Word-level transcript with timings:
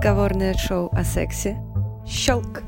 Разговорное 0.00 0.54
шоу 0.54 0.88
о 0.94 1.04
сексе 1.04 1.58
«Щелк». 2.08 2.62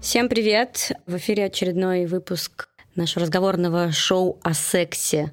Всем 0.00 0.30
привет! 0.30 0.92
В 1.06 1.18
эфире 1.18 1.44
очередной 1.44 2.06
выпуск 2.06 2.70
нашего 2.94 3.26
разговорного 3.26 3.92
шоу 3.92 4.40
о 4.42 4.54
сексе 4.54 5.32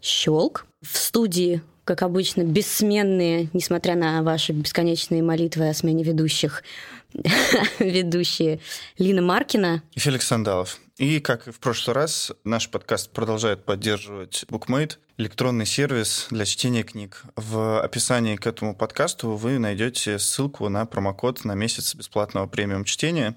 «Щелк». 0.00 0.64
В 0.80 0.96
студии, 0.96 1.60
как 1.84 2.00
обычно, 2.00 2.44
бессменные, 2.44 3.50
несмотря 3.52 3.94
на 3.94 4.22
ваши 4.22 4.54
бесконечные 4.54 5.22
молитвы 5.22 5.68
о 5.68 5.74
смене 5.74 6.02
ведущих, 6.02 6.64
ведущие 7.78 8.60
Лина 8.96 9.20
Маркина 9.20 9.82
и 9.92 10.00
Феликс 10.00 10.28
Сандалов. 10.28 10.78
И, 10.96 11.20
как 11.20 11.46
и 11.46 11.50
в 11.50 11.60
прошлый 11.60 11.94
раз, 11.94 12.32
наш 12.44 12.70
подкаст 12.70 13.10
продолжает 13.10 13.66
поддерживать 13.66 14.46
BookMate, 14.48 14.96
электронный 15.20 15.66
сервис 15.66 16.28
для 16.30 16.46
чтения 16.46 16.82
книг. 16.82 17.24
В 17.36 17.82
описании 17.82 18.36
к 18.36 18.46
этому 18.46 18.74
подкасту 18.74 19.32
вы 19.32 19.58
найдете 19.58 20.18
ссылку 20.18 20.70
на 20.70 20.86
промокод 20.86 21.44
на 21.44 21.54
месяц 21.54 21.94
бесплатного 21.94 22.46
премиум 22.46 22.84
чтения. 22.84 23.36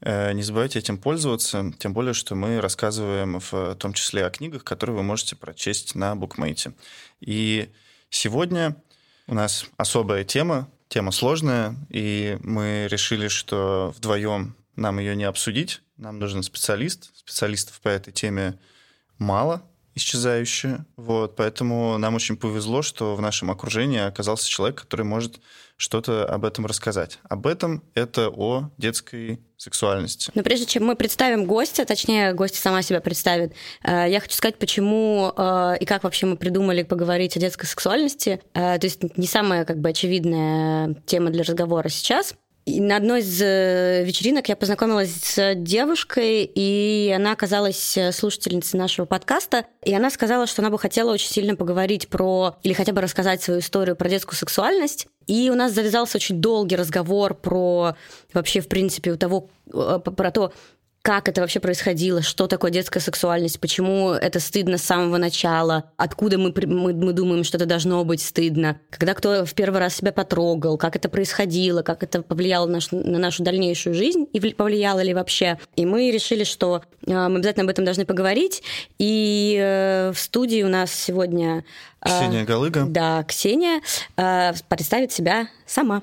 Э, 0.00 0.32
не 0.32 0.44
забывайте 0.44 0.78
этим 0.78 0.98
пользоваться, 0.98 1.72
тем 1.80 1.94
более, 1.94 2.14
что 2.14 2.36
мы 2.36 2.60
рассказываем 2.60 3.40
в 3.40 3.74
том 3.74 3.92
числе 3.92 4.24
о 4.24 4.30
книгах, 4.30 4.62
которые 4.62 4.96
вы 4.96 5.02
можете 5.02 5.34
прочесть 5.34 5.96
на 5.96 6.12
BookMate. 6.12 6.74
И 7.20 7.72
сегодня 8.08 8.76
у 9.26 9.34
нас 9.34 9.66
особая 9.76 10.22
тема, 10.22 10.70
тема 10.88 11.10
сложная, 11.10 11.74
и 11.90 12.38
мы 12.44 12.86
решили, 12.88 13.26
что 13.26 13.92
вдвоем 13.96 14.54
нам 14.76 15.00
ее 15.00 15.16
не 15.16 15.24
обсудить, 15.24 15.82
нам 15.96 16.20
нужен 16.20 16.44
специалист. 16.44 17.10
Специалистов 17.16 17.80
по 17.80 17.88
этой 17.88 18.12
теме 18.12 18.60
мало, 19.18 19.68
исчезающие. 19.96 20.84
Вот, 20.96 21.34
поэтому 21.36 21.98
нам 21.98 22.14
очень 22.14 22.36
повезло, 22.36 22.82
что 22.82 23.16
в 23.16 23.20
нашем 23.22 23.50
окружении 23.50 23.98
оказался 23.98 24.48
человек, 24.48 24.82
который 24.82 25.06
может 25.06 25.40
что-то 25.78 26.24
об 26.26 26.44
этом 26.44 26.66
рассказать. 26.66 27.18
Об 27.28 27.46
этом 27.46 27.82
это 27.94 28.28
о 28.28 28.70
детской 28.76 29.40
сексуальности. 29.56 30.30
Но 30.34 30.42
прежде 30.42 30.66
чем 30.66 30.84
мы 30.84 30.96
представим 30.96 31.46
гостя, 31.46 31.84
точнее, 31.86 32.34
гость 32.34 32.56
сама 32.56 32.82
себя 32.82 33.00
представит, 33.00 33.54
э, 33.82 34.06
я 34.08 34.20
хочу 34.20 34.34
сказать, 34.36 34.58
почему 34.58 35.32
э, 35.34 35.76
и 35.80 35.84
как 35.86 36.04
вообще 36.04 36.26
мы 36.26 36.36
придумали 36.36 36.82
поговорить 36.82 37.36
о 37.36 37.40
детской 37.40 37.66
сексуальности. 37.66 38.40
Э, 38.54 38.78
то 38.78 38.86
есть 38.86 39.16
не 39.16 39.26
самая 39.26 39.64
как 39.64 39.78
бы 39.80 39.88
очевидная 39.88 40.94
тема 41.06 41.30
для 41.30 41.42
разговора 41.42 41.88
сейчас– 41.88 42.34
на 42.66 42.96
одной 42.96 43.20
из 43.20 43.40
э, 43.40 44.02
вечеринок 44.04 44.48
я 44.48 44.56
познакомилась 44.56 45.12
с 45.12 45.54
девушкой, 45.54 46.50
и 46.52 47.12
она 47.14 47.32
оказалась 47.32 47.96
э, 47.96 48.10
слушательницей 48.10 48.78
нашего 48.78 49.06
подкаста, 49.06 49.66
и 49.84 49.94
она 49.94 50.10
сказала, 50.10 50.48
что 50.48 50.62
она 50.62 50.70
бы 50.70 50.78
хотела 50.78 51.12
очень 51.12 51.30
сильно 51.30 51.54
поговорить 51.54 52.08
про, 52.08 52.56
или 52.64 52.72
хотя 52.72 52.92
бы 52.92 53.00
рассказать 53.00 53.40
свою 53.40 53.60
историю 53.60 53.94
про 53.94 54.08
детскую 54.08 54.36
сексуальность. 54.36 55.06
И 55.28 55.48
у 55.50 55.54
нас 55.54 55.72
завязался 55.72 56.18
очень 56.18 56.40
долгий 56.40 56.76
разговор 56.76 57.34
про 57.34 57.96
вообще, 58.32 58.60
в 58.60 58.68
принципе, 58.68 59.12
у 59.12 59.16
того, 59.16 59.48
э, 59.72 60.00
про 60.04 60.30
то, 60.32 60.52
как 61.06 61.28
это 61.28 61.40
вообще 61.40 61.60
происходило, 61.60 62.20
что 62.20 62.48
такое 62.48 62.72
детская 62.72 62.98
сексуальность, 62.98 63.60
почему 63.60 64.10
это 64.10 64.40
стыдно 64.40 64.76
с 64.76 64.82
самого 64.82 65.18
начала, 65.18 65.92
откуда 65.96 66.36
мы, 66.36 66.52
мы, 66.66 66.92
мы 66.94 67.12
думаем, 67.12 67.44
что 67.44 67.58
это 67.58 67.64
должно 67.64 68.02
быть 68.02 68.20
стыдно, 68.20 68.80
когда 68.90 69.14
кто 69.14 69.46
в 69.46 69.54
первый 69.54 69.78
раз 69.78 69.94
себя 69.94 70.10
потрогал, 70.10 70.76
как 70.76 70.96
это 70.96 71.08
происходило, 71.08 71.82
как 71.82 72.02
это 72.02 72.22
повлияло 72.22 72.66
на, 72.66 72.72
наш, 72.72 72.90
на 72.90 73.20
нашу 73.20 73.44
дальнейшую 73.44 73.94
жизнь 73.94 74.26
и 74.32 74.40
повлияло 74.52 74.98
ли 75.00 75.14
вообще. 75.14 75.60
И 75.76 75.86
мы 75.86 76.10
решили, 76.10 76.42
что 76.42 76.82
э, 77.06 77.28
мы 77.28 77.36
обязательно 77.36 77.62
об 77.66 77.70
этом 77.70 77.84
должны 77.84 78.04
поговорить. 78.04 78.64
И 78.98 79.56
э, 79.62 80.10
в 80.12 80.18
студии 80.18 80.64
у 80.64 80.68
нас 80.68 80.92
сегодня... 80.92 81.64
Э, 82.00 82.08
Ксения 82.08 82.44
Галыга. 82.44 82.84
Да, 82.84 83.22
Ксения 83.22 83.80
представит 84.68 85.12
себя 85.12 85.46
сама. 85.66 86.02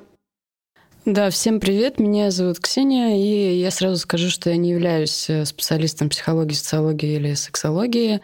Да, 1.06 1.30
всем 1.30 1.60
привет, 1.60 2.00
меня 2.00 2.32
зовут 2.32 2.62
Ксения, 2.62 3.18
и 3.18 3.60
я 3.60 3.72
сразу 3.72 3.98
скажу, 3.98 4.30
что 4.30 4.50
я 4.50 4.56
не 4.56 4.70
являюсь 4.70 5.30
э, 5.30 5.44
специалистом 5.44 6.08
психологии, 6.08 6.54
социологии 6.54 7.16
или 7.16 7.34
сексологии, 7.34 8.22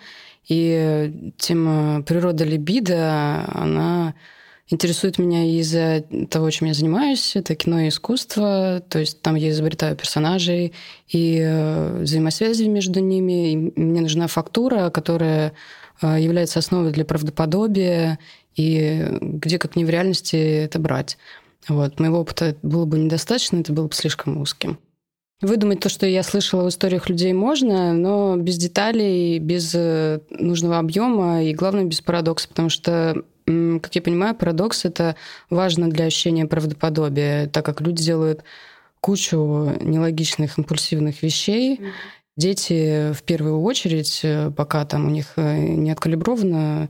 и 0.47 1.33
тема 1.37 2.03
природа 2.03 2.45
либидо, 2.45 3.43
она 3.49 4.13
интересует 4.69 5.17
меня 5.17 5.43
из-за 5.59 6.05
того, 6.29 6.49
чем 6.51 6.69
я 6.69 6.73
занимаюсь. 6.73 7.35
Это 7.35 7.53
кино 7.53 7.81
и 7.81 7.89
искусство. 7.89 8.81
То 8.87 8.99
есть 8.99 9.21
там 9.21 9.35
я 9.35 9.49
изобретаю 9.49 9.97
персонажей 9.97 10.73
и 11.09 11.37
э, 11.41 12.01
взаимосвязи 12.03 12.63
между 12.63 13.01
ними. 13.01 13.51
И 13.51 13.55
мне 13.57 14.01
нужна 14.01 14.27
фактура, 14.27 14.89
которая 14.89 15.51
э, 16.01 16.17
является 16.19 16.59
основой 16.59 16.91
для 16.91 17.03
правдоподобия. 17.03 18.19
И 18.55 19.05
где, 19.21 19.57
как 19.57 19.75
не 19.75 19.85
в 19.85 19.89
реальности, 19.89 20.35
это 20.35 20.79
брать. 20.79 21.17
Вот. 21.67 21.99
Моего 21.99 22.19
опыта 22.19 22.55
было 22.61 22.85
бы 22.85 22.97
недостаточно, 22.97 23.57
это 23.57 23.73
было 23.73 23.87
бы 23.87 23.93
слишком 23.93 24.39
узким. 24.41 24.79
Выдумать 25.41 25.79
то, 25.79 25.87
что 25.87 26.05
я 26.05 26.21
слышала 26.23 26.65
в 26.65 26.69
историях 26.69 27.07
людей, 27.09 27.31
можно, 27.31 27.93
но 27.93 28.35
без 28.35 28.57
деталей, 28.57 29.39
без 29.39 29.73
э, 29.73 30.19
нужного 30.31 30.79
объема 30.79 31.43
и, 31.43 31.53
главное, 31.53 31.85
без 31.85 32.01
парадокса, 32.01 32.49
потому 32.49 32.69
что 32.69 33.23
как 33.81 33.95
я 33.95 34.01
понимаю, 34.03 34.35
парадокс 34.35 34.85
это 34.85 35.15
важно 35.49 35.89
для 35.89 36.05
ощущения 36.05 36.45
правдоподобия, 36.45 37.47
так 37.47 37.65
как 37.65 37.81
люди 37.81 38.03
делают 38.03 38.43
кучу 39.01 39.75
нелогичных, 39.81 40.59
импульсивных 40.59 41.23
вещей. 41.23 41.77
Mm-hmm. 41.77 41.91
Дети 42.37 43.13
в 43.13 43.23
первую 43.23 43.61
очередь, 43.61 44.21
э, 44.23 44.51
пока 44.51 44.85
там 44.85 45.07
у 45.07 45.09
них 45.09 45.33
э, 45.35 45.57
не 45.57 45.91
откалибровано 45.91 46.89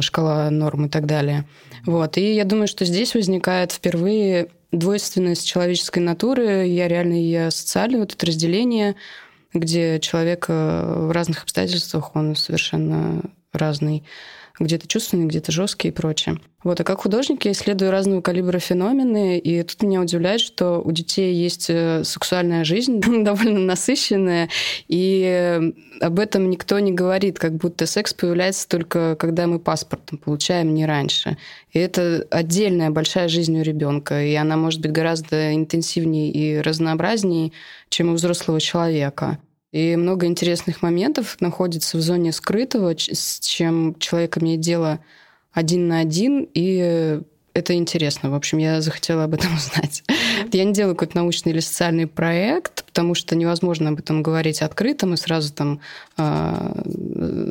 шкала 0.00 0.50
норм 0.50 0.86
и 0.86 0.88
так 0.88 1.06
далее. 1.06 1.46
Вот. 1.86 2.16
И 2.18 2.34
я 2.34 2.44
думаю, 2.44 2.66
что 2.66 2.84
здесь 2.84 3.14
возникает 3.14 3.72
впервые 3.72 4.48
двойственность 4.72 5.46
человеческой 5.46 6.00
натуры. 6.00 6.66
Я 6.66 6.88
реально 6.88 7.14
я 7.14 7.50
социальное 7.50 8.00
вот 8.00 8.12
это 8.12 8.26
разделение, 8.26 8.96
где 9.52 9.98
человек 10.00 10.46
э, 10.48 11.06
в 11.08 11.10
разных 11.10 11.42
обстоятельствах, 11.42 12.14
он 12.14 12.36
совершенно 12.36 13.22
разный 13.52 14.04
где-то 14.60 14.86
чувственный, 14.86 15.26
где-то 15.26 15.50
жесткий 15.50 15.88
и 15.88 15.90
прочее. 15.90 16.38
Вот, 16.62 16.78
а 16.78 16.84
как 16.84 17.00
художник 17.00 17.46
я 17.46 17.52
исследую 17.52 17.90
разного 17.90 18.20
калибра 18.20 18.58
феномены, 18.58 19.38
и 19.38 19.62
тут 19.62 19.82
меня 19.82 20.02
удивляет, 20.02 20.42
что 20.42 20.82
у 20.84 20.92
детей 20.92 21.34
есть 21.34 21.70
э, 21.70 22.04
сексуальная 22.04 22.64
жизнь 22.64 23.00
довольно 23.24 23.60
насыщенная, 23.60 24.50
и 24.86 25.72
об 26.00 26.18
этом 26.18 26.50
никто 26.50 26.78
не 26.78 26.92
говорит, 26.92 27.38
как 27.38 27.54
будто 27.56 27.86
секс 27.86 28.12
появляется 28.12 28.68
только 28.68 29.16
когда 29.16 29.46
мы 29.46 29.58
паспортом 29.58 30.18
получаем, 30.18 30.74
не 30.74 30.84
раньше. 30.84 31.38
И 31.72 31.78
это 31.78 32.26
отдельная 32.30 32.90
большая 32.90 33.28
жизнь 33.28 33.58
у 33.58 33.62
ребенка, 33.62 34.22
и 34.22 34.34
она 34.34 34.56
может 34.58 34.80
быть 34.82 34.92
гораздо 34.92 35.54
интенсивнее 35.54 36.30
и 36.30 36.60
разнообразнее, 36.60 37.52
чем 37.88 38.10
у 38.10 38.14
взрослого 38.14 38.60
человека. 38.60 39.38
И 39.72 39.94
много 39.96 40.26
интересных 40.26 40.82
моментов 40.82 41.36
находится 41.40 41.96
в 41.96 42.00
зоне 42.00 42.32
скрытого, 42.32 42.94
с 42.96 43.38
чем 43.40 43.94
человек 43.98 44.38
имеет 44.38 44.60
дело 44.60 45.00
один 45.52 45.88
на 45.88 46.00
один, 46.00 46.48
и 46.54 47.20
это 47.52 47.74
интересно. 47.74 48.30
В 48.30 48.34
общем, 48.34 48.58
я 48.58 48.80
захотела 48.80 49.24
об 49.24 49.34
этом 49.34 49.54
узнать. 49.56 50.02
Я 50.52 50.64
не 50.64 50.72
делаю 50.72 50.94
какой-то 50.94 51.16
научный 51.16 51.52
или 51.52 51.60
социальный 51.60 52.06
проект, 52.06 52.84
потому 52.84 53.14
что 53.14 53.36
невозможно 53.36 53.90
об 53.90 53.98
этом 53.98 54.22
говорить 54.22 54.62
открыто. 54.62 55.06
Мы 55.06 55.16
сразу 55.16 55.52
там 55.52 55.80
э, 56.16 56.82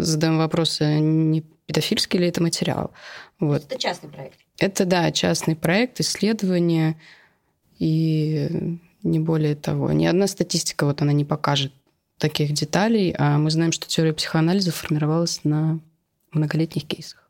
задаем 0.02 0.38
вопросы, 0.38 1.00
не 1.00 1.44
педофильский 1.66 2.20
ли 2.20 2.28
это 2.28 2.42
материал. 2.42 2.92
Вот. 3.40 3.64
Это 3.66 3.78
частный 3.78 4.10
проект. 4.10 4.40
Это, 4.58 4.86
да, 4.86 5.12
частный 5.12 5.56
проект, 5.56 6.00
исследование, 6.00 7.00
и 7.78 8.80
не 9.04 9.20
более 9.20 9.56
того. 9.56 9.92
Ни 9.92 10.06
одна 10.06 10.28
статистика 10.28 10.86
вот 10.86 11.02
она 11.02 11.14
не 11.14 11.24
покажет 11.24 11.72
таких 12.20 12.54
деталей, 12.54 13.16
а 13.18 13.38
мы 13.38 13.50
знаем, 13.50 13.72
что 13.72 13.88
теория 13.88 14.14
психоанализа 14.14 14.72
формировалась 14.72 15.42
на 15.44 15.80
многолетних 16.32 16.86
кейсах. 16.86 17.30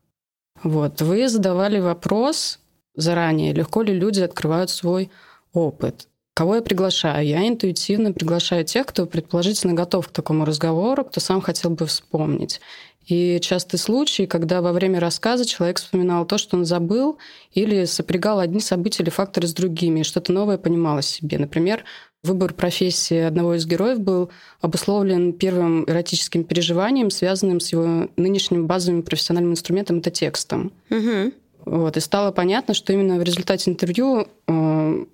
Вот. 0.62 1.00
Вы 1.00 1.28
задавали 1.28 1.78
вопрос 1.78 2.58
заранее, 2.94 3.54
легко 3.54 3.82
ли 3.82 3.94
люди 3.94 4.20
открывают 4.20 4.70
свой 4.70 5.10
опыт. 5.52 6.06
Кого 6.34 6.56
я 6.56 6.62
приглашаю? 6.62 7.26
Я 7.26 7.46
интуитивно 7.46 8.12
приглашаю 8.12 8.64
тех, 8.64 8.86
кто 8.86 9.06
предположительно 9.06 9.74
готов 9.74 10.08
к 10.08 10.12
такому 10.12 10.44
разговору, 10.44 11.04
кто 11.04 11.20
сам 11.20 11.40
хотел 11.40 11.70
бы 11.70 11.86
вспомнить. 11.86 12.60
И 13.06 13.40
частый 13.40 13.78
случай, 13.78 14.26
когда 14.26 14.62
во 14.62 14.72
время 14.72 15.00
рассказа 15.00 15.44
человек 15.44 15.78
вспоминал 15.78 16.24
то, 16.24 16.38
что 16.38 16.56
он 16.56 16.64
забыл, 16.64 17.18
или 17.52 17.84
сопрягал 17.84 18.38
одни 18.38 18.60
события 18.60 19.02
или 19.02 19.10
факторы 19.10 19.48
с 19.48 19.52
другими, 19.52 20.02
что-то 20.02 20.32
новое 20.32 20.58
понимал 20.58 20.98
о 20.98 21.02
себе. 21.02 21.38
Например, 21.38 21.84
Выбор 22.22 22.52
профессии 22.52 23.16
одного 23.16 23.54
из 23.54 23.64
героев 23.64 23.98
был 24.00 24.30
обусловлен 24.60 25.32
первым 25.32 25.84
эротическим 25.88 26.44
переживанием, 26.44 27.10
связанным 27.10 27.60
с 27.60 27.72
его 27.72 28.08
нынешним 28.16 28.66
базовым 28.66 29.02
профессиональным 29.02 29.52
инструментом 29.52 29.98
это 29.98 30.10
текстом. 30.10 30.72
Угу. 30.90 31.32
Вот, 31.64 31.96
и 31.96 32.00
стало 32.00 32.30
понятно, 32.30 32.74
что 32.74 32.92
именно 32.92 33.16
в 33.16 33.22
результате 33.22 33.70
интервью 33.70 34.26
э, 34.46 35.04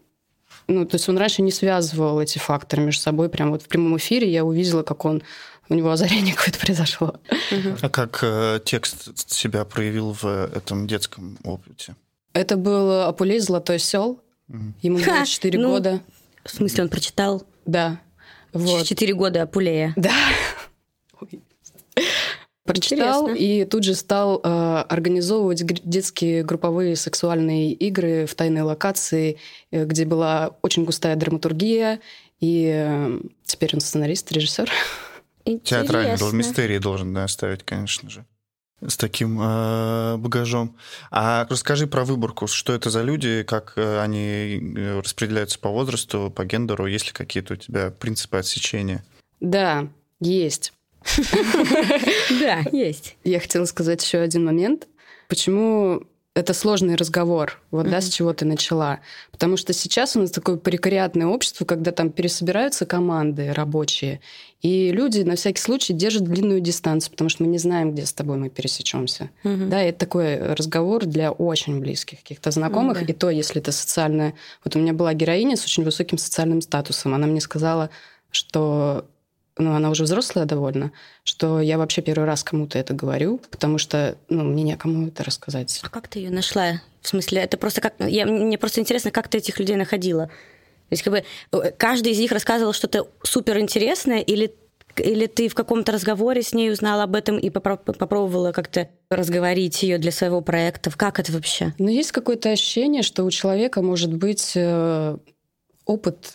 ну, 0.69 0.85
то 0.85 0.97
есть 0.97 1.09
он 1.09 1.17
раньше 1.17 1.43
не 1.43 1.53
связывал 1.53 2.21
эти 2.21 2.39
факторы 2.39 2.83
между 2.83 3.03
собой. 3.03 3.29
Прямо 3.29 3.53
вот 3.53 3.63
в 3.63 3.69
прямом 3.69 3.97
эфире 3.99 4.31
я 4.31 4.45
увидела, 4.45 4.83
как 4.83 5.05
он 5.05 5.23
у 5.69 5.75
него 5.75 5.91
озарение 5.91 6.35
какое-то 6.37 6.59
произошло. 6.59 7.15
А 7.83 7.89
как 7.89 8.19
э, 8.23 8.61
текст 8.65 9.31
себя 9.31 9.65
проявил 9.65 10.17
в 10.21 10.25
этом 10.25 10.87
детском 10.87 11.39
опыте? 11.45 11.95
Это 12.33 12.57
был 12.57 13.03
Апулей 13.03 13.39
«Золотой 13.39 13.79
сел», 13.79 14.21
Ему 14.83 14.99
было 14.99 15.27
4 15.27 15.59
ну, 15.59 15.71
года. 15.71 16.01
В 16.47 16.51
смысле, 16.51 16.85
он 16.85 16.89
прочитал? 16.89 17.45
Да. 17.65 18.01
Вот. 18.53 18.87
Четыре 18.87 19.15
года 19.15 19.47
Пулея. 19.47 19.93
Да. 19.97 20.15
Прочитал 22.65 23.29
Интересно. 23.29 23.45
и 23.45 23.65
тут 23.65 23.85
же 23.85 23.95
стал 23.95 24.41
э, 24.43 24.85
организовывать 24.89 25.65
детские 25.85 26.43
групповые 26.43 26.97
сексуальные 26.97 27.73
игры 27.73 28.27
в 28.27 28.35
тайной 28.35 28.63
локации, 28.63 29.39
э, 29.71 29.85
где 29.85 30.05
была 30.05 30.57
очень 30.63 30.85
густая 30.85 31.15
драматургия. 31.15 32.01
И 32.41 32.69
э, 32.75 33.21
теперь 33.45 33.71
он 33.75 33.81
сценарист, 33.81 34.33
режиссер. 34.33 34.69
Театральный 35.45 36.15
Интересно. 36.15 36.27
дол- 36.27 36.33
мистерии 36.33 36.79
должен 36.79 37.15
да, 37.15 37.23
оставить, 37.25 37.63
конечно 37.63 38.11
же. 38.11 38.27
С 38.87 38.97
таким 38.99 39.41
э, 39.41 40.17
багажом. 40.19 40.77
А 41.11 41.47
расскажи 41.49 41.87
про 41.87 42.05
выборку. 42.05 42.47
Что 42.47 42.75
это 42.75 42.91
за 42.91 43.03
люди, 43.03 43.43
как 43.43 43.73
э, 43.77 44.01
они 44.01 44.75
э, 44.77 45.01
распределяются 45.01 45.59
по 45.59 45.71
возрасту, 45.71 46.31
по 46.35 46.45
гендеру? 46.45 46.87
Есть 46.87 47.07
ли 47.07 47.13
какие-то 47.13 47.55
у 47.55 47.57
тебя 47.57 47.91
принципы 47.91 48.37
отсечения? 48.37 49.03
Да, 49.41 49.89
есть. 50.21 50.73
Да, 52.41 52.65
есть. 52.73 53.17
Я 53.25 53.41
хотела 53.41 53.65
сказать 53.65 54.05
еще 54.05 54.19
один 54.19 54.45
момент. 54.45 54.89
Почему 55.29 56.03
это 56.37 56.53
сложный 56.53 56.97
разговор, 56.97 57.59
вот 57.71 57.89
да, 57.89 58.03
с 58.03 58.11
чего 58.11 58.35
ты 58.35 58.45
начала. 58.45 59.01
Потому 59.31 59.57
что 59.57 59.73
сейчас 59.73 60.17
у 60.17 60.21
нас 60.21 60.31
такое 60.31 60.57
прекариатное 60.57 61.27
общество, 61.27 61.65
когда 61.65 61.93
там 61.93 62.11
пересобираются 62.11 62.85
команды 62.85 63.55
рабочие, 63.55 64.21
и 64.67 64.91
люди 64.91 65.21
на 65.21 65.37
всякий 65.37 65.61
случай 65.61 65.93
держат 65.93 66.25
длинную 66.25 66.61
дистанцию, 66.61 67.13
потому 67.13 67.31
что 67.31 67.45
мы 67.45 67.49
не 67.49 67.59
знаем, 67.59 67.93
где 67.93 68.05
с 68.05 68.13
тобой 68.13 68.37
мы 68.37 68.51
пересечемся. 68.51 69.31
Мгм. 69.45 69.71
Да, 69.71 69.81
это 69.81 69.97
такой 69.97 70.39
разговор 70.39 71.07
для 71.07 71.31
очень 71.31 71.79
близких 71.79 72.19
каких-то 72.19 72.51
знакомых, 72.51 72.99
да. 72.99 73.13
и 73.13 73.13
то, 73.13 73.31
если 73.31 73.61
это 73.61 73.71
социальное... 73.71 74.35
Вот 74.65 74.75
у 74.75 74.81
меня 74.81 74.93
была 74.93 75.15
героиня 75.15 75.57
с 75.57 75.65
очень 75.65 75.85
высоким 75.85 76.19
социальным 76.19 76.61
статусом. 76.63 77.15
Она 77.15 77.29
мне 77.29 77.41
сказала, 77.41 77.91
что 78.33 79.07
ну, 79.57 79.73
она 79.73 79.89
уже 79.91 80.03
взрослая 80.03 80.47
довольно, 80.47 80.91
что 81.23 81.61
я 81.61 81.79
вообще 81.79 82.03
первый 82.03 82.25
раз 82.25 82.43
кому-то 82.43 82.77
это 82.77 82.93
говорю, 82.93 83.41
потому 83.51 83.79
что, 83.79 84.19
ну, 84.29 84.43
мне 84.43 84.65
некому 84.65 85.07
это 85.07 85.23
рассказать. 85.23 85.81
А 85.85 85.89
как 85.89 86.09
ты 86.09 86.19
ее 86.19 86.31
нашла? 86.31 86.83
В 87.03 87.09
смысле, 87.09 87.43
это 87.43 87.57
просто 87.57 87.81
как... 87.81 87.95
Я, 88.01 88.27
мне 88.27 88.59
просто 88.59 88.81
интересно, 88.81 89.13
как 89.13 89.29
ты 89.29 89.39
этих 89.39 89.61
людей 89.61 89.77
находила. 89.77 90.29
То 90.89 90.93
есть, 90.93 91.03
как 91.03 91.13
бы, 91.13 91.25
э, 91.53 91.73
каждый 91.73 92.13
из 92.13 92.19
них 92.19 92.33
рассказывал 92.33 92.73
что-то 92.73 93.09
суперинтересное, 93.23 94.21
или, 94.21 94.55
или 94.97 95.27
ты 95.27 95.49
в 95.49 95.55
каком-то 95.55 95.93
разговоре 95.93 96.43
с 96.43 96.53
ней 96.53 96.71
узнала 96.71 97.03
об 97.03 97.17
этом 97.17 97.39
и 97.39 97.49
попро- 97.49 97.77
попробовала 97.77 98.53
как-то 98.53 98.89
разговорить 99.11 99.83
ее 99.83 99.99
для 99.99 100.13
своего 100.13 100.41
проекта? 100.41 100.91
Как 100.97 101.19
это 101.19 101.33
вообще? 101.33 101.75
Но 101.79 101.91
есть 101.91 102.13
какое-то 102.13 102.51
ощущение, 102.51 103.03
что 103.03 103.25
у 103.25 103.31
человека 103.31 103.83
может 103.83 104.15
быть 104.15 104.53
э, 104.55 105.17
опыт 105.85 106.35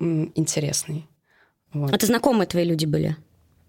интересный. 0.00 1.06
Вот. 1.72 1.92
Это 1.92 2.06
знакомые 2.06 2.46
твои 2.46 2.64
люди 2.64 2.86
были? 2.86 3.16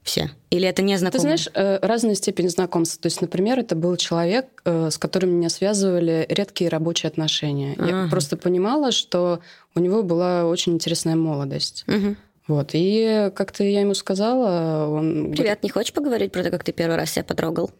Все? 0.06 0.30
Или 0.52 0.68
это 0.69 0.84
не 0.84 0.94
Ты 0.94 1.00
знакомые? 1.00 1.22
знаешь, 1.22 1.50
э, 1.56 1.80
разная 1.81 2.13
степень 2.16 2.48
знакомства. 2.48 3.02
То 3.02 3.07
есть, 3.07 3.19
например, 3.22 3.60
это 3.60 3.75
был 3.75 3.98
человек, 3.98 4.46
э, 4.63 4.90
с 4.92 4.98
которым 5.00 5.31
меня 5.31 5.50
связывали 5.50 6.25
редкие 6.30 6.69
рабочие 6.69 7.10
отношения. 7.10 7.75
Я 7.78 8.04
Ага. 8.04 8.10
просто 8.12 8.38
понимала, 8.38 8.92
что 8.92 9.40
у 9.74 9.80
него 9.80 10.04
была 10.04 10.46
очень 10.46 10.74
интересная 10.75 11.16
молодость. 11.16 11.84
Мгм. 11.88 12.16
Вот. 12.48 12.69
И 12.74 13.31
как-то 13.36 13.63
я 13.63 13.81
ему 13.81 13.96
сказала, 13.96 14.88
он... 14.88 15.31
Привет, 15.31 15.63
не 15.63 15.69
хочешь 15.72 15.92
поговорить 15.92 16.31
про 16.31 16.44
то, 16.44 16.51
как 16.51 16.63
ты 16.63 16.72
первый 16.72 16.98
раз 16.98 17.10
себя 17.12 17.24
потрогал? 17.25 17.72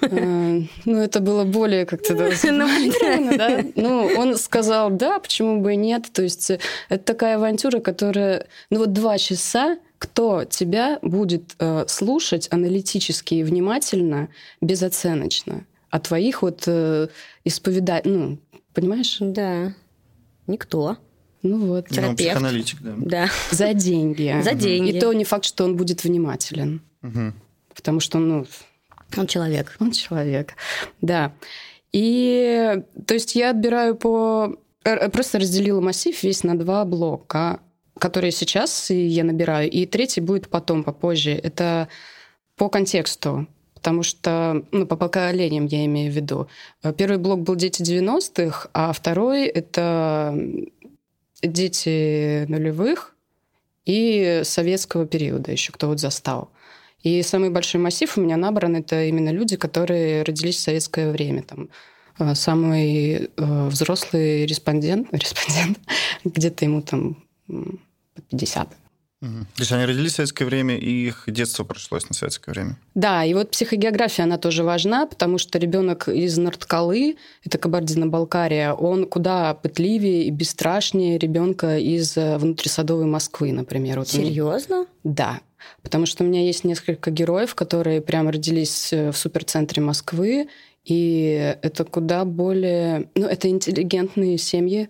Э, 0.00 0.60
Ну, 0.86 0.98
это 0.98 1.20
было 1.20 1.44
более 1.44 1.84
как-то 1.84 2.14
да, 2.14 2.30
завуалировано, 2.34 3.36
да. 3.36 3.60
Ну, 3.76 4.10
он 4.16 4.36
сказал, 4.36 4.90
да, 4.90 5.18
почему 5.20 5.60
бы 5.60 5.74
и 5.74 5.76
нет. 5.76 6.04
То 6.14 6.22
есть 6.22 6.50
это 6.88 7.04
такая 7.04 7.36
авантюра, 7.36 7.80
которая... 7.80 8.46
Ну, 8.70 8.78
вот 8.78 8.94
два 8.94 9.18
часа 9.18 9.76
кто 10.02 10.44
тебя 10.44 10.98
будет 11.00 11.54
э, 11.60 11.84
слушать 11.86 12.48
аналитически 12.50 13.34
и 13.34 13.44
внимательно, 13.44 14.30
безоценочно, 14.60 15.64
о 15.90 16.00
твоих 16.00 16.42
вот 16.42 16.64
э, 16.66 17.06
исповеданиях, 17.44 18.04
ну, 18.06 18.38
понимаешь? 18.74 19.18
Да. 19.20 19.72
Никто. 20.48 20.96
Ну 21.44 21.66
вот, 21.66 21.86
Ну, 21.90 21.94
Терапевт. 21.96 22.18
психоаналитик, 22.18 22.78
да. 22.80 22.94
Да. 22.96 23.28
за 23.52 23.74
деньги. 23.74 24.40
За 24.42 24.54
деньги. 24.54 24.90
И 24.96 25.00
то 25.00 25.12
не 25.12 25.24
факт, 25.24 25.44
что 25.44 25.62
он 25.64 25.76
будет 25.76 26.02
внимателен, 26.02 26.82
потому 27.72 28.00
что, 28.00 28.18
ну, 28.18 28.44
Он 29.16 29.26
человек. 29.28 29.76
Он 29.78 29.92
человек, 29.92 30.54
да. 31.00 31.32
И 31.92 32.82
то 33.06 33.14
есть 33.14 33.36
я 33.36 33.50
отбираю 33.50 33.94
по... 33.94 34.56
э, 34.84 35.08
Просто 35.10 35.38
разделила 35.38 35.80
массив 35.80 36.20
весь 36.24 36.42
на 36.42 36.58
два 36.58 36.84
блока, 36.84 37.60
которые 37.98 38.32
сейчас 38.32 38.90
я 38.90 39.24
набираю, 39.24 39.70
и 39.70 39.86
третий 39.86 40.20
будет 40.20 40.48
потом, 40.48 40.84
попозже. 40.84 41.32
Это 41.32 41.88
по 42.56 42.68
контексту, 42.68 43.46
потому 43.74 44.02
что, 44.02 44.64
ну, 44.70 44.86
по 44.86 44.96
поколениям 44.96 45.66
я 45.66 45.84
имею 45.86 46.12
в 46.12 46.14
виду. 46.16 46.48
Первый 46.96 47.18
блок 47.18 47.40
был 47.40 47.56
«Дети 47.56 47.82
90-х», 47.82 48.68
а 48.72 48.92
второй— 48.92 49.46
это 49.46 50.36
«Дети 51.42 52.46
нулевых» 52.48 53.14
и 53.84 54.42
советского 54.44 55.06
периода 55.06 55.50
еще, 55.50 55.72
кто 55.72 55.88
вот 55.88 56.00
застал. 56.00 56.50
И 57.02 57.22
самый 57.22 57.50
большой 57.50 57.80
массив 57.80 58.16
у 58.16 58.20
меня 58.20 58.36
набран 58.36 58.76
это 58.76 59.04
именно 59.04 59.30
люди, 59.30 59.56
которые 59.56 60.22
родились 60.22 60.56
в 60.56 60.60
советское 60.60 61.10
время. 61.10 61.42
Там, 61.42 61.68
э, 62.18 62.34
самый 62.34 63.30
э, 63.36 63.68
взрослый 63.68 64.46
респондент, 64.46 65.08
респондент 65.12 65.80
где-то 66.24 66.64
ему 66.64 66.82
там 66.82 67.24
под 68.14 68.24
50. 68.28 68.68
Мгм. 69.22 69.46
То 69.54 69.62
есть 69.62 69.70
они 69.70 69.84
родились 69.84 70.12
в 70.12 70.16
советское 70.16 70.44
время, 70.44 70.76
и 70.76 71.06
их 71.06 71.24
детство 71.28 71.62
прошлось 71.62 72.08
на 72.08 72.14
советское 72.14 72.50
время. 72.50 72.76
Да, 72.96 73.24
и 73.24 73.32
вот 73.34 73.52
психогеография, 73.52 74.24
она 74.24 74.36
тоже 74.36 74.64
важна, 74.64 75.06
потому 75.06 75.38
что 75.38 75.60
ребенок 75.60 76.08
из 76.08 76.36
Нордкалы, 76.38 77.16
это 77.44 77.56
Кабардино-Балкария, 77.56 78.72
он 78.72 79.06
куда 79.06 79.54
пытливее 79.54 80.24
и 80.24 80.30
бесстрашнее 80.30 81.18
ребенка 81.18 81.78
из 81.78 82.16
э, 82.16 82.36
внутрисадовой 82.36 83.06
Москвы, 83.06 83.52
например. 83.52 84.00
Вот 84.00 84.08
Серьезно? 84.08 84.86
Да, 85.04 85.40
потому 85.82 86.06
что 86.06 86.24
у 86.24 86.26
меня 86.26 86.44
есть 86.44 86.64
несколько 86.64 87.12
героев, 87.12 87.54
которые 87.54 88.00
прямо 88.00 88.32
родились 88.32 88.92
э, 88.92 89.12
в 89.12 89.16
суперцентре 89.16 89.80
Москвы, 89.80 90.48
и 90.84 91.56
это 91.62 91.84
куда 91.84 92.24
более... 92.24 93.08
Ну, 93.14 93.26
это 93.28 93.48
интеллигентные 93.48 94.36
семьи, 94.36 94.88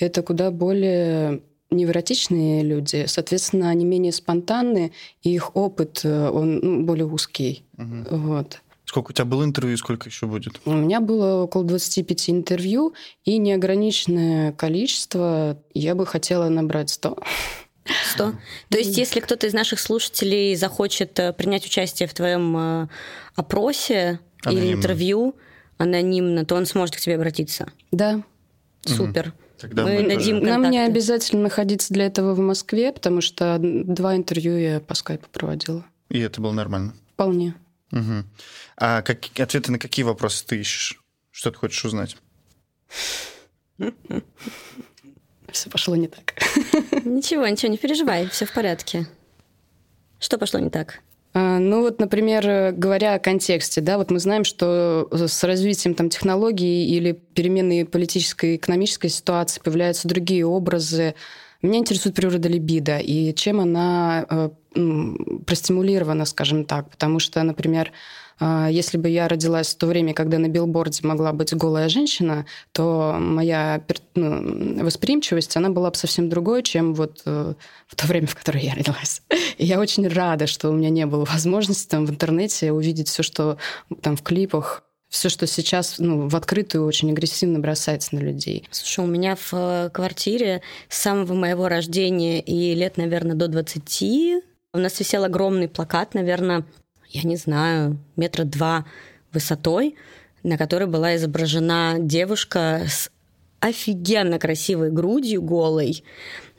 это 0.00 0.22
куда 0.22 0.50
более 0.50 1.42
невротичные 1.70 2.62
люди, 2.62 3.04
соответственно, 3.06 3.70
они 3.70 3.84
менее 3.84 4.12
спонтанные, 4.12 4.92
и 5.22 5.34
их 5.34 5.54
опыт, 5.56 6.00
э, 6.04 6.28
он 6.30 6.58
ну, 6.58 6.84
более 6.84 7.06
узкий. 7.06 7.64
Мгм. 7.76 8.06
Вот. 8.10 8.60
Сколько 8.84 9.10
у 9.10 9.12
тебя 9.12 9.26
было 9.26 9.44
интервью, 9.44 9.74
и 9.74 9.78
сколько 9.78 10.08
еще 10.08 10.26
будет? 10.26 10.60
У 10.64 10.72
меня 10.72 11.00
было 11.00 11.42
около 11.42 11.64
25 11.64 12.30
интервью, 12.30 12.94
и 13.24 13.36
неограниченное 13.36 14.52
количество. 14.52 15.62
Я 15.74 15.94
бы 15.94 16.06
хотела 16.06 16.48
набрать 16.48 16.88
100. 16.88 17.18
Сто. 18.12 18.32
То 18.70 18.78
есть, 18.78 18.96
если 18.96 19.20
кто-то 19.20 19.46
из 19.46 19.52
наших 19.52 19.80
слушателей 19.80 20.54
захочет 20.56 21.18
э, 21.18 21.32
принять 21.32 21.66
участие 21.66 22.08
в 22.08 22.14
твоем 22.14 22.56
э, 22.56 22.88
опросе 23.34 24.20
или 24.46 24.56
Анонимно. 24.56 24.76
интервью 24.78 25.36
анонимно, 25.78 26.44
то 26.44 26.56
он 26.56 26.66
сможет 26.66 26.96
к 26.96 27.00
тебе 27.00 27.16
обратиться. 27.16 27.70
Да, 27.90 28.22
Супер. 28.84 29.34
Тогда 29.58 29.82
Мы 29.84 30.02
мы 30.02 30.08
дадим 30.08 30.40
тоже- 30.40 30.50
Нам 30.52 30.70
не 30.70 30.78
обязательно 30.78 31.42
находиться 31.42 31.92
для 31.92 32.06
этого 32.06 32.34
в 32.34 32.38
Москве, 32.38 32.92
потому 32.92 33.20
что 33.20 33.58
два 33.60 34.14
интервью 34.16 34.56
я 34.56 34.80
по 34.80 34.94
скайпу 34.94 35.28
проводила. 35.30 35.84
И 36.08 36.18
это 36.20 36.40
было 36.40 36.52
нормально. 36.52 36.94
Вполне. 37.14 37.54
Мгм. 37.90 38.24
А 38.76 39.02
как... 39.02 39.18
ответы 39.40 39.72
на 39.72 39.78
какие 39.78 40.04
вопросы 40.04 40.46
ты 40.46 40.60
ищешь? 40.60 41.02
Что 41.30 41.50
ты 41.50 41.58
хочешь 41.58 41.84
узнать? 41.84 42.16
Все 45.50 45.70
пошло 45.70 45.96
не 45.96 46.08
так. 46.08 46.34
Ничего, 47.04 47.46
ничего, 47.48 47.72
не 47.72 47.78
переживай, 47.78 48.28
все 48.28 48.44
в 48.44 48.52
порядке. 48.52 49.06
Что 50.20 50.36
пошло 50.38 50.60
не 50.60 50.70
так? 50.70 51.00
А, 51.34 51.58
Ну 51.58 51.82
вот, 51.82 52.00
например, 52.00 52.72
говоря 52.72 53.14
о 53.14 53.18
контексте, 53.18 53.80
да, 53.80 53.98
вот 53.98 54.10
мы 54.10 54.18
знаем, 54.18 54.44
что 54.44 55.08
с 55.12 55.44
развитием 55.44 55.94
там, 55.94 56.08
технологий 56.08 56.86
или 56.86 57.12
переменной 57.12 57.84
политической 57.84 58.54
и 58.54 58.56
экономической 58.56 59.08
ситуации 59.08 59.60
появляются 59.60 60.08
другие 60.08 60.46
образы. 60.46 61.14
Меня 61.60 61.78
интересует 61.78 62.14
природа 62.14 62.48
либидо 62.48 62.98
и 62.98 63.34
чем 63.34 63.60
она 63.60 64.26
э, 64.28 64.50
простимулирована, 65.46 66.24
скажем 66.24 66.64
так. 66.64 66.90
Потому 66.90 67.18
что, 67.18 67.42
например, 67.42 67.92
если 68.40 68.98
бы 68.98 69.08
я 69.08 69.28
родилась 69.28 69.74
в 69.74 69.78
то 69.78 69.86
время, 69.86 70.14
когда 70.14 70.38
на 70.38 70.48
билборде 70.48 71.00
могла 71.06 71.32
быть 71.32 71.54
голая 71.54 71.88
женщина, 71.88 72.46
то 72.72 73.16
моя 73.18 73.82
ну, 74.14 74.84
восприимчивость, 74.84 75.56
она 75.56 75.70
была 75.70 75.90
бы 75.90 75.96
совсем 75.96 76.28
другой, 76.28 76.62
чем 76.62 76.94
вот 76.94 77.22
э, 77.24 77.54
в 77.86 77.96
то 77.96 78.06
время, 78.06 78.26
в 78.26 78.34
которое 78.34 78.64
я 78.64 78.74
родилась. 78.74 79.22
И 79.56 79.66
я 79.66 79.80
очень 79.80 80.06
рада, 80.08 80.46
что 80.46 80.70
у 80.70 80.72
меня 80.72 80.90
не 80.90 81.06
было 81.06 81.24
возможности 81.24 81.88
там 81.88 82.06
в 82.06 82.10
интернете 82.10 82.72
увидеть 82.72 83.08
все, 83.08 83.22
что 83.22 83.58
там 84.02 84.16
в 84.16 84.22
клипах 84.22 84.84
все, 85.08 85.28
что 85.28 85.46
сейчас 85.46 85.98
ну, 85.98 86.28
в 86.28 86.36
открытую 86.36 86.84
очень 86.84 87.10
агрессивно 87.10 87.58
бросается 87.58 88.14
на 88.14 88.20
людей. 88.20 88.68
Слушай, 88.70 89.04
у 89.04 89.08
меня 89.08 89.36
в 89.36 89.54
э, 89.54 89.90
квартире 89.90 90.62
с 90.88 90.98
самого 90.98 91.32
моего 91.34 91.68
рождения 91.68 92.40
и 92.40 92.74
лет, 92.74 92.98
наверное, 92.98 93.34
до 93.34 93.48
20 93.48 94.42
у 94.74 94.78
нас 94.78 94.98
висел 95.00 95.24
огромный 95.24 95.66
плакат, 95.68 96.12
наверное, 96.12 96.64
я 97.10 97.22
не 97.22 97.36
знаю, 97.36 97.98
метра 98.16 98.44
два 98.44 98.84
высотой, 99.32 99.96
на 100.42 100.56
которой 100.56 100.86
была 100.86 101.16
изображена 101.16 101.96
девушка 101.98 102.82
с 102.88 103.10
офигенно 103.60 104.38
красивой 104.38 104.90
грудью 104.90 105.42
голой 105.42 106.04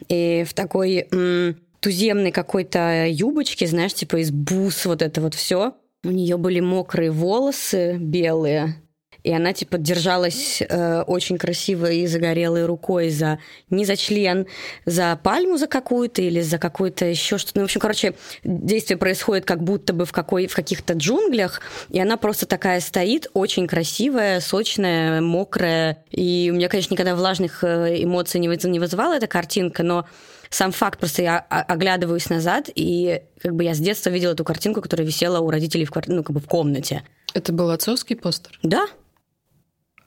и 0.08 0.46
в 0.48 0.54
такой 0.54 1.08
м, 1.12 1.58
туземной 1.80 2.32
какой-то 2.32 3.08
юбочке, 3.08 3.68
знаешь, 3.68 3.94
типа 3.94 4.18
из 4.18 4.32
бус 4.32 4.86
вот 4.86 5.02
это 5.02 5.22
вот 5.22 5.34
все. 5.34 5.76
У 6.04 6.10
нее 6.10 6.38
были 6.38 6.60
мокрые 6.60 7.12
волосы 7.12 7.98
белые, 7.98 8.82
и 9.24 9.32
она 9.32 9.54
типа 9.54 9.78
держалась 9.78 10.62
э, 10.62 11.02
очень 11.02 11.38
красивой 11.38 12.00
и 12.00 12.08
загорелой 12.08 12.66
рукой 12.66 13.10
за 13.10 13.40
не 13.70 13.86
за 13.86 13.96
член, 13.96 14.48
за 14.86 15.20
пальму 15.22 15.58
за 15.58 15.68
какую-то 15.68 16.22
или 16.22 16.42
за 16.42 16.58
какую-то 16.58 17.06
еще 17.06 17.38
что-то. 17.38 17.60
Ну, 17.60 17.64
в 17.64 17.66
общем, 17.66 17.82
короче, 17.82 18.16
действие 18.44 18.98
происходит 18.98 19.46
как 19.46 19.64
будто 19.64 19.94
бы 19.94 20.06
в 20.06 20.12
какой 20.12 20.48
в 20.48 20.56
каких-то 20.56 20.94
джунглях, 20.94 21.62
и 21.90 22.00
она 22.00 22.18
просто 22.18 22.46
такая 22.46 22.80
стоит, 22.80 23.28
очень 23.34 23.68
красивая, 23.68 24.40
сочная, 24.40 25.22
мокрая. 25.22 26.04
И 26.12 26.50
у 26.52 26.56
меня, 26.56 26.70
конечно, 26.70 26.94
никогда 26.94 27.16
влажных 27.16 27.64
э, 27.64 28.04
эмоций 28.04 28.40
не 28.40 28.80
вызывала 28.80 29.14
эта 29.14 29.28
картинка, 29.28 29.84
но 29.84 30.06
сам 30.50 30.72
факт, 30.72 31.00
просто 31.00 31.22
я 31.22 31.40
оглядываюсь 31.40 32.30
назад, 32.30 32.70
и 32.74 33.22
как 33.42 33.56
бы 33.56 33.64
я 33.64 33.76
с 33.76 33.80
детства 33.80 34.10
видела 34.10 34.32
эту 34.32 34.44
картинку, 34.44 34.82
которая 34.82 35.06
висела 35.06 35.40
у 35.40 35.52
родителей 35.52 35.86
в, 35.86 35.92
ну, 36.08 36.24
как 36.24 36.34
бы 36.34 36.40
в 36.40 36.48
комнате. 36.48 37.04
Это 37.34 37.54
был 37.54 37.70
отцовский 37.70 38.16
постер? 38.16 38.58
Да, 38.64 38.88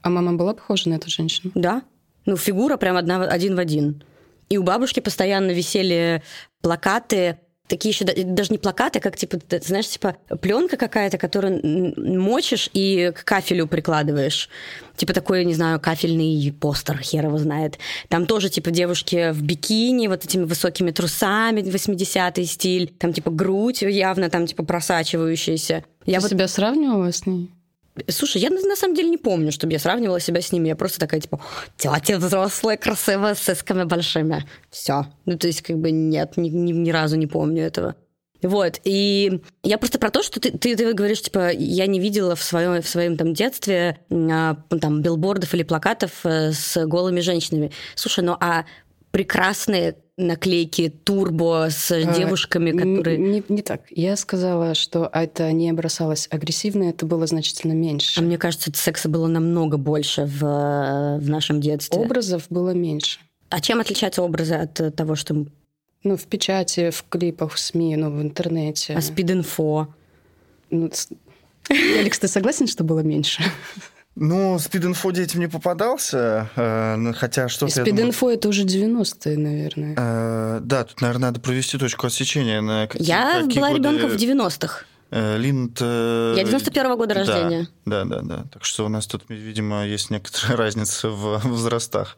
а 0.03 0.09
мама 0.09 0.33
была 0.33 0.53
похожа 0.53 0.89
на 0.89 0.95
эту 0.95 1.09
женщину? 1.09 1.51
Да. 1.55 1.81
Ну, 2.25 2.37
фигура 2.37 2.77
прям 2.77 2.97
одна, 2.97 3.23
один 3.23 3.55
в 3.55 3.59
один. 3.59 4.03
И 4.49 4.57
у 4.57 4.63
бабушки 4.63 4.99
постоянно 4.99 5.51
висели 5.51 6.21
плакаты, 6.61 7.39
такие 7.67 7.91
еще 7.91 8.05
даже 8.05 8.51
не 8.51 8.57
плакаты, 8.57 8.99
как 8.99 9.15
типа, 9.15 9.39
знаешь, 9.61 9.87
типа 9.87 10.17
пленка 10.41 10.77
какая-то, 10.77 11.17
которую 11.17 11.61
мочишь 12.19 12.69
и 12.73 13.11
к 13.15 13.23
кафелю 13.23 13.67
прикладываешь. 13.67 14.49
Типа 14.95 15.13
такой, 15.13 15.45
не 15.45 15.53
знаю, 15.53 15.79
кафельный 15.79 16.53
постер, 16.59 16.99
хер 16.99 17.25
его 17.25 17.37
знает. 17.37 17.79
Там 18.09 18.25
тоже 18.25 18.49
типа 18.49 18.69
девушки 18.69 19.31
в 19.31 19.41
бикини, 19.41 20.07
вот 20.07 20.25
этими 20.25 20.43
высокими 20.43 20.91
трусами, 20.91 21.61
80-й 21.61 22.45
стиль. 22.45 22.93
Там 22.99 23.13
типа 23.13 23.31
грудь 23.31 23.81
явно 23.81 24.29
там 24.29 24.45
типа 24.45 24.63
просачивающаяся. 24.63 25.83
Ты 26.05 26.11
Я 26.11 26.19
вот... 26.19 26.29
себя 26.29 26.47
сравнивала 26.47 27.11
с 27.11 27.25
ней? 27.25 27.49
Слушай, 28.09 28.41
я 28.41 28.49
на 28.49 28.75
самом 28.75 28.95
деле 28.95 29.09
не 29.09 29.17
помню, 29.17 29.51
чтобы 29.51 29.73
я 29.73 29.79
сравнивала 29.79 30.19
себя 30.19 30.41
с 30.41 30.51
ними. 30.51 30.67
Я 30.67 30.75
просто 30.75 30.99
такая, 30.99 31.21
типа, 31.21 31.39
тетя 31.77 32.17
взрослая, 32.17 32.77
красивая, 32.77 33.35
с 33.35 33.39
сысками 33.39 33.83
большими. 33.83 34.45
Все. 34.71 35.05
Ну, 35.25 35.37
то 35.37 35.47
есть, 35.47 35.61
как 35.61 35.77
бы, 35.77 35.91
нет, 35.91 36.37
ни, 36.37 36.49
ни, 36.49 36.71
ни 36.71 36.89
разу 36.89 37.17
не 37.17 37.27
помню 37.27 37.63
этого. 37.63 37.95
Вот, 38.43 38.81
и 38.83 39.41
я 39.63 39.77
просто 39.77 39.99
про 39.99 40.11
то, 40.11 40.21
что 40.21 40.41
ты, 40.41 40.51
ты, 40.51 40.75
ты 40.75 40.93
говоришь, 40.93 41.21
типа, 41.21 41.51
я 41.51 41.87
не 41.87 41.99
видела 41.99 42.35
в 42.35 42.43
своем, 42.43 42.81
в 42.81 42.87
своем 42.87 43.15
там 43.15 43.33
детстве 43.33 43.99
а, 44.11 44.57
там 44.81 45.01
билбордов 45.01 45.53
или 45.53 45.63
плакатов 45.63 46.25
э, 46.25 46.51
с 46.51 46.85
голыми 46.85 47.21
женщинами. 47.21 47.71
Слушай, 47.95 48.25
ну 48.25 48.35
а 48.39 48.65
прекрасные 49.13 49.95
наклейки 50.17 50.89
турбо 50.89 51.67
с 51.69 51.91
а, 51.91 52.03
девушками, 52.03 52.71
которые... 52.71 53.19
Не, 53.19 53.43
не 53.47 53.61
так. 53.61 53.81
Я 53.91 54.15
сказала, 54.15 54.73
что 54.73 55.07
это 55.13 55.51
не 55.51 55.71
бросалось 55.71 56.27
агрессивно, 56.31 56.85
это 56.85 57.05
было 57.05 57.27
значительно 57.27 57.73
меньше. 57.73 58.19
А 58.19 58.23
мне 58.23 58.39
кажется, 58.39 58.71
секса 58.73 59.09
было 59.09 59.27
намного 59.27 59.77
больше 59.77 60.25
в, 60.25 60.39
в 60.39 61.29
нашем 61.29 61.61
детстве. 61.61 61.99
Образов 61.99 62.47
было 62.49 62.71
меньше. 62.71 63.19
А 63.49 63.61
чем 63.61 63.79
отличаются 63.79 64.23
образы 64.23 64.55
от 64.55 64.95
того, 64.95 65.15
что... 65.15 65.45
Ну, 66.03 66.17
в 66.17 66.23
печати, 66.25 66.89
в 66.89 67.05
клипах, 67.07 67.53
в 67.53 67.59
СМИ, 67.59 67.95
ну, 67.95 68.09
в 68.09 68.19
интернете. 68.19 68.95
А 68.95 68.99
спид-инфо? 68.99 69.89
Ну, 70.71 70.89
Алекс, 71.69 72.17
ты 72.17 72.27
согласен, 72.27 72.65
что 72.65 72.83
было 72.83 73.01
меньше? 73.01 73.43
Ну, 74.15 74.59
спид-инфо 74.59 75.11
детям 75.11 75.39
не 75.39 75.47
попадался, 75.47 76.49
э, 76.55 77.13
хотя 77.13 77.49
что-то... 77.49 77.71
Спид-инфо 77.71 78.29
это 78.29 78.47
уже 78.47 78.63
90-е, 78.63 79.37
наверное. 79.37 79.95
Э, 79.97 80.59
да, 80.61 80.83
тут, 80.83 81.01
наверное, 81.01 81.29
надо 81.29 81.39
провести 81.39 81.79
точку 81.79 82.05
отсечения. 82.05 82.61
На 82.61 82.87
какие, 82.87 83.07
Я 83.07 83.41
какие 83.41 83.57
была 83.57 83.69
годы... 83.69 83.79
ребенком 83.79 84.09
в 84.11 84.15
90-х. 84.15 84.85
Э, 85.09 85.37
Линд... 85.37 85.79
Э, 85.81 86.35
Я 86.37 86.43
91-го 86.43 86.95
года 86.95 87.15
рождения. 87.15 87.67
Да, 87.85 88.05
да, 88.05 88.21
да. 88.21 88.45
Так 88.51 88.65
что 88.65 88.85
у 88.85 88.89
нас 88.89 89.07
тут, 89.07 89.23
видимо, 89.29 89.85
есть 89.85 90.11
некоторая 90.11 90.57
разница 90.65 91.09
в 91.09 91.41
возрастах. 91.45 92.17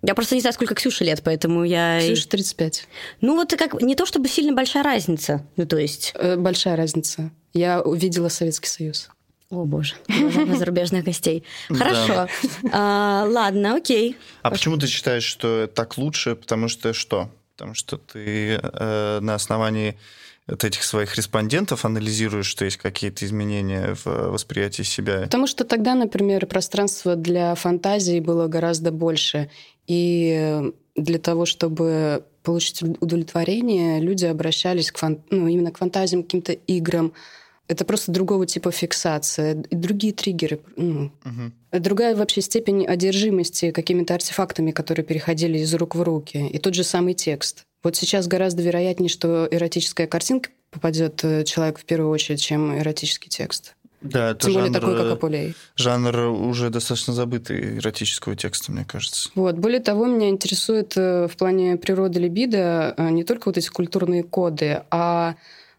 Я 0.00 0.14
просто 0.14 0.34
не 0.34 0.40
знаю, 0.40 0.54
сколько 0.54 0.74
Ксюше 0.74 1.04
лет, 1.04 1.22
поэтому 1.22 1.62
я... 1.62 2.00
Ксюше 2.00 2.26
35. 2.26 2.88
Ну, 3.20 3.36
вот 3.36 3.54
как 3.56 3.80
не 3.82 3.94
то 3.94 4.06
чтобы 4.06 4.28
сильно 4.28 4.52
большая 4.52 4.82
разница. 4.82 5.46
Ну, 5.56 5.66
то 5.66 5.76
есть... 5.76 6.12
Э, 6.14 6.36
большая 6.36 6.76
разница. 6.76 7.30
Я 7.52 7.82
увидела 7.82 8.28
Советский 8.28 8.68
Союз. 8.68 9.10
О 9.52 9.66
боже, 9.66 9.96
на 10.08 10.56
зарубежных 10.56 11.04
гостей. 11.04 11.44
Хорошо. 11.68 12.26
А, 12.72 13.26
ладно, 13.28 13.76
окей. 13.76 14.16
А 14.40 14.50
почему 14.50 14.78
ты 14.78 14.86
считаешь, 14.86 15.24
что 15.24 15.66
так 15.66 15.98
лучше? 15.98 16.36
Потому 16.36 16.68
что 16.68 16.94
что? 16.94 17.28
Потому 17.54 17.74
что 17.74 17.98
ты 17.98 18.58
э, 18.62 19.18
на 19.20 19.34
основании 19.34 19.98
этих 20.48 20.82
своих 20.82 21.16
респондентов 21.16 21.84
анализируешь, 21.84 22.46
что 22.46 22.64
есть 22.64 22.78
какие-то 22.78 23.26
изменения 23.26 23.94
в 24.02 24.30
восприятии 24.30 24.84
себя? 24.84 25.20
Потому 25.20 25.46
что 25.46 25.64
тогда, 25.64 25.94
например, 25.94 26.46
пространство 26.46 27.14
для 27.14 27.54
фантазии 27.54 28.20
было 28.20 28.46
гораздо 28.46 28.90
больше. 28.90 29.50
И 29.86 30.62
для 30.96 31.18
того, 31.18 31.44
чтобы 31.44 32.24
получить 32.42 32.82
удовлетворение, 32.82 34.00
люди 34.00 34.24
обращались 34.24 34.90
к 34.90 34.96
фан... 34.96 35.20
ну, 35.28 35.46
именно 35.46 35.72
к 35.72 35.78
фантазиям, 35.78 36.22
к 36.22 36.26
каким-то 36.26 36.52
играм, 36.52 37.12
это 37.68 37.84
просто 37.84 38.12
другого 38.12 38.46
типа 38.46 38.70
фиксация, 38.70 39.54
другие 39.70 40.12
триггеры. 40.12 40.60
Ну, 40.76 41.12
угу. 41.24 41.52
Другая 41.72 42.14
вообще 42.14 42.40
степень 42.40 42.86
одержимости 42.86 43.70
какими-то 43.70 44.14
артефактами, 44.14 44.72
которые 44.72 45.04
переходили 45.04 45.58
из 45.58 45.72
рук 45.74 45.94
в 45.94 46.02
руки. 46.02 46.48
И 46.48 46.58
тот 46.58 46.74
же 46.74 46.84
самый 46.84 47.14
текст. 47.14 47.62
Вот 47.82 47.96
сейчас 47.96 48.28
гораздо 48.28 48.62
вероятнее, 48.62 49.08
что 49.08 49.48
эротическая 49.50 50.06
картинка 50.06 50.50
попадет 50.70 51.24
э, 51.24 51.44
человеку 51.44 51.80
в 51.80 51.84
первую 51.84 52.10
очередь, 52.10 52.40
чем 52.40 52.78
эротический 52.78 53.28
текст. 53.28 53.74
Да, 54.02 54.30
это 54.30 54.46
Тем 54.46 54.52
жанр, 54.52 54.66
более 54.66 54.80
такой, 54.80 54.96
как 54.96 55.12
Апулей. 55.12 55.54
Жанр 55.76 56.18
уже 56.30 56.70
достаточно 56.70 57.12
забытый 57.12 57.78
эротического 57.78 58.34
текста, 58.34 58.72
мне 58.72 58.84
кажется. 58.84 59.30
Вот. 59.34 59.56
Более 59.56 59.80
того, 59.80 60.06
меня 60.06 60.28
интересует 60.28 60.94
э, 60.96 61.28
в 61.28 61.36
плане 61.36 61.76
природы 61.76 62.18
либидо 62.18 62.94
э, 62.96 63.10
не 63.10 63.22
только 63.22 63.48
вот 63.48 63.58
эти 63.58 63.68
культурные 63.68 64.24
коды, 64.24 64.82
а 64.90 65.36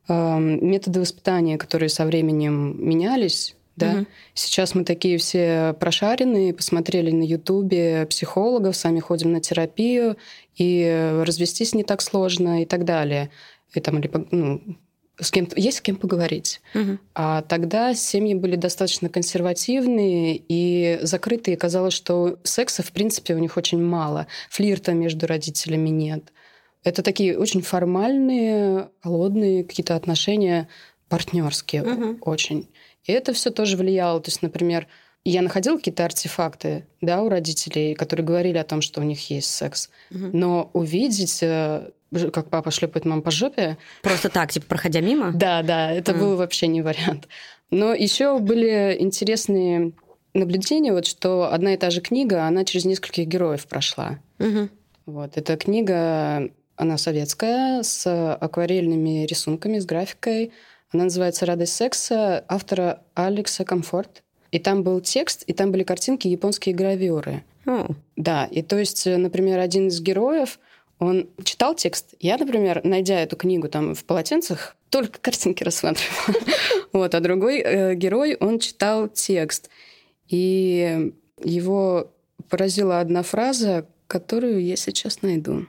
методы 0.07 0.99
воспитания, 0.99 1.57
которые 1.57 1.89
со 1.89 2.05
временем 2.05 2.75
менялись, 2.77 3.55
да. 3.75 3.93
Угу. 3.93 4.05
Сейчас 4.35 4.75
мы 4.75 4.83
такие 4.83 5.17
все 5.17 5.75
прошаренные, 5.79 6.53
посмотрели 6.53 7.11
на 7.11 7.23
Ютубе 7.23 8.05
психологов, 8.07 8.75
сами 8.75 8.99
ходим 8.99 9.31
на 9.31 9.41
терапию, 9.41 10.17
и 10.55 11.21
развестись 11.25 11.73
не 11.73 11.83
так 11.83 12.01
сложно 12.01 12.61
и 12.61 12.65
так 12.65 12.85
далее. 12.85 13.31
И 13.73 13.79
там, 13.79 13.97
либо, 13.97 14.27
ну, 14.29 14.61
с 15.19 15.31
кем 15.31 15.47
есть 15.55 15.77
с 15.77 15.81
кем 15.81 15.95
поговорить. 15.95 16.61
Угу. 16.75 16.97
А 17.15 17.41
тогда 17.43 17.93
семьи 17.95 18.35
были 18.35 18.55
достаточно 18.55 19.09
консервативные 19.09 20.41
и 20.47 20.99
закрытые. 21.01 21.57
Казалось, 21.57 21.93
что 21.93 22.39
секса, 22.43 22.83
в 22.83 22.91
принципе, 22.91 23.33
у 23.33 23.39
них 23.39 23.57
очень 23.57 23.81
мало. 23.81 24.27
Флирта 24.49 24.93
между 24.93 25.25
родителями 25.25 25.89
нет. 25.89 26.31
Это 26.83 27.01
такие 27.01 27.37
очень 27.37 27.61
формальные, 27.61 28.89
холодные 29.01 29.63
какие-то 29.63 29.95
отношения, 29.95 30.67
партнерские 31.09 31.83
угу. 31.83 32.17
очень. 32.21 32.69
И 33.05 33.11
это 33.11 33.33
все 33.33 33.51
тоже 33.51 33.77
влияло. 33.77 34.19
То 34.19 34.29
есть, 34.29 34.41
например, 34.41 34.87
я 35.25 35.41
находила 35.41 35.77
какие-то 35.77 36.03
артефакты, 36.05 36.85
да, 37.01 37.21
у 37.21 37.29
родителей, 37.29 37.95
которые 37.95 38.25
говорили 38.25 38.57
о 38.57 38.63
том, 38.63 38.81
что 38.81 38.99
у 38.99 39.03
них 39.03 39.29
есть 39.29 39.53
секс. 39.53 39.89
Угу. 40.11 40.29
Но 40.33 40.69
увидеть, 40.73 41.39
э, 41.41 41.89
как 42.31 42.49
папа 42.49 42.71
шлепает 42.71 43.05
маму 43.05 43.21
по 43.21 43.31
жопе... 43.31 43.77
Просто 44.01 44.29
так, 44.29 44.51
типа, 44.51 44.65
проходя 44.67 45.01
мимо? 45.01 45.31
Да, 45.33 45.63
да, 45.63 45.91
это 45.91 46.11
mm. 46.11 46.19
был 46.19 46.35
вообще 46.35 46.67
не 46.67 46.81
вариант. 46.81 47.27
Но 47.71 47.93
еще 47.93 48.37
были 48.39 48.97
интересные 48.99 49.93
наблюдения, 50.33 50.93
вот 50.93 51.05
что 51.05 51.51
одна 51.51 51.73
и 51.73 51.77
та 51.77 51.89
же 51.89 52.01
книга, 52.01 52.45
она 52.45 52.65
через 52.65 52.85
нескольких 52.85 53.27
героев 53.27 53.65
прошла. 53.67 54.19
Угу. 54.39 54.69
Вот, 55.05 55.37
эта 55.37 55.57
книга 55.57 56.49
она 56.75 56.97
советская, 56.97 57.83
с 57.83 58.35
акварельными 58.35 59.25
рисунками, 59.25 59.79
с 59.79 59.85
графикой. 59.85 60.51
Она 60.91 61.05
называется 61.05 61.45
«Радость 61.45 61.75
секса» 61.75 62.43
автора 62.47 63.01
Алекса 63.13 63.63
Комфорт. 63.63 64.23
И 64.51 64.59
там 64.59 64.83
был 64.83 65.01
текст, 65.01 65.43
и 65.47 65.53
там 65.53 65.71
были 65.71 65.83
картинки, 65.83 66.27
японские 66.27 66.75
гравюры. 66.75 67.43
Oh. 67.65 67.95
Да, 68.15 68.45
и 68.45 68.61
то 68.61 68.77
есть, 68.77 69.05
например, 69.05 69.59
один 69.59 69.87
из 69.87 69.99
героев, 70.01 70.59
он 70.99 71.27
читал 71.43 71.75
текст. 71.75 72.13
Я, 72.19 72.37
например, 72.37 72.81
найдя 72.83 73.19
эту 73.19 73.35
книгу 73.35 73.67
там 73.67 73.95
в 73.95 74.03
полотенцах, 74.05 74.75
только 74.89 75.19
картинки 75.19 75.63
рассматривала. 75.63 76.39
вот, 76.93 77.15
а 77.15 77.19
другой 77.19 77.59
э, 77.59 77.95
герой, 77.95 78.37
он 78.39 78.59
читал 78.59 79.07
текст. 79.07 79.69
И 80.27 81.11
его 81.43 82.11
поразила 82.49 82.99
одна 82.99 83.23
фраза, 83.23 83.87
которую 84.07 84.63
я 84.63 84.75
сейчас 84.75 85.21
найду. 85.21 85.65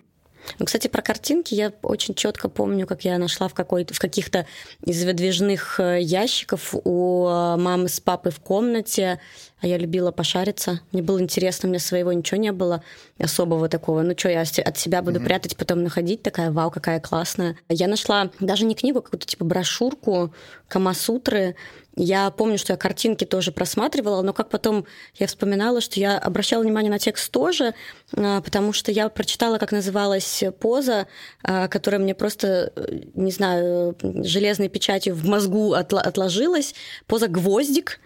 Ну, 0.59 0.67
кстати, 0.67 0.89
про 0.89 1.03
картинки 1.03 1.55
я 1.55 1.73
очень 1.83 2.15
четко 2.15 2.49
помню, 2.49 2.87
как 2.87 3.05
я 3.05 3.19
нашла 3.19 3.49
в, 3.49 3.55
какой-то, 3.55 3.95
в 3.95 3.99
каких-то 3.99 4.47
из 4.85 5.05
выдвижных 5.05 5.81
э, 5.81 6.01
ящиков 6.01 6.75
у 6.85 7.27
э, 7.27 7.57
мамы 7.57 7.89
с 7.89 8.01
папой 8.01 8.33
в 8.33 8.41
комнате. 8.41 9.21
А 9.61 9.67
я 9.67 9.79
любила 9.79 10.11
пошариться. 10.11 10.81
Мне 10.93 11.03
было 11.03 11.21
интересно, 11.21 11.69
у 11.69 11.71
меня 11.71 11.81
своего 11.81 12.13
ничего 12.13 12.39
не 12.39 12.53
было 12.53 12.85
особого 13.19 13.69
такого. 13.69 14.03
Ну 14.03 14.15
что, 14.17 14.29
я 14.29 14.43
от 14.43 14.79
себя 14.79 15.01
буду 15.01 15.21
mm-hmm. 15.21 15.25
прятать, 15.25 15.57
потом 15.57 15.83
находить. 15.83 16.23
Такая, 16.23 16.51
вау, 16.51 16.71
какая 16.71 17.01
классная. 17.01 17.57
Я 17.71 17.89
нашла 17.89 18.31
даже 18.41 18.67
не 18.67 18.75
книгу, 18.75 18.99
а 18.99 19.03
какую-то 19.03 19.27
типа 19.27 19.45
брошюрку 19.45 20.35
Камасутры 20.69 21.57
я 21.97 22.31
помню, 22.31 22.59
что 22.59 22.73
я 22.73 22.77
картинки 22.77 23.25
тоже 23.25 23.53
просматривала, 23.53 24.23
но 24.23 24.33
как 24.33 24.49
потом 24.49 24.85
я 25.15 25.27
вспоминала, 25.27 25.81
что 25.81 26.01
я 26.01 26.19
обращала 26.19 26.63
внимание 26.63 26.91
на 26.91 26.99
текст 26.99 27.31
тоже, 27.31 27.75
а, 28.17 28.41
потому 28.41 28.73
что 28.73 28.91
я 28.91 29.09
прочитала, 29.09 29.59
как 29.59 29.71
называлась 29.71 30.43
поза, 30.61 31.07
а, 31.43 31.69
которая 31.69 32.01
мне 32.01 32.15
просто, 32.15 32.73
э, 32.75 33.01
не 33.15 33.31
знаю, 33.31 33.97
железной 34.03 34.69
печатью 34.69 35.15
в 35.15 35.25
мозгу 35.27 35.73
отложилась. 35.75 36.75
Поза 37.07 37.29
«Гвоздик». 37.29 38.01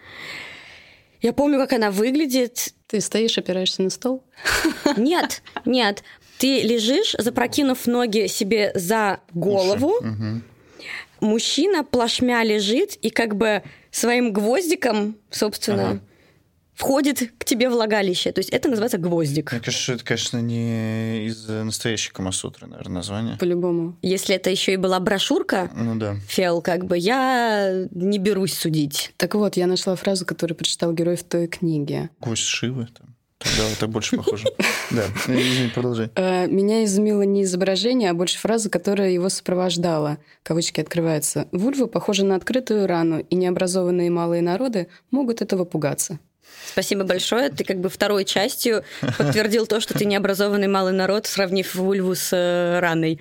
Я 1.21 1.33
помню, 1.33 1.59
как 1.59 1.73
она 1.73 1.91
выглядит. 1.91 2.75
Ты 2.87 3.01
стоишь, 3.01 3.39
опираешься 3.39 3.83
на 3.83 3.91
стол? 3.91 4.23
Нет, 4.97 5.43
нет. 5.65 6.05
Ты 6.39 6.61
лежишь, 6.61 7.17
запрокинув 7.19 7.87
ноги 7.87 8.29
себе 8.29 8.71
за 8.75 9.21
голову. 9.33 9.97
Угу 9.97 10.43
мужчина 11.21 11.85
плашмя 11.85 12.43
лежит 12.45 12.95
и 12.97 13.11
как 13.11 13.37
бы 13.37 13.63
своим 13.91 14.33
гвоздиком, 14.33 15.17
собственно, 15.31 15.91
ага. 15.91 16.01
входит 16.75 17.33
к 17.39 17.45
тебе 17.45 17.69
влагалище. 17.69 18.33
То 18.33 18.41
есть 18.41 18.51
это 18.51 18.69
называется 18.69 18.99
гвоздик. 18.99 19.53
Мне 19.53 19.61
кажется, 19.61 19.95
это, 19.95 20.05
конечно, 20.05 20.39
не 20.39 21.27
из 21.27 21.49
настоящей 21.49 22.13
Камасутры, 22.13 22.67
наверное, 22.67 22.97
название. 22.97 23.37
По-любому. 23.39 23.97
Если 24.03 24.35
это 24.35 24.51
еще 24.51 24.73
и 24.75 24.77
была 24.77 25.01
брошюрка, 25.01 25.71
ну 25.75 25.97
да. 25.97 26.17
Фел, 26.29 26.63
как 26.63 26.85
бы 26.85 26.97
я 26.99 27.87
не 27.91 28.19
берусь 28.19 28.55
судить. 28.55 29.13
Так 29.17 29.35
вот, 29.35 29.57
я 29.57 29.67
нашла 29.67 29.97
фразу, 29.97 30.25
которую 30.27 30.57
прочитал 30.57 30.93
герой 30.93 31.17
в 31.17 31.25
той 31.25 31.49
книге. 31.49 32.11
Гвоздь 32.21 32.43
Шивы 32.43 32.89
там. 32.97 33.08
Тогда 33.39 33.71
это 33.71 33.87
больше 33.87 34.17
похоже. 34.17 34.47
Да, 34.91 35.05
извини, 35.27 35.71
продолжай. 35.71 36.11
Э, 36.15 36.47
меня 36.47 36.83
изумило 36.85 37.21
не 37.21 37.43
изображение, 37.43 38.11
а 38.11 38.15
больше 38.15 38.39
фраза, 38.39 38.71
которая 38.71 39.11
его 39.11 39.29
сопровождала. 39.29 40.17
Кавычки 40.43 40.81
открываются. 40.81 41.47
Вульва 41.53 41.87
похожа 41.87 42.25
на 42.25 42.37
открытую 42.37 42.87
рану, 42.87 43.21
и 43.21 43.37
необразованные 43.37 44.11
малые 44.11 44.41
народы 44.41 44.89
могут 45.11 45.43
этого 45.43 45.65
пугаться. 45.65 46.19
Спасибо 46.73 47.05
большое. 47.05 47.51
Ты 47.51 47.65
как 47.65 47.81
бы 47.81 47.91
второй 47.91 48.25
частью 48.25 48.83
подтвердил 49.19 49.67
то, 49.67 49.81
что 49.81 49.93
ты 49.93 50.07
необразованный 50.07 50.69
малый 50.69 50.95
народ, 50.95 51.27
сравнив 51.27 51.75
вульву 51.75 52.15
с 52.15 52.31
э, 52.33 52.81
раной. 52.81 53.21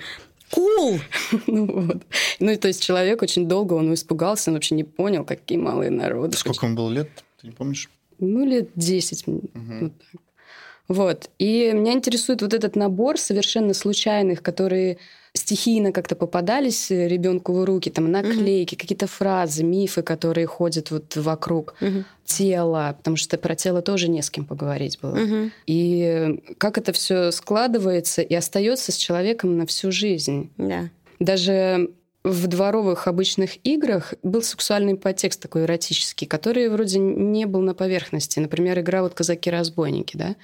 Кул! 0.51 0.95
Cool. 0.95 1.01
ну, 1.47 1.65
вот. 1.65 2.03
ну, 2.39 2.57
то 2.57 2.67
есть 2.69 2.81
человек 2.81 3.21
очень 3.21 3.47
долго, 3.47 3.73
он 3.73 3.93
испугался, 3.93 4.49
он 4.49 4.55
вообще 4.55 4.75
не 4.75 4.85
понял, 4.85 5.25
какие 5.25 5.57
малые 5.57 5.91
народы. 5.91 6.37
Сколько 6.37 6.65
ему 6.65 6.75
было 6.75 6.89
лет, 6.89 7.09
ты 7.41 7.47
не 7.47 7.53
помнишь? 7.53 7.89
Ну, 8.19 8.45
лет 8.45 8.69
10. 8.75 9.27
Угу. 9.27 9.41
Вот, 9.55 9.91
так. 10.11 10.21
вот. 10.87 11.29
И 11.39 11.71
меня 11.73 11.93
интересует 11.93 12.41
вот 12.41 12.53
этот 12.53 12.75
набор 12.75 13.17
совершенно 13.17 13.73
случайных, 13.73 14.41
которые 14.41 14.97
стихийно 15.33 15.91
как-то 15.91 16.15
попадались 16.15 16.89
ребенку 16.89 17.53
в 17.53 17.63
руки, 17.63 17.89
там 17.89 18.11
наклейки, 18.11 18.73
угу. 18.73 18.81
какие-то 18.81 19.07
фразы, 19.07 19.63
мифы, 19.63 20.01
которые 20.01 20.47
ходят 20.47 20.91
вот 20.91 21.15
вокруг 21.15 21.75
угу. 21.79 22.03
тела, 22.25 22.95
потому 22.97 23.15
что 23.15 23.37
про 23.37 23.55
тело 23.55 23.81
тоже 23.81 24.09
не 24.09 24.21
с 24.21 24.29
кем 24.29 24.45
поговорить 24.45 24.99
было. 25.01 25.17
Угу. 25.17 25.51
И 25.67 26.41
как 26.57 26.77
это 26.77 26.91
все 26.91 27.31
складывается 27.31 28.21
и 28.21 28.33
остается 28.33 28.91
с 28.91 28.97
человеком 28.97 29.57
на 29.57 29.65
всю 29.65 29.91
жизнь. 29.91 30.49
Да. 30.57 30.89
Даже 31.19 31.91
в 32.23 32.47
дворовых 32.47 33.07
обычных 33.07 33.65
играх 33.65 34.13
был 34.23 34.41
сексуальный 34.41 34.95
подтекст 34.95 35.41
такой 35.41 35.63
эротический, 35.63 36.27
который 36.27 36.69
вроде 36.69 36.99
не 36.99 37.45
был 37.45 37.61
на 37.61 37.73
поверхности. 37.73 38.39
Например, 38.39 38.79
игра 38.79 39.01
вот 39.01 39.13
«Казаки-разбойники», 39.13 40.17
да? 40.17 40.35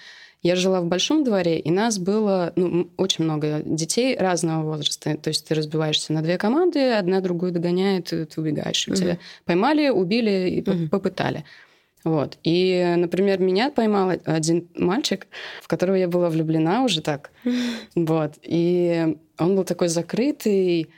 Я 0.41 0.57
жила 0.57 0.81
в 0.81 0.85
большом 0.85 1.23
дворе, 1.23 1.57
и 1.57 1.71
нас 1.71 1.97
было 1.97 2.51
ну, 2.57 2.91
очень 2.97 3.23
много 3.23 3.61
детей 3.63 4.17
разного 4.17 4.65
возраста. 4.65 5.15
То 5.15 5.29
есть 5.29 5.47
ты 5.47 5.55
разбиваешься 5.55 6.11
на 6.11 6.21
две 6.21 6.37
команды, 6.37 6.91
одна 6.91 7.21
другую 7.21 7.53
догоняет, 7.53 8.11
и 8.11 8.25
ты 8.25 8.41
убегаешь. 8.41 8.87
Угу. 8.87 8.95
Тебя 8.95 9.17
поймали, 9.45 9.87
убили 9.87 10.49
и 10.49 10.69
угу. 10.69 10.89
попытали. 10.89 11.45
Вот. 12.03 12.37
И, 12.43 12.93
например, 12.97 13.39
меня 13.39 13.71
поймал 13.71 14.11
один 14.25 14.67
мальчик, 14.75 15.27
в 15.61 15.69
которого 15.69 15.95
я 15.95 16.09
была 16.09 16.29
влюблена 16.29 16.83
уже 16.83 17.01
так. 17.01 17.31
Вот. 17.95 18.33
И 18.41 19.15
он 19.39 19.55
был 19.55 19.63
такой 19.63 19.87
закрытый, 19.87 20.89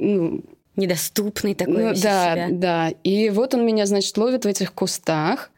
ну, 0.00 0.42
недоступный 0.76 1.54
такой. 1.54 1.84
Ну, 1.84 1.88
да, 1.90 2.34
себя. 2.34 2.48
да. 2.50 2.88
И 3.04 3.30
вот 3.30 3.54
он 3.54 3.64
меня, 3.64 3.86
значит, 3.86 4.16
ловит 4.16 4.44
в 4.44 4.48
этих 4.48 4.72
кустах. 4.72 5.50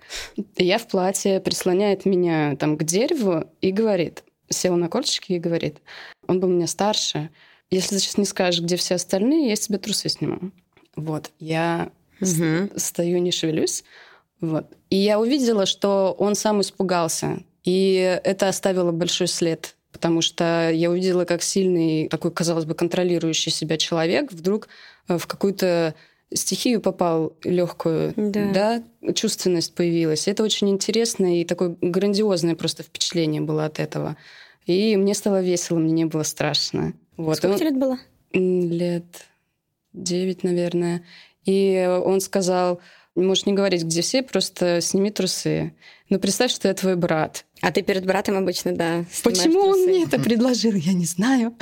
Я 0.57 0.79
в 0.79 0.87
платье, 0.89 1.41
прислоняет 1.41 2.05
меня 2.05 2.57
там 2.57 2.77
к 2.77 2.85
дереву 2.85 3.45
и 3.61 3.71
говорит, 3.71 4.25
сел 4.51 4.77
на 4.77 4.89
корточки 4.89 5.33
и 5.33 5.39
говорит, 5.39 5.79
он 6.27 6.41
был 6.41 6.49
меня 6.49 6.67
старше, 6.67 7.31
если 7.73 7.95
ты 7.95 8.01
сейчас 8.03 8.19
не 8.19 8.27
скажешь, 8.27 8.61
где 8.61 8.77
все 8.77 8.97
остальные, 8.97 9.49
я 9.49 9.57
с 9.57 9.61
тебя 9.61 9.79
трусы 9.79 10.11
сниму. 10.11 10.51
Вот, 10.95 11.31
я 11.39 11.91
угу. 12.21 12.69
стою, 12.77 13.19
не 13.19 13.33
шевелюсь. 13.33 13.83
Вот. 14.43 14.67
И 14.91 14.97
я 14.97 15.19
увидела, 15.19 15.65
что 15.65 16.15
он 16.19 16.35
сам 16.35 16.61
испугался. 16.61 17.43
И 17.65 18.21
это 18.25 18.49
оставило 18.49 18.93
большой 18.93 19.27
след 19.27 19.75
потому 19.93 20.23
что 20.23 20.71
я 20.71 20.91
увидела, 20.91 21.25
как 21.25 21.43
сильный, 21.43 22.09
такой, 22.09 22.31
казалось 22.31 22.65
бы, 22.65 22.75
контролирующий 22.75 23.53
себя 23.53 23.77
человек 23.77 24.33
вдруг 24.33 24.69
э, 25.09 25.19
в 25.19 25.27
какую-то 25.27 25.95
стихию 26.35 26.81
попал 26.81 27.35
легкую, 27.45 28.15
да. 28.17 28.83
да, 29.03 29.13
чувственность 29.13 29.75
появилась. 29.75 30.29
Это 30.29 30.43
очень 30.43 30.71
интересно 30.71 31.41
и 31.41 31.45
такое 31.45 31.77
грандиозное 31.81 32.55
просто 32.55 32.83
впечатление 32.83 33.43
было 33.43 33.67
от 33.67 33.79
этого. 33.79 34.17
И 34.67 34.97
мне 34.97 35.15
стало 35.15 35.43
весело, 35.43 35.79
мне 35.79 35.93
не 35.93 36.05
было 36.05 36.23
страшно. 36.23 36.95
Вот. 37.17 37.37
Сколько 37.37 37.59
тебе 37.59 37.71
лет 37.71 37.79
было? 37.79 37.99
Лет 38.33 39.05
девять, 39.93 40.43
наверное. 40.43 41.05
И 41.45 41.87
он 42.05 42.21
сказал, 42.21 42.81
можешь 43.15 43.47
не 43.47 43.53
говорить, 43.53 43.85
где 43.85 44.01
все, 44.03 44.23
просто 44.23 44.81
сними 44.81 45.11
трусы. 45.11 45.75
Но 46.09 46.19
представь, 46.19 46.53
что 46.53 46.69
я 46.69 46.75
твой 46.75 46.97
брат. 46.97 47.45
А 47.63 47.71
ты 47.71 47.83
перед 47.83 48.05
братом 48.05 48.37
обычно, 48.37 48.73
да. 48.73 49.05
Почему 49.23 49.63
трусы. 49.63 49.81
он 49.81 49.87
мне 49.87 50.05
это 50.05 50.19
предложил, 50.19 50.75
я 50.75 50.93
не 50.93 51.05
знаю. 51.05 51.55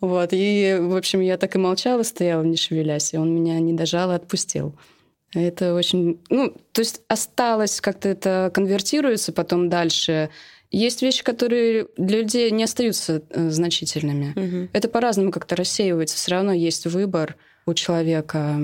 Вот. 0.00 0.28
И, 0.30 0.78
в 0.80 0.96
общем, 0.96 1.20
я 1.20 1.36
так 1.36 1.56
и 1.56 1.58
молчала, 1.58 2.04
стояла, 2.04 2.44
не 2.44 2.56
шевелясь, 2.56 3.12
и 3.12 3.18
он 3.18 3.34
меня 3.34 3.58
не 3.58 3.72
дожал 3.72 4.12
и 4.12 4.14
отпустил. 4.14 4.78
Это 5.34 5.74
очень... 5.74 6.20
Ну, 6.30 6.54
то 6.72 6.80
есть 6.80 7.00
осталось, 7.08 7.80
как-то 7.80 8.08
это 8.08 8.52
конвертируется 8.54 9.32
потом 9.32 9.68
дальше. 9.68 10.30
Есть 10.70 11.02
вещи, 11.02 11.24
которые 11.24 11.88
для 11.96 12.20
людей 12.20 12.50
не 12.52 12.62
остаются 12.62 13.22
э, 13.28 13.50
значительными. 13.50 14.32
Угу. 14.36 14.68
Это 14.72 14.88
по-разному 14.88 15.32
как-то 15.32 15.56
рассеивается. 15.56 16.16
Все 16.16 16.30
равно 16.30 16.52
есть 16.52 16.86
выбор 16.86 17.36
у 17.66 17.74
человека. 17.74 18.60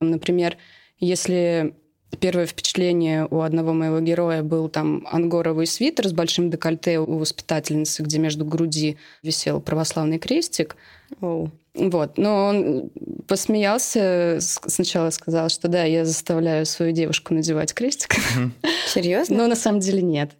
Например, 0.00 0.58
если 0.98 1.74
Первое 2.20 2.46
впечатление 2.46 3.26
у 3.30 3.40
одного 3.40 3.72
моего 3.72 4.00
героя 4.00 4.42
был 4.42 4.68
там 4.68 5.06
ангоровый 5.10 5.66
свитер 5.66 6.08
с 6.08 6.12
большим 6.12 6.50
декольте 6.50 6.98
у 6.98 7.18
воспитательницы, 7.18 8.02
где 8.02 8.18
между 8.18 8.44
груди 8.44 8.96
висел 9.22 9.60
православный 9.60 10.18
крестик. 10.18 10.76
Oh. 11.20 11.50
Вот. 11.74 12.18
Но 12.18 12.46
он 12.46 12.90
посмеялся, 13.26 14.38
сначала 14.40 15.10
сказал, 15.10 15.48
что 15.48 15.68
да, 15.68 15.84
я 15.84 16.04
заставляю 16.04 16.66
свою 16.66 16.92
девушку 16.92 17.34
надевать 17.34 17.72
крестик. 17.72 18.16
Серьезно? 18.86 19.36
Но 19.36 19.46
на 19.46 19.54
самом 19.54 19.80
деле 19.80 20.02
нет. 20.02 20.32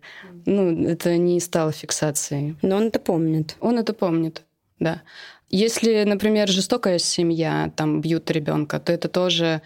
Ну, 0.46 0.86
это 0.86 1.16
не 1.16 1.38
стало 1.40 1.72
фиксацией. 1.72 2.56
Но 2.62 2.76
он 2.76 2.84
это 2.84 2.98
помнит. 2.98 3.56
Он 3.60 3.78
это 3.78 3.92
помнит, 3.92 4.42
да. 4.80 5.02
Если, 5.50 6.04
например, 6.04 6.48
жестокая 6.48 6.98
семья, 6.98 7.72
там 7.76 8.00
бьют 8.00 8.30
ребенка, 8.30 8.80
то 8.80 8.92
это 8.92 9.08
тоже 9.08 9.62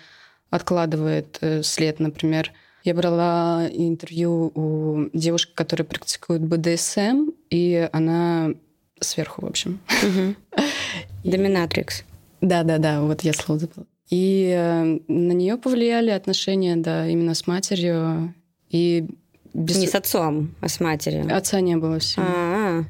откладывает 0.53 1.39
э, 1.41 1.63
след, 1.63 1.99
например. 1.99 2.53
Я 2.85 2.95
брала 2.95 3.67
интервью 3.73 4.53
у 4.55 5.09
девушки, 5.13 5.53
которая 5.55 5.87
практикует 5.87 6.43
БДСМ, 6.43 7.31
и 7.49 7.89
она 7.93 8.51
сверху, 9.01 9.43
в 9.43 9.49
общем. 9.49 9.81
Доминатрикс. 11.25 12.05
Да-да-да, 12.43 13.01
вот 13.01 13.23
я 13.23 13.33
слово 13.33 13.61
забыла. 13.61 13.87
И 14.11 14.53
э, 14.55 14.99
на 15.09 15.33
нее 15.33 15.57
повлияли 15.57 16.11
отношения, 16.11 16.77
да, 16.77 17.09
именно 17.09 17.35
с 17.35 17.47
матерью. 17.47 18.35
И 18.69 19.07
без... 19.55 19.79
Не 19.79 19.87
с 19.87 19.95
отцом, 19.95 20.55
а 20.61 20.69
с 20.69 20.81
матерью. 20.81 21.35
Отца 21.35 21.61
не 21.61 21.77
было 21.77 21.99
все. 21.99 22.21
А-а-а. 22.21 22.85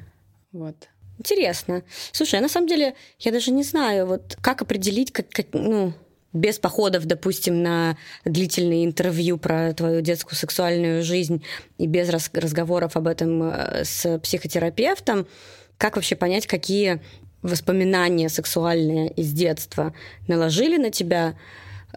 Вот. 0.51 0.89
Интересно. 1.19 1.85
Слушай, 2.11 2.41
а 2.41 2.43
на 2.43 2.49
самом 2.49 2.67
деле 2.67 2.95
я 3.21 3.31
даже 3.31 3.53
не 3.53 3.63
знаю, 3.63 4.07
вот 4.07 4.37
как 4.41 4.63
определить, 4.63 5.13
как, 5.13 5.29
как 5.29 5.47
ну, 5.53 5.93
без 6.33 6.59
походов, 6.59 7.05
допустим, 7.05 7.63
на 7.63 7.97
длительные 8.25 8.85
интервью 8.85 9.39
про 9.39 9.73
твою 9.75 10.01
детскую 10.01 10.37
сексуальную 10.37 11.03
жизнь 11.03 11.45
и 11.79 11.87
без 11.87 12.09
раз 12.09 12.31
разговоров 12.33 12.97
об 12.97 13.07
этом 13.07 13.43
э, 13.43 13.85
с 13.85 14.19
психотерапевтом, 14.19 15.27
как 15.77 15.97
вообще 15.97 16.17
понять, 16.17 16.47
какие 16.47 17.01
воспоминания 17.43 18.29
сексуальные 18.29 19.11
из 19.13 19.33
детства 19.33 19.93
наложили 20.29 20.79
на 20.79 20.91
тебя 20.91 21.37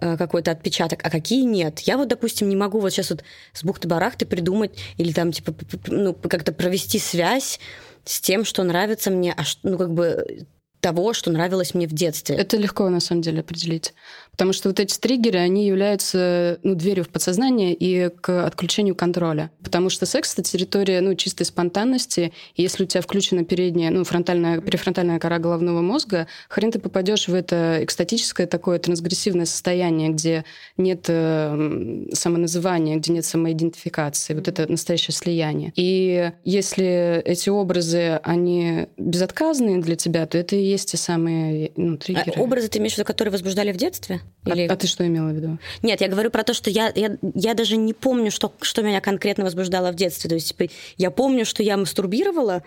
э, 0.01 0.17
какой-то 0.17 0.51
отпечаток, 0.51 0.99
а 1.03 1.09
какие 1.09 1.43
нет. 1.43 1.79
Я 1.81 1.97
вот, 1.97 2.07
допустим, 2.07 2.49
не 2.49 2.55
могу 2.55 2.79
вот 2.79 2.91
сейчас 2.91 3.11
вот 3.11 3.23
с 3.53 3.63
бухты-барахты 3.63 4.25
придумать 4.25 4.77
или 4.97 5.13
там 5.13 5.31
типа 5.31 5.53
ну, 5.87 6.13
как-то 6.13 6.51
провести 6.51 6.99
связь 6.99 7.59
с 8.03 8.19
тем, 8.19 8.43
что 8.43 8.63
нравится 8.63 9.11
мне, 9.11 9.33
а 9.37 9.43
ну 9.63 9.77
как 9.77 9.93
бы 9.93 10.45
того, 10.85 11.13
что 11.13 11.31
нравилось 11.31 11.73
мне 11.73 11.87
в 11.87 11.93
детстве. 11.93 12.35
Это 12.35 12.57
легко, 12.57 12.87
на 12.89 12.99
самом 12.99 13.23
деле, 13.23 13.39
определить. 13.39 13.95
Потому 14.29 14.53
что 14.53 14.69
вот 14.69 14.79
эти 14.79 14.99
триггеры, 14.99 15.39
они 15.39 15.65
являются 15.65 16.59
ну, 16.61 16.75
дверью 16.75 17.05
в 17.05 17.09
подсознание 17.09 17.73
и 17.73 18.09
к 18.09 18.45
отключению 18.45 18.93
контроля. 18.93 19.49
Потому 19.63 19.89
что 19.89 20.05
секс— 20.05 20.33
это 20.37 20.43
территория 20.43 21.01
ну, 21.01 21.15
чистой 21.15 21.45
спонтанности. 21.45 22.33
И 22.55 22.61
если 22.61 22.83
у 22.83 22.85
тебя 22.85 23.01
включена 23.01 23.43
передняя, 23.45 23.89
ну, 23.89 24.03
фронтальная, 24.03 24.61
префронтальная 24.61 25.17
кора 25.17 25.39
головного 25.39 25.81
мозга, 25.81 26.27
хрен 26.49 26.71
ты 26.71 26.77
попадешь 26.77 27.27
в 27.27 27.33
это 27.33 27.79
экстатическое 27.81 28.45
такое 28.45 28.77
трансгрессивное 28.77 29.45
состояние, 29.45 30.09
где 30.09 30.45
нет 30.77 31.05
э, 31.07 32.09
самоназывания, 32.13 32.97
где 32.97 33.11
нет 33.11 33.25
самоидентификации. 33.25 34.35
Вот 34.35 34.47
это 34.47 34.71
настоящее 34.71 35.15
слияние. 35.15 35.73
И 35.75 36.31
если 36.43 37.23
эти 37.25 37.49
образы, 37.49 38.19
они 38.21 38.87
безотказные 38.97 39.79
для 39.79 39.95
тебя, 39.95 40.27
то 40.27 40.37
это 40.37 40.55
и 40.55 40.74
есть 40.75 40.91
те 40.91 40.97
самые 40.97 41.71
ну, 41.75 41.97
триггеры. 41.97 42.33
А 42.35 42.41
образы 42.41 42.67
ты 42.67 42.79
имеешь 42.79 42.93
в 42.93 42.97
виду, 42.97 43.05
которые 43.05 43.31
возбуждали 43.31 43.71
в 43.71 43.77
детстве? 43.77 44.21
А, 44.43 44.49
Или... 44.51 44.67
А, 44.67 44.73
а 44.73 44.75
ты 44.75 44.87
что 44.87 45.05
имела 45.05 45.29
в 45.29 45.35
виду? 45.35 45.57
Нет, 45.81 46.01
я 46.01 46.07
говорю 46.07 46.29
про 46.29 46.43
то, 46.43 46.53
что 46.53 46.69
я, 46.69 46.91
я, 46.95 47.17
я 47.33 47.53
даже 47.53 47.77
не 47.77 47.93
помню, 47.93 48.31
что, 48.31 48.53
что 48.61 48.81
меня 48.81 49.01
конкретно 49.01 49.43
возбуждало 49.43 49.91
в 49.91 49.95
детстве. 49.95 50.29
То 50.29 50.35
есть, 50.35 50.55
типа, 50.55 50.71
я 50.97 51.11
помню, 51.11 51.45
что 51.45 51.63
я 51.63 51.77
мастурбировала, 51.77 52.63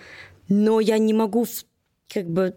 но 0.48 0.80
я 0.80 0.98
не 0.98 1.12
могу 1.12 1.46
как 2.08 2.28
бы 2.28 2.54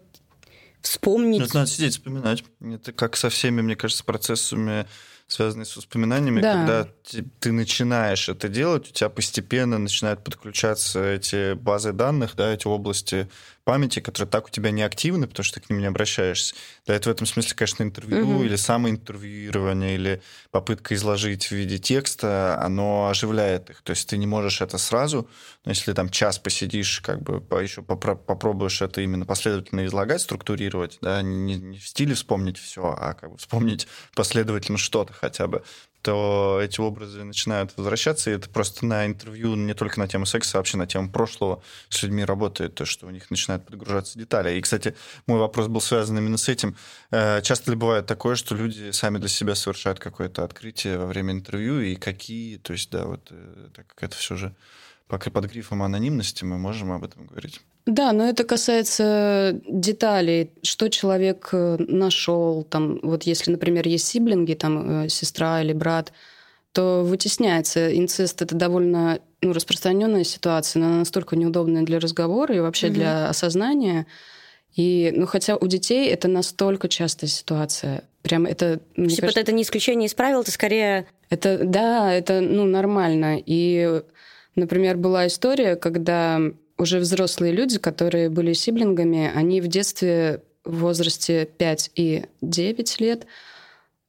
вспомнить. 0.80 1.42
Это 1.42 1.54
надо 1.54 1.70
сидеть, 1.70 1.92
вспоминать. 1.92 2.44
Это 2.60 2.92
как 2.92 3.16
со 3.16 3.30
всеми, 3.30 3.60
мне 3.60 3.76
кажется, 3.76 4.04
процессами 4.04 4.86
связанные 5.32 5.64
с 5.64 5.76
воспоминаниями, 5.76 6.40
да. 6.40 6.52
когда 6.52 6.88
ты, 7.10 7.24
ты 7.40 7.52
начинаешь 7.52 8.28
это 8.28 8.48
делать, 8.48 8.90
у 8.90 8.92
тебя 8.92 9.08
постепенно 9.08 9.78
начинают 9.78 10.22
подключаться 10.22 11.02
эти 11.02 11.54
базы 11.54 11.92
данных, 11.92 12.36
да, 12.36 12.52
эти 12.52 12.66
области 12.66 13.28
памяти, 13.64 14.00
которые 14.00 14.30
так 14.30 14.46
у 14.46 14.50
тебя 14.50 14.70
не 14.70 14.82
активны, 14.82 15.26
потому 15.26 15.44
что 15.44 15.60
ты 15.60 15.66
к 15.66 15.70
ним 15.70 15.80
не 15.80 15.86
обращаешься. 15.86 16.54
Да, 16.86 16.94
это 16.94 17.08
в 17.08 17.12
этом 17.12 17.26
смысле, 17.26 17.54
конечно, 17.54 17.82
интервью 17.82 18.36
угу. 18.36 18.44
или 18.44 18.56
самоинтервьюирование, 18.56 19.94
или 19.94 20.22
попытка 20.50 20.94
изложить 20.94 21.46
в 21.46 21.52
виде 21.52 21.78
текста, 21.78 22.60
оно 22.60 23.08
оживляет 23.08 23.70
их. 23.70 23.82
То 23.82 23.90
есть 23.90 24.08
ты 24.08 24.16
не 24.16 24.26
можешь 24.26 24.60
это 24.60 24.78
сразу, 24.78 25.28
но 25.64 25.70
если 25.70 25.92
там 25.92 26.08
час 26.10 26.38
посидишь, 26.38 27.00
как 27.00 27.22
бы 27.22 27.42
еще 27.62 27.82
попробуешь 27.82 28.82
это 28.82 29.00
именно 29.00 29.26
последовательно 29.26 29.86
излагать, 29.86 30.20
структурировать, 30.20 30.98
да, 31.00 31.22
не, 31.22 31.56
не 31.56 31.78
в 31.78 31.86
стиле 31.86 32.14
вспомнить 32.14 32.58
все, 32.58 32.96
а 32.98 33.14
как 33.14 33.32
бы 33.32 33.38
вспомнить 33.38 33.86
последовательно 34.14 34.78
что-то 34.78 35.12
хотя 35.12 35.46
бы, 35.46 35.62
то 36.02 36.58
эти 36.60 36.80
образы 36.80 37.22
начинают 37.24 37.76
возвращаться, 37.76 38.30
и 38.30 38.34
это 38.34 38.50
просто 38.50 38.84
на 38.84 39.06
интервью 39.06 39.54
не 39.54 39.74
только 39.74 40.00
на 40.00 40.08
тему 40.08 40.26
секса, 40.26 40.58
а 40.58 40.60
вообще 40.60 40.76
на 40.76 40.86
тему 40.86 41.10
прошлого 41.10 41.62
с 41.88 42.02
людьми 42.02 42.24
работает, 42.24 42.74
то, 42.74 42.84
что 42.84 43.06
у 43.06 43.10
них 43.10 43.30
начинают 43.30 43.64
подгружаться 43.64 44.18
детали. 44.18 44.58
И, 44.58 44.60
кстати, 44.60 44.96
мой 45.26 45.38
вопрос 45.38 45.68
был 45.68 45.80
связан 45.80 46.18
именно 46.18 46.38
с 46.38 46.48
этим. 46.48 46.76
Э, 47.10 47.40
часто 47.42 47.70
ли 47.70 47.76
бывает 47.76 48.06
такое, 48.06 48.34
что 48.34 48.56
люди 48.56 48.90
сами 48.90 49.18
для 49.18 49.28
себя 49.28 49.54
совершают 49.54 50.00
какое-то 50.00 50.42
открытие 50.42 50.98
во 50.98 51.06
время 51.06 51.32
интервью, 51.32 51.80
и 51.80 51.94
какие, 51.94 52.58
то 52.58 52.72
есть, 52.72 52.90
да, 52.90 53.04
вот, 53.04 53.28
э, 53.30 53.68
так 53.74 53.86
как 53.86 54.02
это 54.02 54.16
все 54.16 54.36
же 54.36 54.54
под 55.06 55.44
грифом 55.50 55.82
анонимности, 55.82 56.44
мы 56.44 56.58
можем 56.58 56.92
об 56.92 57.04
этом 57.04 57.26
говорить. 57.26 57.60
Да, 57.84 58.12
но 58.12 58.28
это 58.28 58.44
касается 58.44 59.60
деталей, 59.68 60.50
что 60.62 60.88
человек 60.88 61.48
э, 61.52 61.76
нашел, 61.78 62.62
там, 62.62 63.00
вот 63.02 63.24
если, 63.24 63.50
например, 63.50 63.88
есть 63.88 64.06
сиблинги, 64.06 64.54
там, 64.54 65.04
э, 65.04 65.08
сестра 65.08 65.60
или 65.60 65.72
брат, 65.72 66.12
то 66.72 67.02
вытесняется. 67.02 67.96
Инцест 67.96 68.40
это 68.40 68.54
довольно 68.54 69.18
ну, 69.42 69.52
распространенная 69.52 70.24
ситуация, 70.24 70.80
но 70.80 70.86
она 70.86 70.96
настолько 70.98 71.34
неудобная 71.34 71.82
для 71.82 71.98
разговора 71.98 72.54
и 72.54 72.60
вообще 72.60 72.86
угу. 72.86 72.94
для 72.94 73.28
осознания. 73.28 74.06
И, 74.74 75.12
ну, 75.14 75.26
хотя 75.26 75.56
у 75.56 75.66
детей 75.66 76.08
это 76.08 76.28
настолько 76.28 76.88
частая 76.88 77.28
ситуация. 77.28 78.04
Прям 78.22 78.46
это... 78.46 78.80
Типа 78.94 79.22
кажется, 79.22 79.40
это 79.40 79.52
не 79.52 79.64
исключение 79.64 80.06
из 80.06 80.14
правил, 80.14 80.42
это 80.42 80.50
скорее... 80.50 81.06
Это, 81.28 81.58
да, 81.64 82.12
это, 82.12 82.40
ну, 82.40 82.64
нормально. 82.64 83.38
И, 83.44 84.02
например, 84.54 84.96
была 84.96 85.26
история, 85.26 85.76
когда 85.76 86.40
уже 86.78 86.98
взрослые 86.98 87.52
люди, 87.52 87.78
которые 87.78 88.28
были 88.30 88.52
сиблингами, 88.52 89.30
они 89.34 89.60
в 89.60 89.68
детстве 89.68 90.42
в 90.64 90.80
возрасте 90.80 91.48
5 91.58 91.90
и 91.94 92.24
9 92.40 93.00
лет 93.00 93.26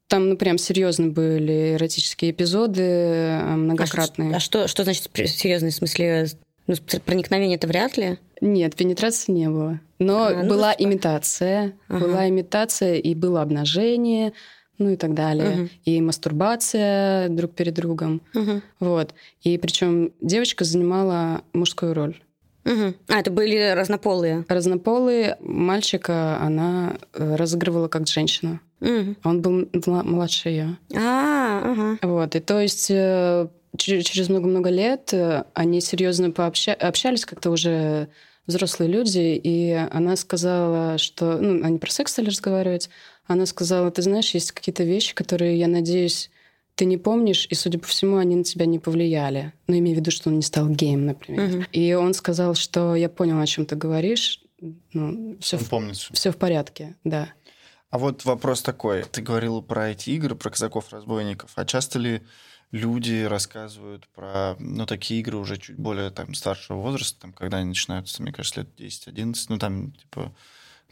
там, 0.08 0.28
ну, 0.28 0.36
прям 0.36 0.58
серьезно 0.58 1.08
были 1.08 1.74
эротические 1.74 2.30
эпизоды, 2.30 2.82
э, 2.82 3.54
многократные. 3.56 4.36
А 4.36 4.40
что, 4.40 4.64
а 4.64 4.68
что, 4.68 4.84
что 4.84 4.84
значит 4.84 5.10
серьезный 5.14 5.70
в 5.70 5.74
смысле? 5.74 6.26
Ну, 6.66 6.74
проникновение 7.04 7.56
это 7.56 7.66
вряд 7.66 7.96
ли? 7.96 8.18
Нет, 8.40 8.76
пенетрации 8.76 9.32
не 9.32 9.48
было. 9.48 9.80
Но 9.98 10.26
а, 10.26 10.42
ну, 10.42 10.48
была 10.48 10.74
ну, 10.78 10.86
имитация. 10.86 11.72
Ага. 11.88 12.06
Была 12.06 12.28
имитация, 12.28 12.94
и 12.94 13.14
было 13.14 13.42
обнажение, 13.42 14.34
ну 14.78 14.90
и 14.90 14.96
так 14.96 15.14
далее. 15.14 15.50
Угу. 15.50 15.68
И 15.84 16.00
мастурбация 16.00 17.28
друг 17.28 17.52
перед 17.52 17.74
другом. 17.74 18.22
Угу. 18.34 18.62
Вот. 18.80 19.14
И 19.42 19.58
причем 19.58 20.12
девочка 20.20 20.64
занимала 20.64 21.42
мужскую 21.52 21.94
роль. 21.94 22.16
Угу. 22.64 22.94
А, 23.08 23.20
это 23.20 23.30
были 23.30 23.72
разнополые? 23.74 24.44
Разнополые. 24.48 25.36
Мальчика 25.40 26.38
она 26.40 26.96
э, 27.12 27.36
разыгрывала 27.36 27.88
как 27.88 28.08
женщина. 28.08 28.60
Угу. 28.80 29.16
Он 29.24 29.42
был 29.42 29.68
младше 29.72 30.48
ее. 30.48 30.78
А, 30.94 31.60
ага. 31.64 31.98
Вот. 32.02 32.34
И 32.36 32.40
то 32.40 32.60
есть 32.60 32.90
э, 32.90 33.48
через 33.76 34.28
много-много 34.28 34.70
лет 34.70 35.12
э, 35.12 35.44
они 35.52 35.80
серьезно 35.80 36.30
пообщались, 36.30 37.26
как-то 37.26 37.50
уже 37.50 38.08
взрослые 38.46 38.90
люди, 38.90 39.40
и 39.42 39.72
она 39.90 40.16
сказала, 40.16 40.98
что... 40.98 41.38
Ну, 41.38 41.64
они 41.64 41.78
про 41.78 41.90
секс 41.90 42.12
стали 42.12 42.28
разговаривать. 42.28 42.90
Она 43.26 43.46
сказала, 43.46 43.90
ты 43.90 44.02
знаешь, 44.02 44.30
есть 44.30 44.52
какие-то 44.52 44.84
вещи, 44.84 45.14
которые, 45.14 45.58
я 45.58 45.68
надеюсь, 45.68 46.30
ты 46.74 46.84
не 46.84 46.98
помнишь, 46.98 47.46
и, 47.48 47.54
судя 47.54 47.78
по 47.78 47.86
всему, 47.86 48.16
они 48.16 48.36
на 48.36 48.44
тебя 48.44 48.66
не 48.66 48.78
повлияли. 48.78 49.52
Ну, 49.66 49.78
имею 49.78 49.96
в 49.96 50.00
виду, 50.00 50.10
что 50.10 50.30
он 50.30 50.36
не 50.36 50.42
стал 50.42 50.68
геем, 50.68 51.06
например. 51.06 51.56
Угу. 51.56 51.64
И 51.72 51.94
он 51.94 52.14
сказал, 52.14 52.54
что 52.54 52.94
я 52.94 53.08
понял, 53.08 53.38
о 53.40 53.46
чем 53.46 53.64
ты 53.64 53.76
говоришь. 53.76 54.42
Ну, 54.92 55.36
все, 55.40 55.56
он 55.56 55.62
в... 55.62 55.68
помнит. 55.68 55.96
все 55.96 56.30
в 56.32 56.36
порядке, 56.36 56.96
да. 57.04 57.28
А 57.90 57.98
вот 57.98 58.24
вопрос 58.24 58.62
такой. 58.62 59.04
Ты 59.04 59.22
говорил 59.22 59.62
про 59.62 59.90
эти 59.90 60.10
игры, 60.10 60.34
про 60.34 60.50
казаков-разбойников. 60.50 61.52
А 61.54 61.64
часто 61.64 62.00
ли 62.00 62.22
люди 62.72 63.22
рассказывают 63.22 64.08
про, 64.08 64.56
ну, 64.58 64.84
такие 64.84 65.20
игры 65.20 65.36
уже 65.36 65.58
чуть 65.58 65.76
более 65.76 66.10
там 66.10 66.34
старшего 66.34 66.78
возраста, 66.78 67.20
там, 67.20 67.32
когда 67.32 67.58
они 67.58 67.68
начинаются, 67.68 68.20
мне 68.20 68.32
кажется, 68.32 68.62
лет 68.62 68.70
10-11, 68.76 69.34
ну, 69.48 69.58
там, 69.58 69.92
типа, 69.92 70.34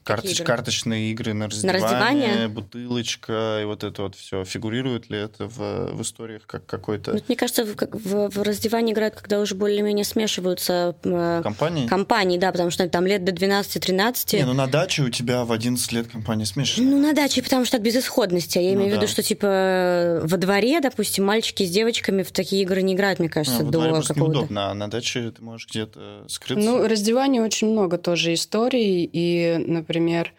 Карточ, 0.04 0.32
игры? 0.32 0.44
Карточные 0.44 1.10
игры 1.12 1.32
на 1.32 1.46
раздевание, 1.46 1.80
на 1.80 1.86
раздевание, 1.86 2.48
бутылочка 2.48 3.60
и 3.62 3.64
вот 3.64 3.84
это 3.84 4.02
вот 4.02 4.16
все. 4.16 4.44
Фигурирует 4.44 5.10
ли 5.10 5.18
это 5.18 5.46
в, 5.46 5.92
в 5.92 6.02
историях 6.02 6.42
как 6.46 6.66
какой-то... 6.66 7.12
Ну, 7.12 7.20
мне 7.28 7.36
кажется, 7.36 7.64
в, 7.64 7.76
в, 7.76 8.30
в 8.30 8.42
раздевании 8.42 8.92
играют, 8.92 9.14
когда 9.14 9.40
уже 9.40 9.54
более-менее 9.54 10.04
смешиваются 10.04 10.96
э, 11.04 11.40
компании? 11.42 11.86
Компании, 11.86 12.38
да, 12.38 12.50
потому 12.50 12.70
что 12.70 12.88
там 12.88 13.06
лет 13.06 13.24
до 13.24 13.32
12-13. 13.32 14.36
Не, 14.36 14.44
ну 14.44 14.54
на 14.54 14.66
даче 14.66 15.02
у 15.02 15.10
тебя 15.10 15.44
в 15.44 15.52
11 15.52 15.92
лет 15.92 16.08
компания 16.08 16.46
смешана. 16.46 16.90
Ну 16.90 16.98
на 16.98 17.12
даче, 17.12 17.42
потому 17.42 17.64
что 17.64 17.76
от 17.76 17.82
безысходности. 17.82 18.58
Я 18.58 18.72
ну, 18.72 18.80
имею 18.80 18.94
в 18.94 18.96
виду, 18.96 19.06
что 19.06 19.22
типа 19.22 20.20
во 20.24 20.36
дворе, 20.36 20.80
допустим, 20.80 21.24
мальчики 21.24 21.64
с 21.64 21.70
девочками 21.70 22.22
в 22.22 22.32
такие 22.32 22.62
игры 22.62 22.82
не 22.82 22.94
играют, 22.94 23.20
мне 23.20 23.28
кажется, 23.28 23.60
а, 23.60 23.64
до 23.64 23.80
какого-то... 23.80 24.14
неудобно, 24.14 24.70
а 24.70 24.74
на 24.74 24.90
даче 24.90 25.30
ты 25.30 25.42
можешь 25.42 25.68
где-то 25.68 26.24
скрыться. 26.28 26.64
Ну, 26.64 26.86
раздевание 26.88 27.42
очень 27.42 27.68
много 27.68 27.98
тоже 27.98 28.34
историй, 28.34 29.08
и, 29.10 29.56
например, 29.58 29.91
например, 29.92 30.33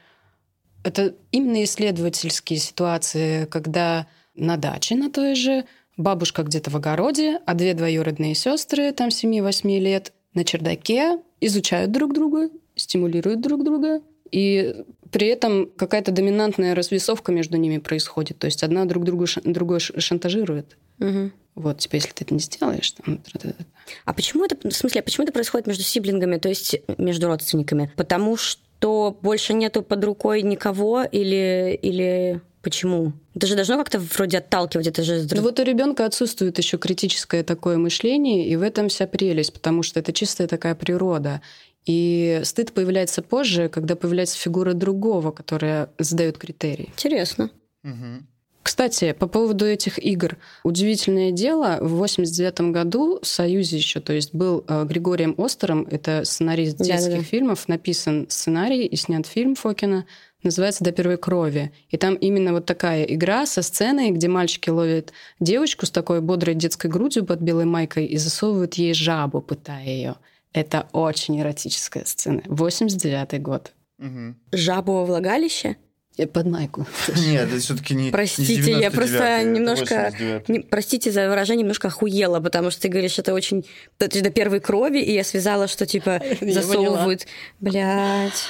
это 0.83 1.15
именно 1.31 1.63
исследовательские 1.63 2.59
ситуации, 2.59 3.45
когда 3.45 4.07
на 4.35 4.57
даче 4.57 4.95
на 4.95 5.11
той 5.11 5.35
же 5.35 5.65
бабушка 5.95 6.41
где-то 6.41 6.71
в 6.71 6.75
огороде, 6.75 7.39
а 7.45 7.53
две 7.53 7.75
двоюродные 7.75 8.33
сестры, 8.33 8.91
там 8.91 9.09
7-8 9.09 9.79
лет, 9.79 10.11
на 10.33 10.43
чердаке 10.43 11.19
изучают 11.39 11.91
друг 11.91 12.13
друга, 12.13 12.49
стимулируют 12.75 13.41
друг 13.41 13.63
друга, 13.63 14.01
и 14.31 14.83
при 15.11 15.27
этом 15.27 15.69
какая-то 15.77 16.11
доминантная 16.11 16.73
развесовка 16.73 17.31
между 17.31 17.57
ними 17.57 17.77
происходит. 17.77 18.39
То 18.39 18.45
есть 18.45 18.63
одна 18.63 18.85
друг 18.85 19.03
другу 19.03 19.27
другой 19.43 19.79
шантажирует. 19.79 20.75
Угу. 20.99 21.31
Вот, 21.53 21.77
типа, 21.77 21.95
если 21.95 22.09
ты 22.09 22.23
это 22.23 22.33
не 22.33 22.39
сделаешь, 22.39 22.91
там... 22.93 23.21
А 24.05 24.13
почему 24.13 24.43
это, 24.43 24.57
в 24.67 24.73
смысле, 24.73 25.01
а 25.01 25.03
почему 25.03 25.25
это 25.25 25.33
происходит 25.33 25.67
между 25.67 25.83
сиблингами, 25.83 26.37
то 26.37 26.49
есть 26.49 26.77
между 26.97 27.27
родственниками? 27.27 27.91
Потому 27.95 28.35
что 28.37 28.63
что 28.83 29.17
больше 29.21 29.53
нету 29.53 29.81
под 29.81 30.03
рукой 30.03 30.41
никого 30.41 31.03
или, 31.03 31.79
или 31.81 32.41
Почему? 32.61 33.13
Это 33.33 33.47
же 33.47 33.55
должно 33.55 33.77
как-то 33.77 33.97
вроде 33.99 34.39
отталкивать, 34.39 34.87
это 34.87 35.03
же... 35.03 35.25
Ну 35.31 35.41
вот 35.41 35.57
у 35.59 35.63
ребенка 35.63 36.05
отсутствует 36.05 36.57
еще 36.57 36.77
критическое 36.77 37.43
такое 37.43 37.77
мышление, 37.77 38.45
и 38.45 38.55
в 38.57 38.61
этом 38.61 38.89
вся 38.89 39.07
прелесть, 39.07 39.53
потому 39.53 39.83
что 39.83 40.01
это 40.01 40.11
чистая 40.11 40.47
такая 40.47 40.75
природа. 40.75 41.41
И 41.85 42.41
стыд 42.43 42.73
появляется 42.73 43.21
позже, 43.21 43.69
когда 43.69 43.95
появляется 43.95 44.37
фигура 44.37 44.73
другого, 44.73 45.31
которая 45.31 45.89
задает 45.97 46.37
критерии. 46.37 46.89
Интересно. 46.93 47.51
Угу. 47.85 48.25
Кстати, 48.63 49.11
по 49.11 49.27
поводу 49.27 49.65
этих 49.65 50.03
игр. 50.03 50.37
Удивительное 50.63 51.31
дело, 51.31 51.79
в 51.81 51.97
89 51.97 52.71
году 52.71 53.19
в 53.21 53.27
Союзе 53.27 53.75
еще, 53.77 53.99
то 53.99 54.13
есть 54.13 54.33
был 54.33 54.63
э, 54.67 54.85
Григорием 54.85 55.35
Остером, 55.37 55.85
это 55.91 56.23
сценарист 56.23 56.77
детских 56.77 57.09
Да-да-да. 57.09 57.23
фильмов, 57.23 57.67
написан 57.67 58.25
сценарий 58.29 58.85
и 58.85 58.95
снят 58.95 59.27
фильм 59.27 59.55
Фокина, 59.55 60.05
называется 60.43 60.83
«До 60.83 60.93
первой 60.93 61.17
крови». 61.17 61.73
И 61.89 61.97
там 61.97 62.15
именно 62.15 62.53
вот 62.53 62.65
такая 62.65 63.03
игра 63.03 63.45
со 63.45 63.61
сценой, 63.61 64.11
где 64.11 64.29
мальчики 64.29 64.69
ловят 64.69 65.11
девочку 65.41 65.85
с 65.85 65.91
такой 65.91 66.21
бодрой 66.21 66.55
детской 66.55 66.87
грудью 66.89 67.25
под 67.25 67.41
белой 67.41 67.65
майкой 67.65 68.05
и 68.05 68.17
засовывают 68.17 68.75
ей 68.75 68.93
жабу, 68.93 69.41
пытая 69.41 69.85
ее. 69.85 70.15
Это 70.53 70.87
очень 70.93 71.39
эротическая 71.41 72.05
сцена. 72.05 72.41
89 72.45 73.41
год. 73.41 73.73
Угу. 73.99 74.35
Жабу 74.53 74.93
во 74.93 75.05
влагалище? 75.05 75.77
Под 76.31 76.45
майку. 76.45 76.85
Нет, 77.15 77.49
это 77.49 77.59
все-таки 77.59 77.95
не 77.95 78.11
Простите, 78.11 78.61
не 78.61 78.81
я 78.81 78.87
99-й, 78.89 78.95
просто 78.95 79.43
немножко... 79.43 80.13
89-й. 80.19 80.51
не- 80.51 80.59
простите 80.59 81.11
за 81.11 81.27
выражение, 81.27 81.63
немножко 81.63 81.87
охуела, 81.87 82.39
потому 82.39 82.69
что 82.69 82.81
ты 82.83 82.87
говоришь, 82.87 83.17
это 83.17 83.33
очень... 83.33 83.65
Это 83.97 84.21
до 84.21 84.29
первой 84.29 84.59
крови, 84.59 84.99
и 84.99 85.11
я 85.11 85.23
связала, 85.23 85.67
что 85.67 85.85
типа 85.87 86.21
засовывают... 86.41 87.25
Блядь. 87.59 88.45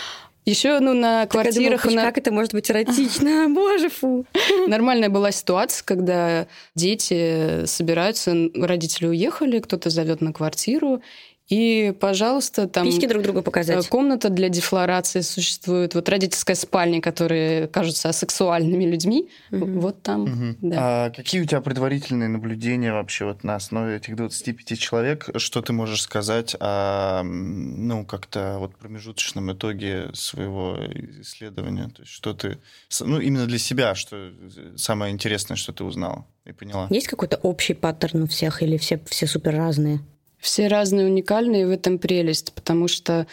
Еще 0.45 0.80
ну, 0.82 0.93
на 0.93 1.26
думала, 1.26 1.26
квартирах... 1.26 1.82
хоть 1.82 1.93
на- 1.93 2.02
как 2.02 2.17
это 2.17 2.32
может 2.32 2.54
быть 2.54 2.69
эротично? 2.69 3.47
Боже, 3.54 3.89
фу. 3.89 4.26
Нормальная 4.67 5.08
была 5.08 5.32
ситуация, 5.32 5.86
когда 5.86 6.47
дети 6.76 7.65
собираются, 7.65 8.36
родители 8.54 9.08
уехали, 9.08 9.60
кто-то 9.60 9.89
зовет 9.89 10.19
на 10.19 10.34
квартиру, 10.34 11.02
и, 11.49 11.93
пожалуйста, 11.99 12.67
там 12.67 12.86
Письки 12.88 13.06
друг 13.08 13.21
другу 13.23 13.39
э, 13.39 13.43
показать. 13.43 13.88
комната 13.89 14.29
для 14.29 14.49
дефлорации 14.49 15.21
существует, 15.21 15.93
вот 15.93 16.08
родительская 16.10 16.56
спальня, 16.56 17.01
которые 17.01 17.67
кажутся 17.67 18.10
асексуальными 18.10 18.86
людьми, 18.86 19.29
Мгм. 19.51 19.79
вот 19.82 20.01
там, 20.01 20.21
Мгм. 20.23 20.58
да. 20.62 20.75
А 21.06 21.10
какие 21.10 21.41
у 21.41 21.45
тебя 21.45 21.60
предварительные 21.62 22.29
наблюдения 22.29 22.93
вообще 22.93 23.25
вот 23.25 23.43
на 23.43 23.56
основе 23.56 23.97
этих 23.97 24.15
25 24.15 24.77
человек? 24.79 25.29
Что 25.36 25.62
ты 25.62 25.73
можешь 25.73 26.01
сказать 26.01 26.56
о, 26.60 27.23
ну, 27.23 28.06
как-то 28.06 28.56
вот 28.60 28.77
промежуточном 28.77 29.51
итоге 29.51 30.10
своего 30.13 30.77
исследования? 31.21 31.89
То 31.95 32.03
есть 32.03 32.12
что 32.13 32.34
ты, 32.34 32.58
ну, 33.01 33.19
именно 33.19 33.45
для 33.45 33.58
себя, 33.60 33.95
что 33.95 34.32
самое 34.77 35.12
интересное, 35.13 35.58
что 35.58 35.73
ты 35.73 35.84
узнала 35.84 36.25
и 36.45 36.51
поняла? 36.53 36.88
Есть 36.89 37.08
какой-то 37.08 37.38
общий 37.38 37.73
паттерн 37.73 38.23
у 38.23 38.27
всех 38.27 38.63
или 38.63 38.77
все, 38.77 38.99
все 39.08 39.27
супер 39.27 39.56
разные? 39.56 39.99
Все 40.43 40.67
разные, 40.67 41.06
уникальные, 41.06 41.62
и 41.62 41.65
в 41.65 41.69
этом 41.69 41.97
прелесть, 41.99 42.51
потому 42.51 42.89
что 42.89 43.27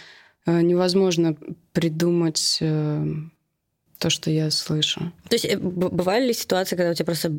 э, 0.46 0.60
невозможно 0.62 1.36
придумать 1.72 2.58
э, 2.60 3.04
то, 3.98 4.10
что 4.10 4.30
я 4.30 4.48
слышу. 4.52 5.00
То 5.28 5.34
есть 5.34 5.44
э, 5.44 5.58
бывали 5.58 6.28
ли 6.28 6.32
ситуации, 6.32 6.76
когда 6.76 6.92
у 6.92 6.94
тебя 6.94 7.06
просто 7.06 7.36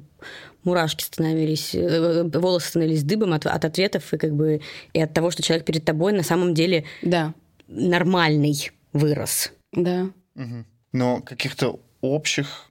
мурашки 0.66 1.06
становились, 1.06 1.74
э, 1.74 2.24
волосы 2.24 2.68
становились 2.68 3.04
дыбом 3.04 3.32
от, 3.32 3.46
от 3.46 3.64
ответов 3.64 4.14
и 4.14 4.18
как 4.18 4.34
бы 4.34 4.60
и 4.92 5.02
от 5.02 5.14
того, 5.14 5.32
что 5.32 5.42
человек 5.42 5.66
перед 5.66 5.86
тобой 5.86 6.12
на 6.12 6.24
самом 6.24 6.54
деле 6.54 6.84
Да, 7.02 7.34
нормальный 7.70 8.72
вырос? 8.92 9.54
да. 9.72 10.10
Мгм. 10.36 10.66
Но 10.92 11.22
каких-то 11.22 11.80
общих 12.02 12.71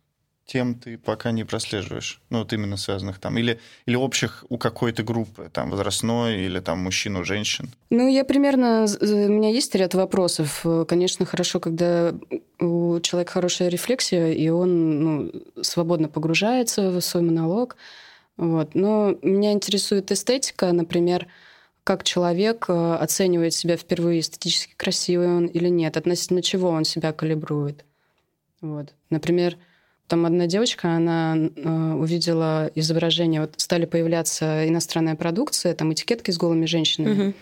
тем 0.50 0.74
ты 0.74 0.98
пока 0.98 1.30
не 1.30 1.44
прослеживаешь, 1.44 2.20
ну 2.28 2.40
вот 2.40 2.52
именно 2.52 2.76
связанных 2.76 3.20
там, 3.20 3.38
или, 3.38 3.60
или 3.86 3.94
общих 3.94 4.44
у 4.48 4.58
какой-то 4.58 5.04
группы, 5.04 5.48
там 5.52 5.70
возрастной, 5.70 6.40
или 6.40 6.58
там 6.58 6.80
мужчин, 6.80 7.16
у 7.16 7.24
женщин. 7.24 7.70
Ну, 7.90 8.08
я 8.08 8.24
примерно... 8.24 8.86
У 9.00 9.04
меня 9.04 9.50
есть 9.50 9.72
ряд 9.76 9.94
вопросов. 9.94 10.66
Конечно, 10.88 11.24
хорошо, 11.24 11.60
когда 11.60 12.12
у 12.58 12.98
человека 12.98 13.32
хорошая 13.32 13.68
рефлексия, 13.68 14.32
и 14.32 14.48
он 14.48 15.04
ну, 15.04 15.32
свободно 15.62 16.08
погружается 16.08 16.90
в 16.90 17.00
свой 17.00 17.22
монолог. 17.22 17.76
Вот. 18.36 18.74
Но 18.74 19.16
меня 19.22 19.52
интересует 19.52 20.10
эстетика, 20.10 20.72
например, 20.72 21.28
как 21.84 22.02
человек 22.02 22.66
э, 22.68 22.94
оценивает 22.94 23.54
себя 23.54 23.76
впервые, 23.76 24.20
эстетически 24.20 24.74
красивый 24.76 25.28
он 25.28 25.46
или 25.46 25.68
нет, 25.68 25.96
относительно 25.96 26.42
чего 26.42 26.70
он 26.70 26.84
себя 26.84 27.12
калибрует. 27.12 27.84
Вот. 28.60 28.92
Например, 29.10 29.56
там 30.10 30.26
одна 30.26 30.48
девочка, 30.48 30.96
она 30.96 31.36
э, 31.36 31.92
увидела 31.94 32.68
изображение, 32.74 33.42
вот 33.42 33.54
стали 33.58 33.84
появляться 33.86 34.68
иностранная 34.68 35.14
продукция, 35.14 35.72
там 35.72 35.92
этикетки 35.92 36.32
с 36.32 36.36
голыми 36.36 36.66
женщинами. 36.66 37.14
Мгм. 37.14 37.34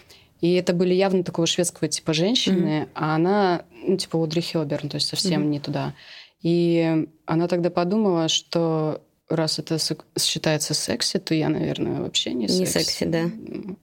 И 0.43 0.53
это 0.53 0.75
были 0.75 0.93
явно 0.93 1.25
такого 1.25 1.47
шведского 1.47 1.89
типа 1.89 2.13
женщины, 2.13 2.89
а 2.95 3.15
она, 3.15 3.63
ну, 3.87 3.97
типа 3.97 4.23
Одри 4.23 4.43
Хёберн, 4.43 4.91
то 4.91 4.97
есть 4.97 5.09
совсем 5.09 5.41
Мгм. 5.41 5.51
не 5.51 5.61
туда. 5.61 5.95
И 6.43 7.07
она 7.25 7.49
тогда 7.49 7.71
подумала, 7.71 8.29
что 8.29 9.03
раз 9.29 9.59
это 9.59 9.79
считается 10.19 10.75
секси, 10.75 11.19
то 11.19 11.35
я, 11.35 11.49
наверное, 11.49 12.01
вообще 12.01 12.33
не 12.33 12.49
секси. 12.49 12.61
Не 12.61 12.67
секси, 12.67 13.05
да. 13.05 13.31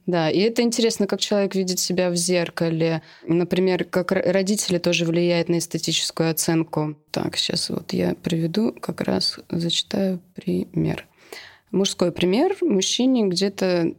Да, 0.06 0.30
и 0.30 0.40
это 0.40 0.62
интересно, 0.62 1.06
как 1.06 1.20
человек 1.20 1.54
видит 1.54 1.78
себя 1.78 2.10
в 2.10 2.16
зеркале. 2.16 3.02
Например, 3.26 3.84
как 3.84 4.12
родители 4.12 4.78
тоже 4.78 5.04
влияют 5.04 5.48
на 5.48 5.58
эстетическую 5.58 6.30
оценку. 6.30 6.96
Так, 7.10 7.36
сейчас 7.36 7.70
вот 7.70 7.92
я 7.92 8.14
приведу, 8.14 8.72
как 8.72 9.00
раз 9.02 9.38
зачитаю 9.50 10.20
пример. 10.34 11.06
Мужской 11.70 12.12
пример. 12.12 12.56
Мужчине 12.60 13.26
где-то 13.26 13.94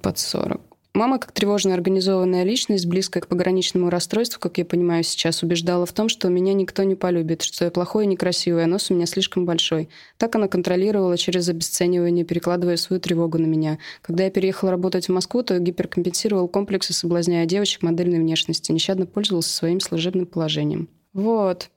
под 0.00 0.18
40. 0.18 0.60
Мама, 0.94 1.18
как 1.18 1.32
тревожно 1.32 1.72
организованная 1.72 2.44
личность, 2.44 2.84
близкая 2.84 3.22
к 3.22 3.26
пограничному 3.26 3.88
расстройству, 3.88 4.38
как 4.38 4.58
я 4.58 4.66
понимаю 4.66 5.02
сейчас, 5.04 5.42
убеждала 5.42 5.86
в 5.86 5.92
том, 5.94 6.10
что 6.10 6.28
меня 6.28 6.52
никто 6.52 6.82
не 6.82 6.96
полюбит, 6.96 7.40
что 7.40 7.64
я 7.64 7.70
плохой 7.70 8.04
и 8.04 8.06
некрасивый, 8.06 8.64
а 8.64 8.66
нос 8.66 8.90
у 8.90 8.94
меня 8.94 9.06
слишком 9.06 9.46
большой. 9.46 9.88
Так 10.18 10.36
она 10.36 10.48
контролировала 10.48 11.16
через 11.16 11.48
обесценивание, 11.48 12.26
перекладывая 12.26 12.76
свою 12.76 13.00
тревогу 13.00 13.38
на 13.38 13.46
меня. 13.46 13.78
Когда 14.02 14.24
я 14.24 14.30
переехала 14.30 14.70
работать 14.70 15.08
в 15.08 15.12
Москву, 15.12 15.42
то 15.42 15.58
гиперкомпенсировал 15.58 16.46
комплексы, 16.46 16.92
соблазняя 16.92 17.46
девочек 17.46 17.82
модельной 17.82 18.18
внешности, 18.18 18.70
нещадно 18.70 19.06
пользовался 19.06 19.48
своим 19.48 19.80
служебным 19.80 20.26
положением. 20.26 20.90
Вот. 21.14 21.70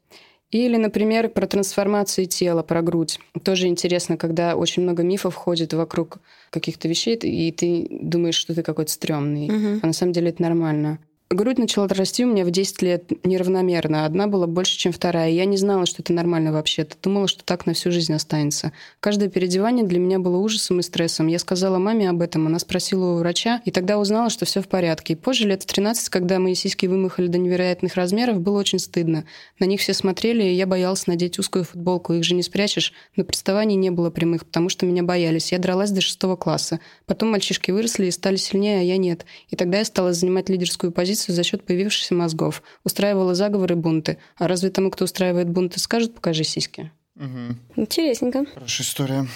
Или, 0.56 0.78
например, 0.78 1.28
про 1.28 1.48
трансформацию 1.48 2.28
тела, 2.28 2.63
про 2.63 2.82
грудь. 2.82 3.20
Тоже 3.44 3.68
интересно, 3.68 4.15
когда 4.15 4.56
очень 4.56 4.84
много 4.84 5.04
мифов 5.04 5.36
ходит 5.36 5.74
вокруг 5.74 6.20
каких-то 6.50 6.88
вещей, 6.88 7.18
и 7.18 7.52
ты 7.52 7.86
думаешь, 7.89 8.36
что 8.36 8.56
ты 8.56 8.63
какой-то 8.63 8.89
стрёмный. 8.89 9.50
Мгм. 9.50 9.80
А 9.84 9.88
на 9.88 9.91
самом 9.91 10.13
деле 10.13 10.30
это 10.30 10.41
нормально. 10.41 11.00
Грудь 11.31 11.57
начала 11.57 11.88
расти 11.88 12.23
у 12.23 12.27
меня 12.27 12.45
в 12.45 12.51
10 12.51 12.83
лет 12.83 13.25
неравномерно. 13.25 14.05
Одна 14.05 14.27
была 14.27 14.45
больше, 14.45 14.77
чем 14.77 14.91
вторая. 14.91 15.31
Я 15.31 15.45
не 15.45 15.57
знала, 15.57 15.88
что 15.88 16.03
это 16.03 16.13
нормально 16.13 16.51
вообще-то. 16.51 16.95
Думала, 17.01 17.27
что 17.27 17.43
так 17.43 17.65
на 17.65 17.73
всю 17.73 17.89
жизнь 17.89 18.13
останется. 18.13 18.73
Каждое 18.99 19.27
переодевание 19.27 19.83
для 19.83 19.97
меня 19.97 20.19
было 20.19 20.38
ужасом 20.38 20.81
и 20.81 20.83
стрессом. 20.83 21.25
Я 21.25 21.39
сказала 21.39 21.79
маме 21.79 22.11
об 22.11 22.21
этом, 22.21 22.45
она 22.45 22.59
спросила 22.59 23.13
у 23.13 23.17
врача, 23.17 23.59
и 23.65 23.71
тогда 23.71 23.97
узнала, 23.97 24.29
что 24.29 24.45
все 24.45 24.61
в 24.61 24.67
порядке. 24.67 25.13
И 25.13 25.15
позже, 25.15 25.47
лет 25.47 25.63
в 25.63 25.65
13, 25.65 26.09
когда 26.09 26.38
мои 26.38 26.53
сиськи 26.53 26.85
вымахали 26.85 27.25
до 27.25 27.39
невероятных 27.39 27.95
размеров, 27.95 28.39
было 28.39 28.59
очень 28.59 28.77
стыдно. 28.77 29.25
На 29.57 29.65
них 29.65 29.81
все 29.81 29.95
смотрели, 29.95 30.43
и 30.43 30.53
я 30.53 30.67
боялась 30.67 31.07
надеть 31.07 31.39
узкую 31.39 31.65
футболку. 31.65 32.13
Их 32.13 32.23
же 32.23 32.35
не 32.35 32.43
спрячешь. 32.43 32.93
Но 33.15 33.23
приставаний 33.23 33.75
не 33.75 33.89
было 33.89 34.11
прямых, 34.11 34.45
потому 34.45 34.69
что 34.69 34.85
меня 34.85 35.01
боялись. 35.01 35.51
Я 35.51 35.57
дралась 35.57 35.89
до 35.89 36.01
шестого 36.01 36.35
класса. 36.35 36.79
Потом 37.07 37.31
мальчишки 37.31 37.71
выросли 37.71 38.05
и 38.05 38.11
стали 38.11 38.35
сильнее, 38.35 38.81
а 38.81 38.83
я 38.83 38.97
нет. 38.97 39.25
И 39.49 39.55
тогда 39.55 39.79
я 39.79 39.85
стала 39.85 40.13
занимать 40.13 40.49
лидерскую 40.49 40.91
позицию 40.91 41.14
за 41.15 41.43
счет 41.43 41.65
появившихся 41.65 42.13
мозгов. 42.13 42.63
Устраивала 42.84 43.36
заговоры, 43.36 43.75
бунты. 43.75 44.17
А 44.38 44.47
разве 44.47 44.69
тому, 44.69 44.91
кто 44.91 45.06
устраивает 45.06 45.49
бунты, 45.49 45.80
скажут 45.80 46.15
«покажи 46.15 46.43
сиськи»? 46.43 46.91
Мгм. 47.15 47.58
Интересненько. 47.78 48.45
Хорошая 48.54 48.86
история. 48.86 49.28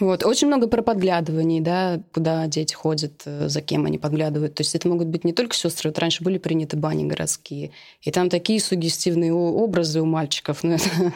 Вот. 0.00 0.24
Очень 0.24 0.48
много 0.48 0.66
про 0.66 0.82
подглядываний, 0.82 1.60
да, 1.60 2.00
куда 2.12 2.46
дети 2.46 2.74
ходят, 2.74 3.22
э, 3.26 3.48
за 3.48 3.60
кем 3.60 3.84
они 3.84 3.98
подглядывают. 3.98 4.54
То 4.54 4.62
есть 4.62 4.74
это 4.74 4.88
могут 4.88 5.08
быть 5.08 5.24
не 5.24 5.32
только 5.32 5.54
сестры. 5.54 5.90
Вот 5.90 5.98
раньше 5.98 6.24
были 6.24 6.38
приняты 6.38 6.76
бани 6.76 7.04
городские. 7.04 7.70
И 8.00 8.10
там 8.10 8.30
такие 8.30 8.60
сугестивные 8.60 9.32
образы 9.32 10.00
у 10.00 10.06
мальчиков. 10.06 10.64
Ну, 10.64 10.72
это 10.74 11.12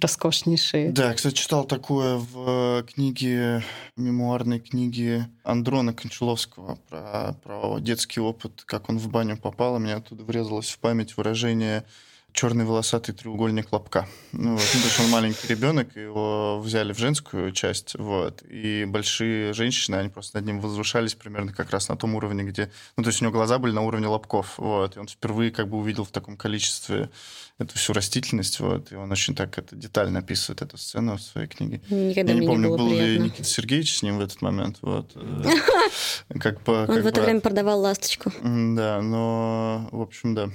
роскошнейшие. 0.00 0.92
Да, 0.92 1.08
я, 1.08 1.14
кстати, 1.14 1.34
читал 1.34 1.64
такое 1.64 2.16
в 2.16 2.84
книге, 2.94 3.62
мемуарной 3.96 4.60
книге 4.60 5.28
Андрона 5.42 5.92
Кончаловского 5.92 6.78
про, 6.88 7.34
про 7.42 7.78
детский 7.80 8.20
опыт, 8.20 8.62
как 8.64 8.88
он 8.88 8.98
в 8.98 9.10
баню 9.10 9.36
попал, 9.36 9.76
и 9.76 9.80
мне 9.80 9.94
оттуда 9.94 10.24
врезалось 10.24 10.70
в 10.70 10.78
память 10.78 11.16
выражение 11.16 11.84
черный 12.32 12.64
волосатый 12.64 13.14
треугольник 13.14 13.72
лобка. 13.72 14.08
Ну, 14.32 14.52
вот, 14.52 14.62
потому 14.62 14.90
что 14.90 15.02
он 15.02 15.10
маленький 15.10 15.48
ребенок, 15.48 15.96
его 15.96 16.60
взяли 16.60 16.92
в 16.92 16.98
женскую 16.98 17.52
часть, 17.52 17.94
вот, 17.98 18.42
и 18.48 18.84
большие 18.86 19.52
женщины, 19.52 19.96
они 19.96 20.08
просто 20.08 20.38
над 20.38 20.46
ним 20.46 20.60
возвышались 20.60 21.14
примерно 21.14 21.52
как 21.52 21.70
раз 21.70 21.88
на 21.88 21.96
том 21.96 22.14
уровне, 22.14 22.44
где... 22.44 22.70
Ну, 22.96 23.02
то 23.02 23.10
есть 23.10 23.20
у 23.20 23.24
него 23.24 23.32
глаза 23.32 23.58
были 23.58 23.72
на 23.72 23.82
уровне 23.82 24.06
лобков, 24.06 24.58
вот, 24.58 24.96
и 24.96 25.00
он 25.00 25.08
впервые 25.08 25.50
как 25.50 25.68
бы 25.68 25.78
увидел 25.78 26.04
в 26.04 26.10
таком 26.10 26.36
количестве 26.36 27.10
эту 27.58 27.76
всю 27.76 27.92
растительность, 27.92 28.60
вот, 28.60 28.92
и 28.92 28.94
он 28.94 29.10
очень 29.10 29.34
так 29.34 29.58
это 29.58 29.76
детально 29.76 30.20
описывает 30.20 30.62
эту 30.62 30.76
сцену 30.78 31.16
в 31.16 31.22
своей 31.22 31.48
книге. 31.48 31.80
Никогда 31.90 32.32
Я 32.32 32.38
не 32.38 32.46
помню, 32.46 32.70
не 32.70 32.76
был 32.76 32.88
приятно. 32.88 33.12
ли 33.12 33.18
Никита 33.18 33.44
Сергеевич 33.44 33.98
с 33.98 34.02
ним 34.02 34.18
в 34.18 34.20
этот 34.20 34.40
момент, 34.42 34.78
вот. 34.82 35.12
Как 36.40 36.62
бы... 36.62 36.86
Он 36.88 37.02
в 37.02 37.06
это 37.06 37.20
время 37.20 37.40
продавал 37.40 37.80
ласточку. 37.80 38.32
Да, 38.42 39.02
но, 39.02 39.88
в 39.92 40.00
общем, 40.00 40.34
да. 40.34 40.50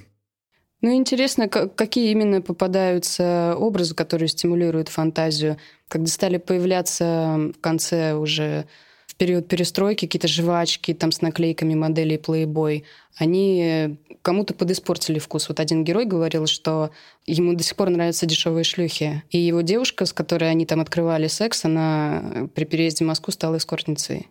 Ну, 0.86 0.94
интересно, 0.94 1.50
какие 1.50 2.12
именно 2.12 2.44
попадаются 2.44 3.56
образы, 3.58 3.96
которые 3.96 4.28
стимулируют 4.28 4.90
фантазию. 4.90 5.58
Когда 5.88 6.06
стали 6.06 6.38
появляться 6.38 7.52
в 7.58 7.60
конце 7.60 8.14
уже 8.14 8.68
в 9.08 9.16
период 9.16 9.48
перестройки 9.48 10.06
какие-то 10.06 10.28
жвачки 10.28 10.94
там 10.94 11.12
с 11.12 11.22
наклейками 11.22 11.74
моделей 11.74 12.18
Playboy, 12.18 12.84
они 13.18 13.98
кому-то 14.22 14.54
подиспортили 14.54 15.18
вкус. 15.18 15.50
Вот 15.50 15.60
один 15.60 15.84
герой 15.84 16.06
говорил, 16.06 16.46
что 16.46 16.92
ему 17.26 17.56
до 17.56 17.64
сих 17.64 17.76
пор 17.76 17.90
нравятся 17.90 18.28
дешевые 18.28 18.64
шлюхи. 18.64 19.24
И 19.32 19.40
его 19.40 19.62
девушка, 19.62 20.06
с 20.06 20.14
которой 20.14 20.52
они 20.52 20.68
там 20.68 20.82
открывали 20.82 21.26
секс, 21.26 21.66
она 21.66 22.48
при 22.54 22.66
переезде 22.66 23.06
в 23.06 23.08
Москву 23.08 23.32
стала 23.32 23.58
эскортницей. 23.58 24.28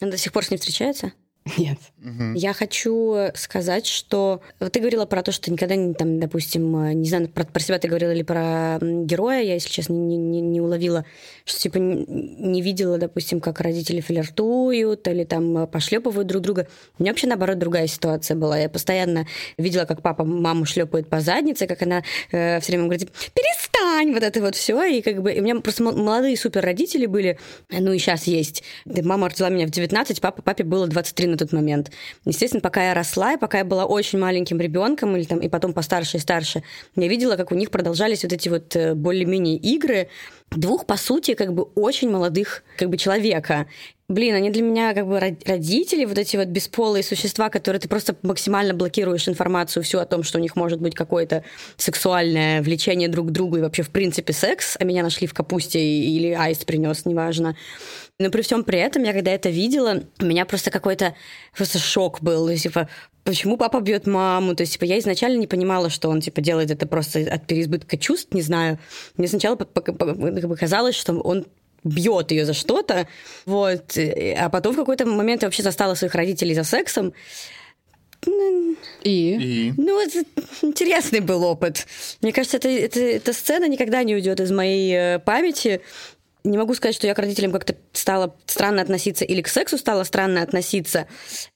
Он 0.00 0.10
до 0.10 0.16
сих 0.16 0.32
пор 0.32 0.44
с 0.44 0.50
ней 0.50 0.56
встречается? 0.56 1.12
Нет. 1.58 1.78
Мгм. 1.98 2.34
Я 2.34 2.52
хочу 2.52 3.16
сказать, 3.34 3.86
что 3.86 4.42
вот 4.58 4.72
ты 4.72 4.80
говорила 4.80 5.06
про 5.06 5.22
то, 5.22 5.32
что 5.32 5.50
никогда, 5.50 5.74
не, 5.74 5.94
там, 5.94 6.20
допустим, 6.20 6.90
не 7.00 7.08
знаю, 7.08 7.28
про, 7.28 7.44
про 7.44 7.60
себя 7.60 7.78
ты 7.78 7.88
говорила 7.88 8.12
или 8.12 8.22
про 8.22 8.78
героя, 8.80 9.40
я, 9.42 9.54
если 9.54 9.70
честно, 9.70 9.94
не, 9.94 10.16
не, 10.16 10.40
не 10.40 10.60
уловила, 10.60 11.06
что 11.44 11.58
типа 11.58 11.78
не, 11.78 12.60
видела, 12.60 12.98
допустим, 12.98 13.40
как 13.40 13.60
родители 13.60 14.00
флиртуют 14.00 15.08
или 15.08 15.24
там 15.24 15.66
пошлепывают 15.66 16.28
друг 16.28 16.42
друга. 16.42 16.68
У 16.98 17.02
меня 17.02 17.12
вообще 17.12 17.26
наоборот 17.26 17.58
другая 17.58 17.86
ситуация 17.86 18.36
была. 18.36 18.58
Я 18.58 18.68
постоянно 18.68 19.26
видела, 19.56 19.86
как 19.86 20.02
папа 20.02 20.24
маму 20.24 20.66
шлепает 20.66 21.08
по 21.08 21.20
заднице, 21.20 21.66
как 21.66 21.80
она 21.82 22.02
э, 22.32 22.60
все 22.60 22.72
время 22.72 22.84
говорит, 22.84 23.10
перестань, 23.34 24.12
вот 24.12 24.22
это 24.22 24.40
вот 24.40 24.56
все. 24.56 24.82
И 24.84 25.00
как 25.00 25.22
бы 25.22 25.32
и 25.32 25.40
у 25.40 25.42
меня 25.42 25.58
просто 25.60 25.82
молодые 25.84 26.36
супер 26.36 26.62
родители 26.62 27.06
были, 27.06 27.38
ну 27.70 27.92
и 27.92 27.98
сейчас 27.98 28.24
есть. 28.24 28.62
Да, 28.84 29.00
Мама 29.02 29.28
родила 29.30 29.48
меня 29.48 29.66
в 29.66 29.70
19, 29.70 30.20
папа, 30.20 30.42
папе 30.42 30.64
было 30.64 30.86
23 30.86 31.30
на 31.30 31.36
тот 31.40 31.52
момент. 31.52 31.90
Естественно, 32.24 32.60
пока 32.60 32.88
я 32.88 32.94
росла, 32.94 33.34
и 33.34 33.36
пока 33.36 33.58
я 33.58 33.64
была 33.64 33.84
очень 33.84 34.18
маленьким 34.18 34.60
ребенком, 34.60 35.16
или 35.16 35.24
там, 35.24 35.38
и 35.40 35.48
потом 35.48 35.72
постарше 35.72 36.16
и 36.16 36.20
старше, 36.20 36.62
я 36.96 37.08
видела, 37.08 37.36
как 37.36 37.52
у 37.52 37.54
них 37.54 37.70
продолжались 37.70 38.22
вот 38.22 38.32
эти 38.32 38.48
вот 38.48 38.76
э, 38.76 38.94
более-менее 38.94 39.56
игры 39.56 40.08
двух, 40.50 40.86
по 40.86 40.96
сути, 40.96 41.34
как 41.34 41.52
бы 41.52 41.62
очень 41.74 42.10
молодых 42.10 42.62
как 42.76 42.90
бы 42.90 42.96
человека. 42.96 43.66
Блин, 44.08 44.34
они 44.34 44.50
для 44.50 44.62
меня 44.62 44.92
как 44.92 45.06
бы 45.06 45.20
род- 45.20 45.46
родители, 45.46 46.04
вот 46.04 46.18
эти 46.18 46.36
вот 46.36 46.48
бесполые 46.48 47.04
существа, 47.04 47.48
которые 47.48 47.80
ты 47.80 47.88
просто 47.88 48.16
максимально 48.22 48.74
блокируешь 48.74 49.28
информацию 49.28 49.84
всю 49.84 50.00
о 50.00 50.06
том, 50.06 50.24
что 50.24 50.38
у 50.38 50.40
них 50.40 50.56
может 50.56 50.80
быть 50.80 50.96
какое-то 50.96 51.44
сексуальное 51.76 52.60
влечение 52.60 53.08
друг 53.08 53.28
к 53.28 53.30
другу 53.30 53.58
и 53.58 53.60
вообще 53.60 53.82
в 53.82 53.90
принципе 53.90 54.32
секс, 54.32 54.76
а 54.80 54.84
меня 54.84 55.04
нашли 55.04 55.28
в 55.28 55.34
капусте 55.34 55.80
или 55.80 56.32
аист 56.32 56.66
принес, 56.66 57.04
неважно. 57.04 57.56
Но 58.20 58.30
при 58.30 58.42
всем 58.42 58.64
при 58.64 58.78
этом, 58.78 59.02
я 59.02 59.12
когда 59.14 59.30
это 59.32 59.48
видела, 59.48 60.02
у 60.20 60.24
меня 60.24 60.44
просто 60.44 60.70
какой-то 60.70 61.14
просто 61.56 61.78
шок 61.78 62.20
был. 62.20 62.44
То 62.46 62.52
есть, 62.52 62.64
типа, 62.64 62.88
почему 63.24 63.56
папа 63.56 63.80
бьет 63.80 64.06
маму? 64.06 64.54
То 64.54 64.62
есть, 64.62 64.74
типа, 64.74 64.84
я 64.84 64.98
изначально 64.98 65.38
не 65.38 65.46
понимала, 65.46 65.88
что 65.88 66.10
он, 66.10 66.20
типа, 66.20 66.42
делает 66.42 66.70
это 66.70 66.86
просто 66.86 67.20
от 67.20 67.46
переизбытка 67.46 67.96
чувств, 67.96 68.34
не 68.34 68.42
знаю. 68.42 68.78
Мне 69.16 69.26
сначала 69.26 69.56
по- 69.56 69.64
по- 69.64 69.92
по- 69.92 70.14
как 70.14 70.48
бы 70.48 70.56
казалось, 70.56 70.94
что 70.96 71.14
он 71.14 71.46
бьет 71.82 72.30
ее 72.30 72.44
за 72.44 72.52
что-то, 72.52 73.08
вот, 73.46 73.96
а 73.96 74.48
потом 74.50 74.74
в 74.74 74.76
какой-то 74.76 75.06
момент 75.06 75.40
я 75.40 75.46
вообще 75.48 75.62
застала 75.62 75.94
своих 75.94 76.14
родителей 76.14 76.54
за 76.54 76.62
сексом. 76.62 77.14
И? 79.02 79.38
И 79.40 79.72
Ну, 79.78 79.98
это 79.98 80.22
интересный 80.62 81.20
был 81.20 81.42
опыт. 81.44 81.86
Мне 82.20 82.32
кажется, 82.34 82.58
это, 82.58 82.68
это- 82.68 83.00
эта 83.00 83.32
сцена 83.32 83.66
никогда 83.66 84.02
не 84.02 84.14
уйдет 84.14 84.40
из 84.40 84.50
моей 84.50 84.92
э, 84.94 85.18
памяти. 85.20 85.80
Не 86.44 86.56
могу 86.56 86.74
сказать, 86.74 86.94
что 86.94 87.06
я 87.06 87.14
к 87.14 87.18
родителям 87.18 87.52
как-то 87.52 87.74
стала 87.92 88.34
странно 88.46 88.82
относиться 88.82 89.24
или 89.24 89.42
к 89.42 89.48
сексу 89.48 89.76
стала 89.78 90.04
странно 90.04 90.42
относиться, 90.42 91.06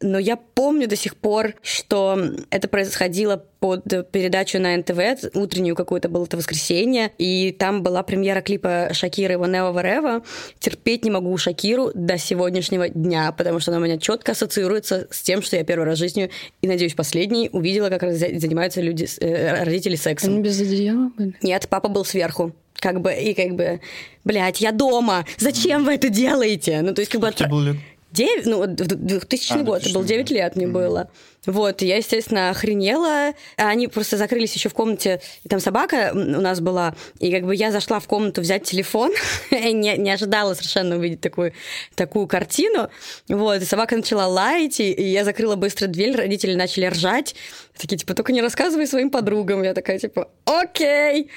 но 0.02 0.18
я 0.18 0.36
помню 0.36 0.86
до 0.88 0.96
сих 0.96 1.16
пор, 1.16 1.54
что 1.62 2.18
это 2.50 2.68
происходило 2.68 3.44
под 3.60 3.84
передачу 4.10 4.58
на 4.58 4.76
НТВ, 4.76 5.34
утреннюю 5.34 5.74
какую-то 5.74 6.10
было 6.10 6.24
это 6.26 6.36
воскресенье, 6.36 7.12
и 7.16 7.50
там 7.58 7.82
была 7.82 8.02
премьера 8.02 8.42
клипа 8.42 8.90
Шакиры 8.92 9.38
Ванева 9.38 9.72
Варева. 9.72 10.22
Терпеть 10.58 11.02
не 11.04 11.10
могу 11.10 11.34
Шакиру 11.38 11.90
до 11.94 12.18
сегодняшнего 12.18 12.90
дня, 12.90 13.32
потому 13.32 13.60
что 13.60 13.70
она 13.70 13.80
у 13.80 13.84
меня 13.84 13.96
четко 13.96 14.32
ассоциируется 14.32 15.08
с 15.10 15.22
тем, 15.22 15.40
что 15.40 15.56
я 15.56 15.64
первый 15.64 15.84
раз 15.84 15.96
в 15.96 16.00
жизни, 16.00 16.30
и, 16.60 16.68
надеюсь, 16.68 16.92
последний, 16.94 17.48
увидела, 17.52 17.88
как 17.88 18.02
за- 18.12 18.38
занимаются 18.38 18.82
люди, 18.82 19.08
э, 19.20 19.64
родители 19.64 19.96
сексом. 19.96 20.34
Они 20.34 20.42
без 20.42 20.60
одеяла 20.60 21.10
были? 21.16 21.34
Нет, 21.40 21.66
папа 21.70 21.88
был 21.88 22.04
сверху. 22.04 22.52
Как 22.74 23.00
бы, 23.00 23.12
и 23.12 23.34
как 23.34 23.54
бы, 23.54 23.80
блядь, 24.24 24.60
я 24.60 24.72
дома, 24.72 25.24
зачем 25.38 25.84
вы 25.84 25.94
это 25.94 26.08
делаете? 26.08 26.82
Ну, 26.82 26.92
то 26.94 27.00
есть, 27.00 27.10
как 27.10 27.20
бы... 27.20 27.32
тебе 27.32 27.48
было 27.48 27.62
лет? 27.62 27.76
9, 28.14 28.46
ну, 28.46 28.58
вот 28.58 28.80
в 28.80 28.86
2000 28.86 29.52
А, 29.52 29.58
год, 29.64 29.82
это 29.82 29.92
был 29.92 30.02
2000 30.02 30.06
9 30.06 30.30
лет 30.30 30.56
мне 30.56 30.68
было. 30.68 31.10
Вот, 31.46 31.82
я, 31.82 31.96
естественно, 31.96 32.50
охренела. 32.50 33.34
А 33.56 33.68
Они 33.68 33.88
просто 33.88 34.16
закрылись 34.16 34.54
еще 34.54 34.68
в 34.68 34.74
комнате, 34.74 35.20
и 35.42 35.48
там 35.48 35.58
собака 35.58 36.12
у 36.14 36.16
нас 36.18 36.60
была, 36.60 36.94
и 37.18 37.32
как 37.32 37.44
бы 37.44 37.56
я 37.56 37.72
зашла 37.72 37.98
в 37.98 38.06
комнату 38.06 38.40
взять 38.40 38.62
телефон, 38.62 39.12
не, 39.50 39.96
не 39.98 40.10
ожидала 40.10 40.54
совершенно 40.54 40.96
увидеть 40.96 41.20
такую, 41.20 41.52
такую 41.96 42.28
картину. 42.28 42.88
Вот, 43.28 43.60
и 43.60 43.64
собака 43.64 43.96
начала 43.96 44.28
лаять, 44.28 44.78
и, 44.78 44.92
и 44.92 45.04
я 45.04 45.24
закрыла 45.24 45.56
быстро 45.56 45.88
дверь, 45.88 46.16
родители 46.16 46.54
начали 46.54 46.86
ржать. 46.86 47.34
Такие, 47.76 47.96
типа, 47.96 48.14
только 48.14 48.32
не 48.32 48.42
рассказывай 48.42 48.86
своим 48.86 49.10
подругам. 49.10 49.64
Я 49.64 49.74
такая, 49.74 49.98
типа, 49.98 50.30
окей. 50.44 51.30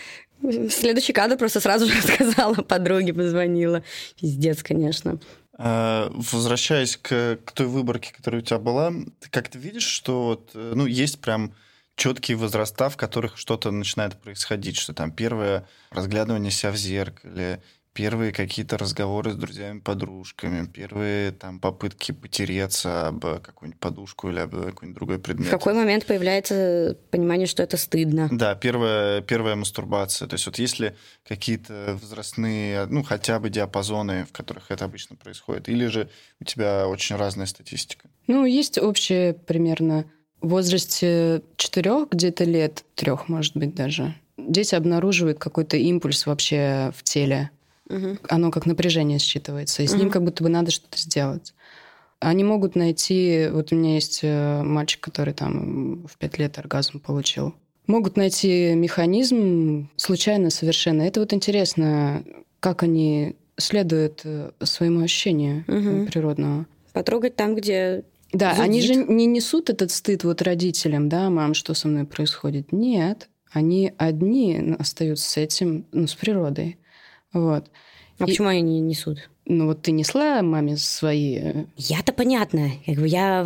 Следующий 0.69 1.13
кадр 1.13 1.38
просто 1.38 1.60
сразу 1.60 1.88
же 1.88 1.93
рассказала 1.97 2.56
подруге, 2.56 3.13
позвонила. 3.13 3.84
Пиздец, 4.19 4.63
конечно. 4.63 5.19
А, 5.58 6.12
Возвращаясь 6.13 6.97
к, 6.97 7.39
к 7.43 7.52
той 7.52 7.67
выборке, 7.67 8.13
которая 8.15 8.41
у 8.41 8.45
тебя 8.45 8.60
была, 8.60 8.91
ты 9.19 9.30
как-то 9.30 9.58
видишь, 9.58 9.88
что 9.88 10.26
вот, 10.26 10.52
э, 10.54 10.73
ну, 10.76 10.86
есть 10.86 11.19
прям 11.19 11.54
четкие 11.95 12.38
возраста, 12.38 12.89
в 12.89 12.97
которых 12.97 13.38
что-то 13.38 13.71
начинает 13.71 14.21
происходить, 14.21 14.78
что 14.78 14.93
там 14.93 15.12
первое 15.12 15.67
разглядывание 15.89 16.52
себя 16.52 16.71
в 16.71 16.78
зеркале, 16.78 17.62
первые 17.97 18.31
какие-то 18.31 18.77
разговоры 18.77 19.31
с 19.31 19.36
друзьями-подружками, 19.36 20.67
первые 20.67 21.31
там 21.31 21.60
попытки 21.60 22.12
потереться 22.12 23.07
об 23.07 23.21
какую-нибудь 23.21 23.79
подушку 23.79 24.29
или 24.29 24.38
об 24.38 24.51
какой-нибудь 24.51 24.95
другой 24.95 25.17
предмет. 25.17 25.47
В 25.47 25.49
какой 25.49 25.73
момент 25.73 26.05
появляется 26.05 26.95
понимание, 27.10 27.47
что 27.47 27.63
это 27.63 27.75
стыдно? 27.75 28.29
Да, 28.31 28.53
первая, 28.53 29.21
первая 29.21 29.55
мастурбация. 29.55 30.27
То 30.27 30.36
есть 30.36 30.45
вот 30.45 30.60
если 30.60 30.95
какие-то 31.27 31.97
возрастные, 31.99 32.86
ну, 32.86 33.01
хотя 33.01 33.39
бы 33.39 33.49
диапазоны, 33.49 34.25
в 34.25 34.31
которых 34.31 34.69
это 34.69 34.86
обычно 34.86 35.15
происходит, 35.15 35.67
или 35.67 35.88
же 35.88 36.07
у 36.39 36.43
тебя 36.43 36.88
очень 36.88 37.15
разная 37.15 37.47
статистика? 37.47 38.12
Ну, 38.27 38.45
есть 38.45 38.77
общее 38.77 39.33
примерно 39.33 40.05
в 40.39 40.49
возрасте 40.49 41.41
четырех 41.55 42.10
где-то 42.12 42.43
лет, 42.43 42.86
трех, 42.93 43.27
может 43.27 43.57
быть, 43.57 43.73
даже. 43.73 44.13
Дети 44.38 44.75
обнаруживают 44.75 45.39
какой-то 45.39 45.77
импульс 45.77 46.27
вообще 46.27 46.93
в 46.95 47.01
теле. 47.01 47.49
Мгм. 47.89 48.19
Оно 48.30 48.52
как 48.52 48.65
напряжение 48.65 49.17
считывается, 49.17 49.84
и 49.84 49.88
с 49.88 49.91
Мгм. 49.91 50.00
ним 50.02 50.10
как 50.12 50.23
будто 50.23 50.43
бы 50.43 50.50
надо 50.50 50.71
что-то 50.71 50.97
сделать. 50.97 51.54
Они 52.19 52.43
могут 52.43 52.76
найти... 52.76 53.47
Вот 53.52 53.71
у 53.71 53.76
меня 53.76 53.93
есть 53.95 54.21
э, 54.23 54.63
мальчик, 54.63 55.02
который 55.02 55.34
там 55.34 56.06
в 56.08 56.17
пять 56.17 56.38
лет 56.39 56.58
оргазм 56.58 57.00
получил. 57.00 57.54
Могут 57.86 58.17
найти 58.17 58.73
механизм 58.73 59.89
случайно 59.95 60.50
совершенно. 60.50 61.04
Это 61.04 61.19
вот 61.19 61.32
интересно, 61.32 62.23
как 62.60 62.84
они 62.84 63.36
следуют 63.58 64.21
э, 64.23 64.52
своему 64.63 65.02
ощущению 65.04 65.63
Мгм. 65.67 66.08
природного. 66.08 66.65
Потрогать 66.94 67.35
там, 67.35 67.56
где... 67.56 68.04
Да, 68.33 68.50
Зудит. 68.56 68.63
они 68.65 68.81
же 68.81 68.96
не 68.96 69.25
несут 69.25 69.69
этот 69.69 69.92
стыд 69.92 70.23
вот 70.25 70.42
родителям, 70.42 71.08
да, 71.08 71.29
мам, 71.29 71.54
что 71.54 71.73
со 71.73 71.88
мной 71.88 72.04
происходит. 72.06 72.71
Нет, 72.73 73.29
они 73.52 73.94
одни 73.98 74.75
остаются 74.77 75.29
с 75.29 75.38
этим, 75.38 75.85
ну, 75.94 76.08
с 76.08 76.15
природой. 76.15 76.77
Вот. 77.34 77.65
А 78.19 78.23
И- 78.23 78.28
почему 78.28 78.48
они 78.48 78.62
не 78.62 78.80
несут? 78.80 79.30
Ну, 79.50 79.67
вот 79.67 79.82
ты 79.84 79.92
несла 79.92 80.42
маме 80.42 80.75
свои... 80.75 81.38
э, 81.38 81.65
Я-то 81.78 82.12
понятно. 82.12 82.69
Как 82.86 82.96
бы 82.96 83.08
я... 83.08 83.46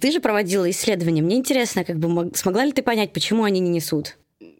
Ты, 0.00 0.10
же 0.10 0.20
проводила 0.20 0.68
исследования. 0.70 1.22
Мне 1.22 1.36
интересно, 1.36 1.84
как 1.84 1.98
бы 1.98 2.08
мог- 2.08 2.36
смогла 2.36 2.64
ли 2.64 2.72
ты 2.72 2.82
понять, 2.82 3.12
почему 3.12 3.44
они 3.44 3.60
не 3.60 3.70
несут? 3.70 4.16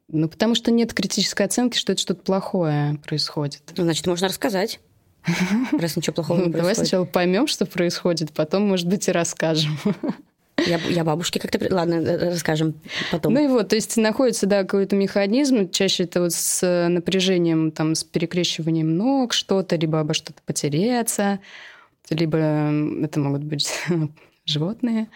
Ну, 0.08 0.28
потому 0.28 0.54
что 0.54 0.70
нет 0.70 0.94
критической 0.94 1.46
оценки, 1.46 1.76
что 1.76 1.92
это 1.92 2.00
что-то 2.00 2.22
плохое 2.22 3.00
происходит. 3.04 3.62
Ну, 3.76 3.82
значит, 3.82 4.06
можно 4.06 4.28
рассказать. 4.28 4.78
Раз 5.72 5.96
ничего 5.96 6.14
плохого 6.14 6.38
не 6.38 6.44
давай 6.52 6.60
происходит. 6.66 6.76
сначала 6.88 7.04
поймем, 7.04 7.48
что 7.48 7.66
происходит, 7.66 8.32
потом, 8.32 8.68
может 8.68 8.86
быть, 8.86 9.08
и 9.08 9.12
расскажем. 9.12 9.76
Я, 10.66 10.78
я 10.88 11.04
бабушке 11.04 11.40
как-то... 11.40 11.58
Ладно, 11.74 12.02
расскажем 12.30 12.74
потом. 13.10 13.34
Ну 13.34 13.44
и 13.44 13.48
вот, 13.48 13.68
то 13.68 13.76
есть 13.76 13.96
находится, 13.96 14.46
да, 14.46 14.62
какой-то 14.62 14.96
механизм, 14.96 15.70
чаще 15.70 16.04
это 16.04 16.20
вот 16.20 16.32
с 16.32 16.88
напряжением, 16.88 17.70
там, 17.70 17.94
с 17.94 18.04
перекрещиванием 18.04 18.96
ног 18.96 19.32
что-то, 19.32 19.76
либо 19.76 20.00
обо 20.00 20.14
что-то 20.14 20.40
потереться, 20.44 21.40
либо 22.10 22.38
это 22.38 23.20
могут 23.20 23.44
быть 23.44 23.70
животные, 24.44 25.08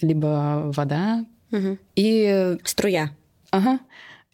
либо 0.00 0.70
вода. 0.74 1.24
Угу. 1.50 1.78
И... 1.96 2.56
Струя. 2.64 3.10
Ага. 3.50 3.78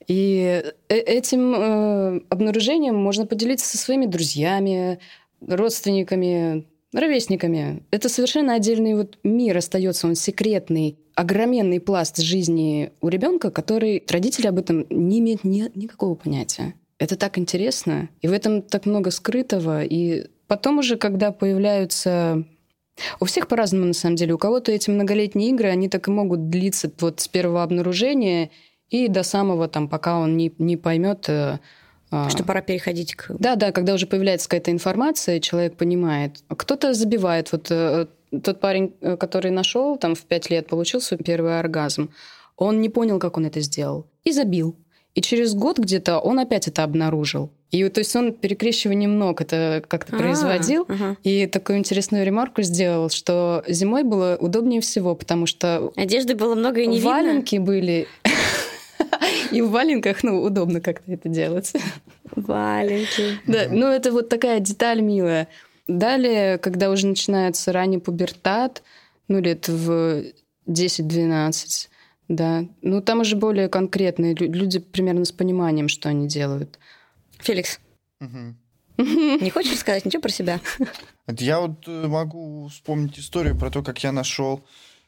И 0.07 0.63
э, 0.89 0.95
этим 0.95 1.55
э, 1.55 2.21
обнаружением 2.31 2.97
можно 2.97 3.27
поделиться 3.27 3.67
со 3.67 3.77
своими 3.77 4.07
друзьями, 4.07 5.01
родственниками, 5.47 6.67
ровесниками. 6.93 7.82
Это 7.91 8.09
совершенно 8.09 8.55
отдельный 8.55 8.95
вот 8.95 9.18
мир 9.22 9.57
остается, 9.57 10.07
он 10.07 10.14
секретный, 10.14 10.99
огроменный 11.14 11.80
пласт 11.80 12.18
жизни 12.18 12.93
у 13.01 13.09
ребенка, 13.09 13.51
который 13.51 14.05
родители 14.09 14.47
об 14.47 14.59
этом 14.59 14.86
не 14.91 15.20
имеют 15.20 15.45
ни, 15.45 15.70
никакого 15.74 16.14
понятия. 16.14 16.74
Это 16.99 17.16
так 17.16 17.39
интересно, 17.39 18.09
и 18.22 18.28
в 18.28 18.32
этом 18.32 18.62
так 18.62 18.86
много 18.86 19.11
скрытого. 19.11 19.84
И 19.84 20.26
потом 20.47 20.78
уже, 20.78 20.97
когда 20.97 21.30
появляются 21.30 22.45
у 23.20 23.24
всех 23.24 23.47
по-разному, 23.49 23.86
на 23.86 23.93
самом 23.93 24.16
деле. 24.16 24.34
У 24.34 24.39
кого-то 24.39 24.72
эти 24.72 24.91
многолетние 24.91 25.51
игры, 25.51 25.68
они 25.68 25.89
так 25.89 26.09
и 26.09 26.11
могут 26.11 26.51
длиться 26.51 26.91
вот 26.99 27.20
с 27.20 27.28
первого 27.28 27.62
обнаружения 27.62 28.51
и 28.89 29.09
до 29.09 29.22
самого, 29.22 29.68
там, 29.68 29.89
пока 29.89 30.18
он 30.18 30.36
не, 30.36 30.53
не 30.59 30.76
поймет, 30.76 31.28
э. 31.28 31.59
Что 32.11 32.45
пора 32.45 32.61
переходить 32.63 33.15
к... 33.15 33.35
Да, 33.39 33.57
да, 33.57 33.73
когда 33.73 33.95
уже 33.95 34.07
появляется 34.07 34.49
какая-то 34.49 34.71
информация, 34.71 35.41
человек 35.41 35.77
понимает. 35.77 36.39
Кто-то 36.49 36.95
забивает. 36.95 37.53
Вот 37.53 37.71
э, 37.71 38.07
тот 38.43 38.61
парень, 38.61 38.95
э, 39.01 39.17
который 39.17 39.51
нашел, 39.51 39.97
там 39.97 40.15
в 40.15 40.23
пять 40.23 40.51
лет 40.51 40.67
получил 40.69 41.01
свой 41.01 41.19
первый 41.19 41.59
оргазм, 41.59 42.11
он 42.57 42.81
не 42.81 42.89
понял, 42.89 43.19
как 43.19 43.37
он 43.37 43.47
это 43.47 43.61
сделал, 43.61 44.07
и 44.25 44.33
забил. 44.33 44.77
И 45.15 45.21
через 45.21 45.55
год 45.55 45.79
где-то 45.79 46.19
он 46.19 46.39
опять 46.39 46.69
это 46.69 46.85
обнаружил. 46.85 47.51
И 47.71 47.87
то 47.89 47.99
есть 47.99 48.15
он 48.17 48.33
перекрещиванием 48.33 49.19
ног 49.19 49.41
это 49.41 49.83
как-то 49.87 50.17
а, 50.17 50.19
производил. 50.19 50.87
Ага. 50.89 51.17
И 51.23 51.47
такую 51.47 51.79
интересную 51.79 52.25
ремарку 52.25 52.63
сделал, 52.63 53.11
что 53.11 53.63
зимой 53.67 54.05
было 54.05 54.39
удобнее 54.41 54.81
всего, 54.81 55.15
потому 55.15 55.47
что... 55.47 55.93
Одежды 55.97 56.35
было 56.35 56.55
много 56.55 56.81
и 56.81 56.87
не 56.87 57.01
Валенки 57.01 57.57
видно. 57.57 57.67
были 57.67 58.09
И 59.53 59.61
в 59.61 59.71
валенках, 59.71 60.23
ну, 60.23 60.43
удобно 60.43 60.81
как-то 60.81 61.12
это 61.12 61.29
делать. 61.29 61.73
Валенки. 62.35 63.39
Да, 63.47 63.66
ну 63.71 63.87
это 63.87 64.12
вот 64.12 64.29
такая 64.29 64.61
деталь 64.61 65.01
милая. 65.01 65.49
Далее, 65.87 66.59
когда 66.59 66.91
уже 66.91 67.07
начинается 67.07 67.73
ранний 67.73 67.99
пубертат, 67.99 68.83
ну, 69.29 69.41
лет 69.41 69.69
в 69.69 70.25
10-12, 70.66 71.89
да, 72.29 72.64
ну, 72.83 73.01
там 73.01 73.21
уже 73.21 73.37
более 73.37 73.69
конкретные 73.69 74.35
люди 74.35 74.81
примерно 74.81 75.25
с 75.25 75.33
пониманием, 75.33 75.89
что 75.89 76.11
они 76.11 76.29
делают. 76.29 76.79
Феликс, 77.39 77.81
не 78.99 79.51
хочешь 79.51 79.73
рассказать 79.73 80.05
ничего 80.05 80.21
про 80.21 80.31
себя? 80.31 80.61
Я 81.27 81.61
вот 81.61 81.87
э, 81.87 82.07
могу 82.07 82.69
вспомнить 82.69 83.19
историю 83.19 83.57
про 83.57 83.71
то, 83.71 83.83
как 83.83 84.03
я 84.03 84.12
нашел... 84.12 84.62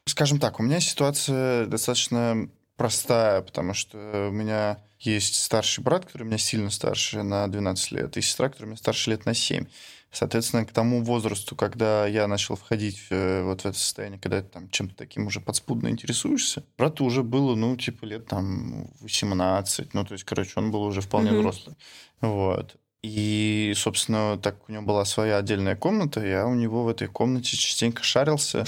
Скажем 0.07 0.41
так, 0.41 0.59
у 0.59 0.63
меня 0.63 0.81
ситуация 0.81 1.67
достаточно 1.67 2.49
простая, 2.81 3.43
потому 3.43 3.75
что 3.75 4.29
у 4.31 4.33
меня 4.33 4.79
есть 4.99 5.35
старший 5.35 5.85
брат, 5.85 6.07
который 6.07 6.23
у 6.23 6.27
меня 6.27 6.39
сильно 6.39 6.71
старше 6.71 7.23
на 7.23 7.47
12 7.47 7.93
лет, 7.93 8.17
и 8.17 8.23
сестра, 8.23 8.49
которая 8.49 8.69
у 8.69 8.71
меня 8.71 8.79
старше 8.79 9.11
лет 9.11 9.27
на 9.27 9.35
7. 9.35 9.67
Соответственно, 10.11 10.65
к 10.65 10.73
тому 10.73 11.05
возрасту, 11.05 11.57
когда 11.57 12.07
я 12.07 12.27
начал 12.27 12.57
входить 12.57 12.99
э, 13.11 13.43
вот 13.43 13.61
в 13.61 13.67
это 13.67 13.77
состояние, 13.77 14.19
когда 14.19 14.41
ты 14.41 14.49
там 14.49 14.71
чем-то 14.71 14.97
таким 14.97 15.27
уже 15.27 15.41
подспудно 15.41 15.89
интересуешься, 15.89 16.65
брату 16.79 17.05
уже 17.05 17.23
было, 17.23 17.55
ну, 17.55 17.77
типа, 17.77 18.07
лет 18.07 18.27
там 18.29 18.89
18, 19.01 19.93
ну, 19.93 20.07
то 20.07 20.15
есть, 20.15 20.25
короче, 20.25 20.53
он 20.57 20.71
был 20.71 20.83
уже 20.83 21.03
вполне 21.03 21.33
mm-hmm. 21.33 21.39
взрослый. 21.39 21.77
Вот. 22.23 22.77
И, 23.03 23.75
собственно, 23.77 24.39
так 24.39 24.57
у 24.69 24.73
него 24.73 24.85
была 24.85 25.05
своя 25.05 25.37
отдельная 25.37 25.77
комната, 25.77 26.25
я 26.25 26.47
у 26.47 26.55
него 26.55 26.85
в 26.85 26.89
этой 26.89 27.09
комнате 27.09 27.59
частенько 27.59 28.03
шарился, 28.03 28.65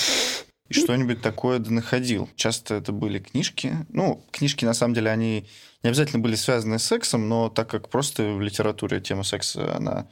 и 0.73 0.81
что-нибудь 0.81 1.21
такое 1.21 1.59
находил. 1.59 2.29
Часто 2.37 2.75
это 2.75 2.93
были 2.93 3.19
книжки. 3.19 3.77
Ну, 3.91 4.25
книжки, 4.31 4.65
на 4.65 4.75
самом 4.75 4.95
деле, 4.95 5.11
они 5.11 5.47
не 5.83 5.89
обязательно 5.89 6.23
были 6.23 6.35
связаны 6.35 6.79
с 6.79 6.85
сексом, 6.85 7.29
но 7.29 7.49
так 7.49 7.69
как 7.69 7.89
просто 7.89 8.33
в 8.33 8.41
литературе 8.41 9.01
тема 9.01 9.23
секса, 9.23 9.77
она 9.77 10.09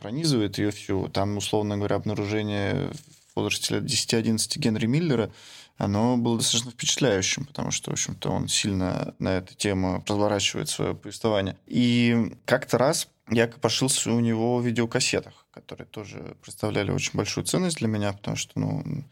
пронизывает 0.00 0.58
ее 0.58 0.70
всю. 0.70 1.08
Там, 1.08 1.36
условно 1.36 1.76
говоря, 1.76 1.96
обнаружение 1.96 2.90
в 3.34 3.36
возрасте 3.36 3.74
лет 3.74 3.84
10-11 3.84 4.58
Генри 4.58 4.86
Миллера, 4.86 5.30
оно 5.78 6.16
было 6.16 6.38
достаточно 6.38 6.70
впечатляющим, 6.70 7.44
потому 7.44 7.70
что, 7.70 7.90
в 7.90 7.94
общем-то, 7.94 8.30
он 8.30 8.48
сильно 8.48 9.14
на 9.18 9.36
эту 9.36 9.54
тему 9.54 10.02
разворачивает 10.06 10.70
свое 10.70 10.94
повествование. 10.94 11.58
И 11.66 12.32
как-то 12.46 12.78
раз 12.78 13.08
я 13.30 13.46
пошился 13.48 14.10
у 14.12 14.20
него 14.20 14.56
в 14.58 14.66
видеокассетах, 14.66 15.46
которые 15.50 15.86
тоже 15.86 16.36
представляли 16.40 16.90
очень 16.92 17.12
большую 17.14 17.44
ценность 17.44 17.78
для 17.78 17.88
меня, 17.88 18.12
потому 18.12 18.36
что, 18.36 18.52
ну, 18.58 19.04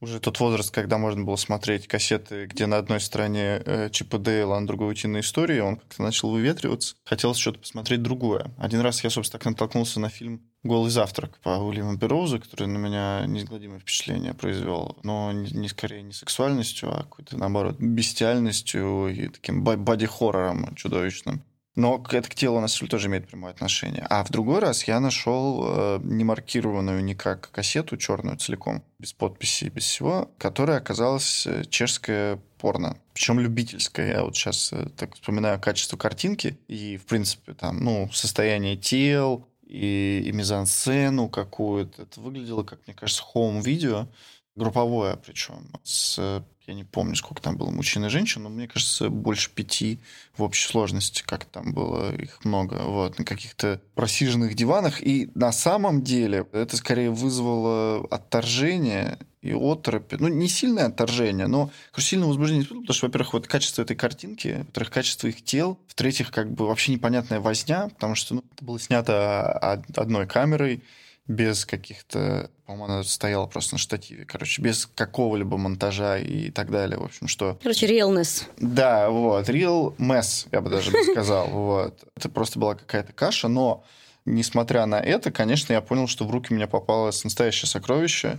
уже 0.00 0.20
тот 0.20 0.38
возраст, 0.40 0.70
когда 0.70 0.98
можно 0.98 1.24
было 1.24 1.36
смотреть 1.36 1.88
кассеты, 1.88 2.46
где 2.46 2.66
на 2.66 2.78
одной 2.78 3.00
стороне 3.00 3.62
э, 3.64 3.90
Чип 3.90 4.14
и 4.14 4.18
Дейл, 4.18 4.52
а 4.52 4.60
на 4.60 4.66
другой 4.66 4.92
утиные 4.92 5.20
истории, 5.20 5.60
он 5.60 5.76
как-то 5.76 6.02
начал 6.02 6.30
выветриваться. 6.30 6.94
Хотелось 7.04 7.38
что-то 7.38 7.58
посмотреть 7.58 8.02
другое. 8.02 8.50
Один 8.58 8.80
раз 8.80 9.02
я, 9.02 9.10
собственно, 9.10 9.40
так 9.40 9.46
натолкнулся 9.50 9.98
на 10.00 10.08
фильм 10.08 10.42
«Голый 10.62 10.90
завтрак» 10.90 11.38
по 11.42 11.50
Уильяму 11.58 11.96
Бероузу, 11.96 12.40
который 12.40 12.68
на 12.68 12.78
меня 12.78 13.24
неизгладимое 13.26 13.80
впечатление 13.80 14.34
произвел. 14.34 14.98
Но 15.02 15.32
не, 15.32 15.50
не 15.50 15.68
скорее 15.68 16.02
не 16.02 16.12
сексуальностью, 16.12 16.92
а 16.92 17.02
какой-то, 17.02 17.36
наоборот, 17.36 17.76
бестиальностью 17.78 19.08
и 19.08 19.28
таким 19.28 19.64
боди-хоррором 19.64 20.74
чудовищным. 20.76 21.42
Но 21.78 22.04
это 22.10 22.28
к 22.28 22.34
телу, 22.34 22.58
на 22.58 22.66
самом 22.66 22.80
деле, 22.80 22.90
тоже 22.90 23.06
имеет 23.06 23.28
прямое 23.28 23.52
отношение. 23.52 24.04
А 24.10 24.24
в 24.24 24.30
другой 24.30 24.58
раз 24.58 24.82
я 24.88 24.98
нашел 24.98 25.64
э, 25.64 26.00
не 26.02 26.24
маркированную 26.24 27.04
никак 27.04 27.52
кассету 27.52 27.96
черную 27.96 28.36
целиком, 28.36 28.82
без 28.98 29.12
подписи, 29.12 29.66
без 29.66 29.84
всего, 29.84 30.28
которая 30.38 30.78
оказалась 30.78 31.46
э, 31.46 31.62
чешская 31.70 32.40
порно. 32.58 32.98
Причем 33.14 33.38
любительская. 33.38 34.10
Я 34.12 34.24
вот 34.24 34.34
сейчас 34.34 34.72
э, 34.72 34.88
так 34.96 35.14
вспоминаю 35.14 35.60
качество 35.60 35.96
картинки 35.96 36.58
и, 36.66 36.96
в 36.96 37.06
принципе, 37.06 37.54
там, 37.54 37.78
ну, 37.78 38.10
состояние 38.12 38.76
тел 38.76 39.46
и, 39.64 40.24
и 40.26 40.32
мизансцену 40.32 41.28
какую-то. 41.28 42.02
Это 42.02 42.20
выглядело, 42.20 42.64
как 42.64 42.80
мне 42.88 42.94
кажется, 42.94 43.22
хоум-видео 43.22 44.08
групповое 44.56 45.16
причем, 45.16 45.70
с 45.84 46.42
я 46.68 46.74
не 46.74 46.84
помню, 46.84 47.16
сколько 47.16 47.40
там 47.40 47.56
было 47.56 47.70
мужчин 47.70 48.04
и 48.04 48.10
женщин, 48.10 48.42
но 48.42 48.50
мне 48.50 48.68
кажется, 48.68 49.08
больше 49.08 49.50
пяти 49.50 50.00
в 50.36 50.42
общей 50.42 50.68
сложности, 50.68 51.22
как 51.24 51.46
там 51.46 51.72
было 51.72 52.14
их 52.14 52.44
много, 52.44 52.74
вот, 52.84 53.18
на 53.18 53.24
каких-то 53.24 53.80
просиженных 53.94 54.54
диванах. 54.54 55.02
И 55.02 55.30
на 55.34 55.50
самом 55.50 56.02
деле 56.02 56.46
это 56.52 56.76
скорее 56.76 57.10
вызвало 57.10 58.06
отторжение 58.10 59.18
и 59.40 59.52
оторопь. 59.52 60.12
Ну, 60.18 60.28
не 60.28 60.46
сильное 60.46 60.86
отторжение, 60.86 61.46
но 61.46 61.70
сильное 61.96 62.28
возбуждение 62.28 62.66
потому 62.66 62.92
что, 62.92 63.06
во-первых, 63.06 63.32
вот 63.32 63.46
качество 63.46 63.80
этой 63.80 63.96
картинки, 63.96 64.58
во-вторых, 64.66 64.90
качество 64.90 65.26
их 65.26 65.42
тел, 65.42 65.78
в-третьих, 65.86 66.30
как 66.30 66.52
бы 66.52 66.66
вообще 66.66 66.92
непонятная 66.92 67.40
возня, 67.40 67.88
потому 67.88 68.14
что 68.14 68.34
ну, 68.34 68.44
это 68.54 68.64
было 68.64 68.78
снято 68.78 69.58
одной 69.96 70.26
камерой, 70.26 70.82
без 71.26 71.64
каких-то... 71.64 72.50
По-моему, 72.68 72.92
она 72.92 73.02
стояла 73.02 73.46
просто 73.46 73.76
на 73.76 73.78
штативе. 73.78 74.26
Короче, 74.26 74.60
без 74.60 74.84
какого-либо 74.94 75.56
монтажа 75.56 76.18
и 76.18 76.50
так 76.50 76.70
далее. 76.70 76.98
В 76.98 77.04
общем, 77.04 77.26
что... 77.26 77.58
Короче, 77.62 77.86
realness. 77.86 78.42
Да, 78.58 79.08
вот. 79.08 79.48
Real 79.48 79.96
mess, 79.96 80.46
я 80.52 80.60
бы 80.60 80.68
даже 80.68 80.90
сказал. 81.12 81.48
Вот. 81.48 82.04
Это 82.14 82.28
просто 82.28 82.58
была 82.58 82.74
какая-то 82.74 83.14
каша, 83.14 83.48
но 83.48 83.84
несмотря 84.26 84.84
на 84.84 85.00
это, 85.00 85.30
конечно, 85.30 85.72
я 85.72 85.80
понял, 85.80 86.06
что 86.08 86.26
в 86.26 86.30
руки 86.30 86.52
мне 86.52 86.66
попалось 86.66 87.24
настоящее 87.24 87.70
сокровище. 87.70 88.38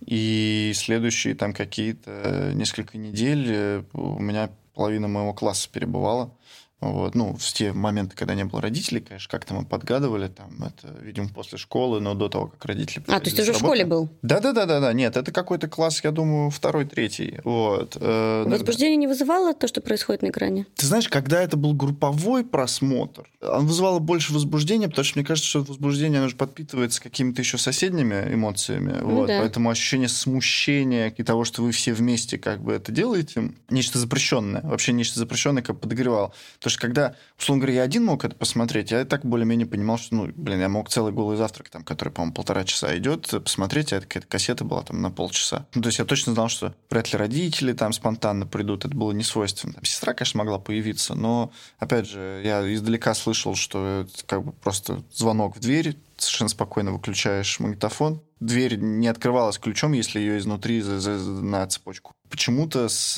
И 0.00 0.72
следующие 0.74 1.34
там 1.34 1.52
какие-то 1.52 2.52
несколько 2.54 2.96
недель 2.96 3.46
э, 3.50 3.82
у 3.92 4.18
меня 4.18 4.48
половина 4.72 5.06
моего 5.06 5.34
класса 5.34 5.68
перебывала 5.70 6.34
вот. 6.80 7.14
Ну, 7.14 7.34
в 7.34 7.52
те 7.52 7.72
моменты, 7.72 8.14
когда 8.16 8.34
не 8.34 8.44
было 8.44 8.60
родителей, 8.60 9.00
конечно, 9.00 9.30
как-то 9.30 9.54
мы 9.54 9.64
подгадывали, 9.64 10.28
там, 10.28 10.50
это, 10.62 10.94
видимо, 11.00 11.28
после 11.28 11.56
школы, 11.56 12.00
но 12.00 12.14
до 12.14 12.28
того, 12.28 12.48
как 12.48 12.64
родители... 12.66 13.02
А, 13.08 13.18
то 13.18 13.26
есть 13.26 13.36
ты 13.36 13.42
уже 13.42 13.54
в 13.54 13.56
школе 13.58 13.86
был? 13.86 14.10
Да-да-да-да, 14.22 14.92
нет, 14.92 15.16
это 15.16 15.32
какой-то 15.32 15.68
класс, 15.68 16.02
я 16.04 16.10
думаю, 16.10 16.50
второй, 16.50 16.84
третий, 16.84 17.38
вот. 17.44 17.96
Э, 17.98 18.44
Возбуждение 18.46 18.96
не 18.96 19.06
вызывало 19.06 19.54
то, 19.54 19.68
что 19.68 19.80
происходит 19.80 20.22
на 20.22 20.28
экране? 20.28 20.66
Ты 20.74 20.86
знаешь, 20.86 21.08
когда 21.08 21.40
это 21.40 21.56
был 21.56 21.72
групповой 21.72 22.44
просмотр, 22.44 23.30
он 23.40 23.66
вызывало 23.66 23.98
больше 23.98 24.34
возбуждения, 24.34 24.88
потому 24.88 25.04
что 25.04 25.18
мне 25.18 25.26
кажется, 25.26 25.48
что 25.48 25.62
возбуждение, 25.62 26.20
оно 26.20 26.28
же 26.28 26.36
подпитывается 26.36 27.02
какими-то 27.02 27.40
еще 27.40 27.56
соседними 27.56 28.34
эмоциями, 28.34 28.98
ну, 29.00 29.14
вот, 29.16 29.28
да. 29.28 29.40
поэтому 29.40 29.70
ощущение 29.70 30.08
смущения 30.08 31.08
и 31.16 31.22
того, 31.22 31.44
что 31.44 31.62
вы 31.62 31.72
все 31.72 31.94
вместе 31.94 32.36
как 32.38 32.60
бы 32.60 32.72
это 32.72 32.92
делаете, 32.92 33.52
нечто 33.70 33.98
запрещенное, 33.98 34.60
вообще 34.62 34.92
нечто 34.92 35.18
запрещенное, 35.18 35.62
как 35.62 35.80
подогревал. 35.80 36.34
Потому 36.66 36.78
что 36.78 36.80
когда, 36.80 37.14
условно 37.38 37.62
говоря, 37.62 37.76
я 37.76 37.82
один 37.84 38.04
мог 38.04 38.24
это 38.24 38.34
посмотреть, 38.34 38.90
я 38.90 39.04
так 39.04 39.24
более-менее 39.24 39.68
понимал, 39.68 39.98
что, 39.98 40.16
ну, 40.16 40.32
блин, 40.34 40.58
я 40.58 40.68
мог 40.68 40.88
целый 40.88 41.12
голый 41.12 41.36
завтрак, 41.36 41.68
там, 41.68 41.84
который, 41.84 42.08
по-моему, 42.08 42.34
полтора 42.34 42.64
часа 42.64 42.98
идет, 42.98 43.30
посмотреть, 43.44 43.92
а 43.92 44.00
какая-то 44.00 44.26
кассета 44.26 44.64
была 44.64 44.82
там 44.82 45.00
на 45.00 45.12
полчаса. 45.12 45.68
Ну, 45.76 45.82
то 45.82 45.90
есть 45.90 46.00
я 46.00 46.04
точно 46.04 46.34
знал, 46.34 46.48
что 46.48 46.74
вряд 46.90 47.12
ли 47.12 47.18
родители 47.20 47.72
там 47.72 47.92
спонтанно 47.92 48.48
придут, 48.48 48.84
это 48.84 48.96
было 48.96 49.12
не 49.12 49.22
свойственно. 49.22 49.74
Сестра, 49.84 50.12
конечно, 50.12 50.38
могла 50.38 50.58
появиться, 50.58 51.14
но, 51.14 51.52
опять 51.78 52.08
же, 52.08 52.42
я 52.44 52.74
издалека 52.74 53.14
слышал, 53.14 53.54
что 53.54 54.00
это 54.00 54.24
как 54.26 54.42
бы 54.42 54.50
просто 54.50 55.04
звонок 55.12 55.56
в 55.56 55.60
дверь, 55.60 55.96
совершенно 56.16 56.48
спокойно 56.48 56.92
выключаешь 56.92 57.60
магнитофон. 57.60 58.22
Дверь 58.40 58.76
не 58.76 59.08
открывалась 59.08 59.58
ключом, 59.58 59.92
если 59.92 60.18
ее 60.18 60.38
изнутри 60.38 60.80
за, 60.80 60.98
за, 60.98 61.10
на 61.10 61.66
цепочку. 61.66 62.12
Почему-то 62.28 62.88
с, 62.88 63.14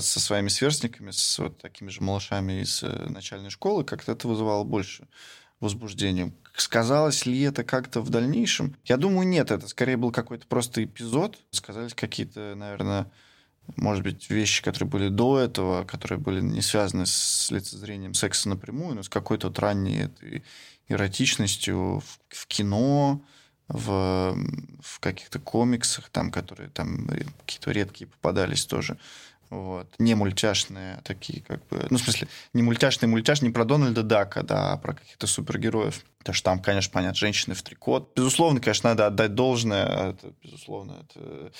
со 0.00 0.20
своими 0.20 0.48
сверстниками, 0.48 1.10
с 1.10 1.38
вот 1.38 1.58
такими 1.58 1.88
же 1.88 2.02
малышами 2.02 2.62
из 2.62 2.82
э, 2.82 3.06
начальной 3.08 3.50
школы, 3.50 3.84
как-то 3.84 4.12
это 4.12 4.28
вызывало 4.28 4.64
больше 4.64 5.08
возбуждения. 5.60 6.32
Сказалось 6.54 7.24
ли 7.26 7.40
это 7.42 7.64
как-то 7.64 8.00
в 8.00 8.10
дальнейшем? 8.10 8.76
Я 8.84 8.96
думаю, 8.96 9.28
нет. 9.28 9.50
Это 9.50 9.68
скорее 9.68 9.96
был 9.96 10.10
какой-то 10.10 10.46
просто 10.46 10.84
эпизод. 10.84 11.38
Сказались 11.50 11.94
какие-то, 11.94 12.54
наверное, 12.56 13.10
может 13.76 14.02
быть, 14.02 14.30
вещи, 14.30 14.62
которые 14.62 14.88
были 14.88 15.08
до 15.08 15.38
этого, 15.38 15.84
которые 15.84 16.18
были 16.18 16.40
не 16.40 16.62
связаны 16.62 17.06
с 17.06 17.50
лицезрением 17.50 18.14
секса 18.14 18.48
напрямую, 18.48 18.96
но 18.96 19.02
с 19.02 19.08
какой-то 19.08 19.48
вот 19.48 19.58
ранней 19.58 19.98
этой 19.98 20.42
эротичностью 20.88 22.00
в, 22.00 22.18
в 22.28 22.46
кино, 22.46 23.20
в, 23.68 24.36
в 24.80 25.00
каких-то 25.00 25.38
комиксах, 25.38 26.08
там, 26.08 26.30
которые 26.30 26.70
там 26.70 27.06
какие-то 27.44 27.70
редкие 27.70 28.08
попадались 28.08 28.64
тоже. 28.64 28.98
Вот. 29.50 29.88
Не 29.98 30.14
мультяшные, 30.14 30.96
а 30.96 31.02
такие 31.02 31.40
как 31.40 31.66
бы... 31.68 31.86
Ну, 31.88 31.96
в 31.96 32.02
смысле, 32.02 32.28
не 32.52 32.62
мультяшный 32.62 33.08
мультяш, 33.08 33.40
не 33.40 33.48
про 33.48 33.64
Дональда 33.64 34.02
Дака, 34.02 34.42
да, 34.42 34.72
а 34.72 34.76
про 34.76 34.92
каких-то 34.92 35.26
супергероев. 35.26 36.04
Потому 36.18 36.34
что 36.34 36.44
там, 36.44 36.60
конечно, 36.60 36.92
понятно, 36.92 37.14
женщины 37.14 37.54
в 37.54 37.62
трикот. 37.62 38.12
Безусловно, 38.14 38.60
конечно, 38.60 38.90
надо 38.90 39.06
отдать 39.06 39.34
должное. 39.34 40.10
Это, 40.10 40.34
безусловно, 40.42 41.02
это 41.02 41.52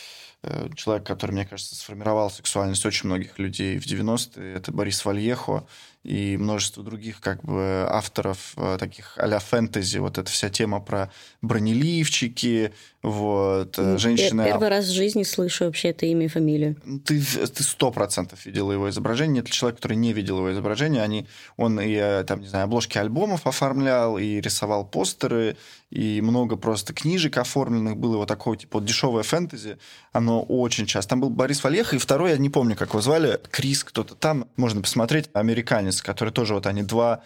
э, 0.42 0.68
человек, 0.76 1.06
который, 1.06 1.32
мне 1.32 1.46
кажется, 1.46 1.76
сформировал 1.76 2.30
сексуальность 2.30 2.84
очень 2.84 3.06
многих 3.06 3.38
людей 3.38 3.78
в 3.78 3.86
90-е. 3.86 4.54
Это 4.54 4.70
Борис 4.70 5.04
Вальехо 5.06 5.66
и 6.08 6.38
множество 6.38 6.82
других 6.82 7.20
как 7.20 7.44
бы 7.44 7.86
авторов 7.86 8.54
э, 8.56 8.78
таких 8.80 9.12
а-ля 9.18 9.38
фэнтези. 9.38 9.98
Вот 9.98 10.16
эта 10.16 10.30
вся 10.30 10.48
тема 10.48 10.80
про 10.80 11.12
бронеливчики, 11.42 12.72
вот, 13.02 13.78
э, 13.78 13.98
женщины... 13.98 14.44
Первый 14.46 14.70
раз 14.70 14.86
в 14.86 14.92
жизни 14.92 15.22
слышу 15.22 15.66
вообще 15.66 15.88
это 15.88 16.06
имя 16.06 16.24
и 16.24 16.28
фамилию. 16.28 16.76
Ты 17.04 17.20
сто 17.20 17.90
процентов 17.90 18.46
видела 18.46 18.72
его 18.72 18.88
изображение. 18.88 19.42
Нет 19.42 19.50
человек, 19.50 19.76
который 19.76 19.98
не 19.98 20.14
видел 20.14 20.38
его 20.38 20.50
изображение. 20.50 21.02
Они, 21.02 21.26
он 21.58 21.78
и, 21.78 22.24
там, 22.24 22.40
не 22.40 22.48
знаю, 22.48 22.64
обложки 22.64 22.96
альбомов 22.96 23.46
оформлял, 23.46 24.16
и 24.16 24.40
рисовал 24.40 24.86
постеры, 24.86 25.58
и 25.90 26.20
много 26.20 26.56
просто 26.56 26.92
книжек 26.92 27.38
оформленных 27.38 27.96
было, 27.96 28.18
вот 28.18 28.28
такого 28.28 28.56
типа 28.56 28.78
вот 28.78 28.86
дешевое 28.86 29.22
фэнтези, 29.22 29.78
оно 30.12 30.42
очень 30.42 30.86
часто. 30.86 31.10
Там 31.10 31.20
был 31.20 31.30
Борис 31.30 31.64
Вальеха, 31.64 31.96
и 31.96 31.98
второй, 31.98 32.30
я 32.30 32.38
не 32.38 32.50
помню, 32.50 32.76
как 32.76 32.90
его 32.90 33.00
звали, 33.00 33.40
Крис 33.50 33.84
кто-то 33.84 34.14
там, 34.14 34.46
можно 34.56 34.82
посмотреть, 34.82 35.30
американец, 35.32 36.02
который 36.02 36.30
тоже 36.30 36.54
вот 36.54 36.66
они 36.66 36.82
два 36.82 37.22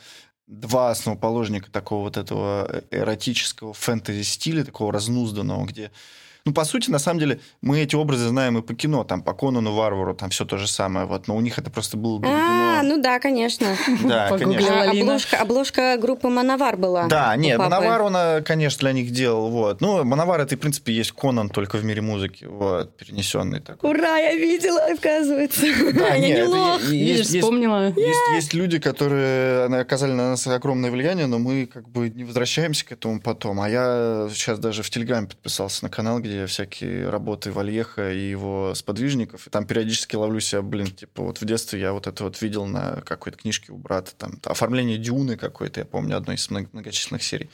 два 0.48 0.90
основоположника 0.90 1.70
такого 1.70 2.02
вот 2.02 2.16
этого 2.16 2.82
эротического 2.90 3.72
фэнтези-стиля, 3.72 4.64
такого 4.64 4.92
разнузданного, 4.92 5.64
где 5.64 5.90
ну, 6.44 6.52
по 6.52 6.64
сути, 6.64 6.90
на 6.90 6.98
самом 6.98 7.20
деле, 7.20 7.40
мы 7.60 7.80
эти 7.80 7.94
образы 7.94 8.28
знаем 8.28 8.58
и 8.58 8.62
по 8.62 8.74
кино, 8.74 9.04
там, 9.04 9.22
по 9.22 9.32
Конану 9.32 9.72
Варвару, 9.74 10.14
там 10.14 10.30
все 10.30 10.44
то 10.44 10.58
же 10.58 10.66
самое, 10.66 11.06
вот, 11.06 11.28
но 11.28 11.36
у 11.36 11.40
них 11.40 11.58
это 11.58 11.70
просто 11.70 11.96
было. 11.96 12.20
А, 12.24 12.82
ну 12.82 13.00
да, 13.00 13.18
конечно. 13.20 13.76
Да, 14.02 14.36
конечно. 14.36 14.90
Обложка, 14.90 15.36
обложка 15.38 15.96
группы 15.98 16.28
Мановар 16.28 16.76
была. 16.76 17.06
Да, 17.06 17.34
нет, 17.36 17.58
Мановар 17.58 18.02
он, 18.02 18.42
конечно, 18.44 18.80
для 18.80 18.92
них 18.92 19.10
делал, 19.10 19.48
вот. 19.50 19.80
Ну, 19.80 20.04
Мановар 20.04 20.40
это, 20.40 20.56
в 20.56 20.58
принципе, 20.58 20.92
есть 20.92 21.12
Конан 21.12 21.48
только 21.48 21.78
в 21.78 21.84
мире 21.84 22.02
музыки, 22.02 22.44
вот, 22.44 22.96
перенесенный 22.96 23.60
такой. 23.60 23.90
Ура, 23.90 24.18
я 24.18 24.34
видела, 24.34 24.80
оказывается. 24.92 25.62
Да, 25.92 26.14
я 26.14 26.36
не 26.36 26.42
лох. 26.42 26.82
Видишь, 26.82 27.26
вспомнила. 27.26 27.88
Есть, 27.88 28.20
есть 28.34 28.54
люди, 28.54 28.78
которые 28.78 29.66
оказали 29.80 30.12
на 30.12 30.30
нас 30.30 30.46
огромное 30.46 30.90
влияние, 30.90 31.26
но 31.26 31.38
мы 31.38 31.66
как 31.66 31.88
бы 31.88 32.10
не 32.10 32.24
возвращаемся 32.24 32.84
к 32.86 32.92
этому 32.92 33.20
потом. 33.20 33.60
А 33.60 33.68
я 33.68 34.28
сейчас 34.32 34.58
даже 34.58 34.82
в 34.82 34.90
Телеграме 34.90 35.28
подписался 35.28 35.84
на 35.84 35.90
канал, 35.90 36.20
где 36.20 36.31
всякие 36.46 37.08
работы 37.08 37.52
Вальеха 37.52 38.12
и 38.12 38.30
его 38.30 38.74
сподвижников. 38.74 39.48
Там 39.50 39.66
периодически 39.66 40.16
ловлю 40.16 40.40
себя, 40.40 40.62
блин, 40.62 40.86
типа 40.86 41.22
вот 41.22 41.40
в 41.40 41.44
детстве 41.44 41.80
я 41.80 41.92
вот 41.92 42.06
это 42.06 42.24
вот 42.24 42.40
видел 42.42 42.66
на 42.66 43.02
какой-то 43.02 43.38
книжке 43.38 43.72
у 43.72 43.76
брата. 43.76 44.12
Там 44.16 44.38
оформление 44.44 44.98
Дюны 44.98 45.36
какой-то, 45.36 45.80
я 45.80 45.86
помню, 45.86 46.16
одной 46.16 46.36
из 46.36 46.50
многочисленных 46.50 47.22
серий. 47.22 47.50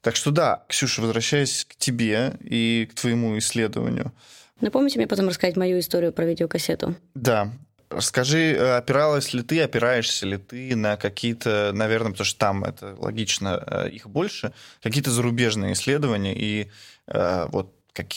Так 0.00 0.16
что 0.16 0.30
да, 0.30 0.64
Ксюша, 0.68 1.00
возвращаясь 1.00 1.64
к 1.64 1.76
тебе 1.76 2.34
и 2.40 2.88
к 2.90 2.94
твоему 2.94 3.38
исследованию. 3.38 4.12
Напомните 4.60 4.98
мне 4.98 5.06
потом 5.06 5.28
рассказать 5.28 5.56
мою 5.56 5.78
историю 5.78 6.12
про 6.12 6.26
видеокассету. 6.26 6.94
Да, 7.14 7.52
Скажи, 8.00 8.52
э, 8.52 8.76
опиралась 8.76 9.32
ли 9.34 9.42
ты, 9.42 9.60
опираешься 9.60 10.26
ли 10.26 10.38
ты 10.38 10.74
на 10.74 10.96
какие-то, 10.96 11.70
наверное, 11.74 12.12
потому 12.12 12.24
что 12.24 12.38
там 12.38 12.64
это 12.64 12.96
логично, 12.98 13.62
э, 13.66 13.90
их 13.90 14.08
больше, 14.08 14.52
какие-то 14.82 15.10
зарубежные 15.10 15.74
исследования 15.74 16.34
и 16.34 16.70
э, 17.06 17.46
вот 17.50 17.72
как, 17.94 18.08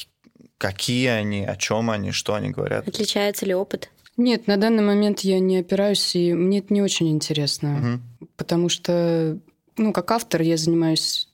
какие 0.58 1.08
они, 1.08 1.46
о 1.46 1.56
чем 1.56 1.90
они, 1.90 2.12
что 2.12 2.34
они 2.34 2.50
говорят. 2.50 2.88
Отличается 2.88 3.46
ли 3.46 3.56
опыт? 3.56 3.90
Нет, 4.18 4.48
на 4.48 4.58
данный 4.58 4.84
момент 4.84 5.22
я 5.22 5.40
не 5.40 5.60
опираюсь, 5.60 6.16
и 6.16 6.34
мне 6.34 6.60
это 6.60 6.74
не 6.74 6.82
очень 6.82 7.10
интересно, 7.10 8.02
угу. 8.20 8.28
потому 8.36 8.68
что, 8.68 9.40
ну, 9.78 9.94
как 9.94 10.12
автор 10.12 10.42
я 10.42 10.58
занимаюсь 10.58 11.30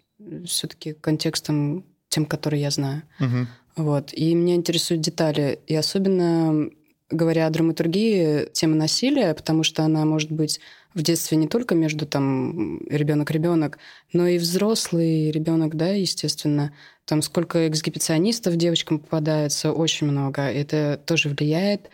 все-таки 0.45 0.93
контекстом 0.93 1.85
тем, 2.09 2.25
который 2.25 2.59
я 2.59 2.69
знаю. 2.69 3.03
Угу. 3.19 3.47
Вот. 3.77 4.13
И 4.13 4.35
меня 4.35 4.55
интересуют 4.55 5.01
детали. 5.01 5.59
И 5.65 5.75
особенно 5.75 6.69
говоря 7.09 7.47
о 7.47 7.49
драматургии, 7.49 8.49
тема 8.53 8.75
насилия, 8.75 9.33
потому 9.33 9.63
что 9.63 9.83
она 9.83 10.05
может 10.05 10.31
быть 10.31 10.59
в 10.93 11.01
детстве 11.01 11.37
не 11.37 11.47
только 11.47 11.75
между 11.75 12.05
там 12.05 12.85
ребенок-ребенок, 12.87 13.79
но 14.11 14.27
и 14.27 14.37
взрослый 14.37 15.31
ребенок, 15.31 15.75
да, 15.75 15.89
естественно. 15.89 16.73
Там 17.05 17.21
сколько 17.21 17.67
эксгибиционистов 17.67 18.55
девочкам 18.55 18.99
попадается, 18.99 19.73
очень 19.73 20.07
много. 20.07 20.41
Это 20.41 20.99
тоже 21.05 21.29
влияет. 21.29 21.89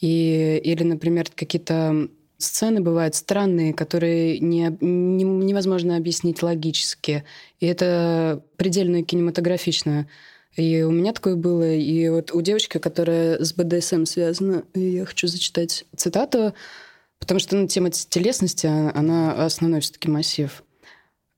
И, 0.00 0.60
или, 0.64 0.82
например, 0.82 1.26
какие-то 1.34 2.08
сцены 2.38 2.80
бывают 2.80 3.14
странные, 3.14 3.72
которые 3.72 4.38
не, 4.38 4.76
не, 4.80 5.24
невозможно 5.24 5.96
объяснить 5.96 6.42
логически. 6.42 7.24
И 7.60 7.66
это 7.66 8.42
предельно 8.56 9.02
кинематографично. 9.02 10.08
И 10.56 10.82
у 10.82 10.90
меня 10.90 11.12
такое 11.12 11.36
было. 11.36 11.74
И 11.74 12.08
вот 12.08 12.32
у 12.32 12.40
девочки, 12.42 12.78
которая 12.78 13.42
с 13.42 13.54
БДСМ 13.54 14.04
связана, 14.04 14.64
я 14.74 15.04
хочу 15.06 15.26
зачитать 15.26 15.86
цитату, 15.96 16.54
потому 17.18 17.40
что 17.40 17.56
ну, 17.56 17.66
тема 17.66 17.90
телесности, 17.90 18.66
а, 18.66 18.92
она 18.94 19.44
основной 19.44 19.80
все-таки 19.80 20.10
массив. 20.10 20.62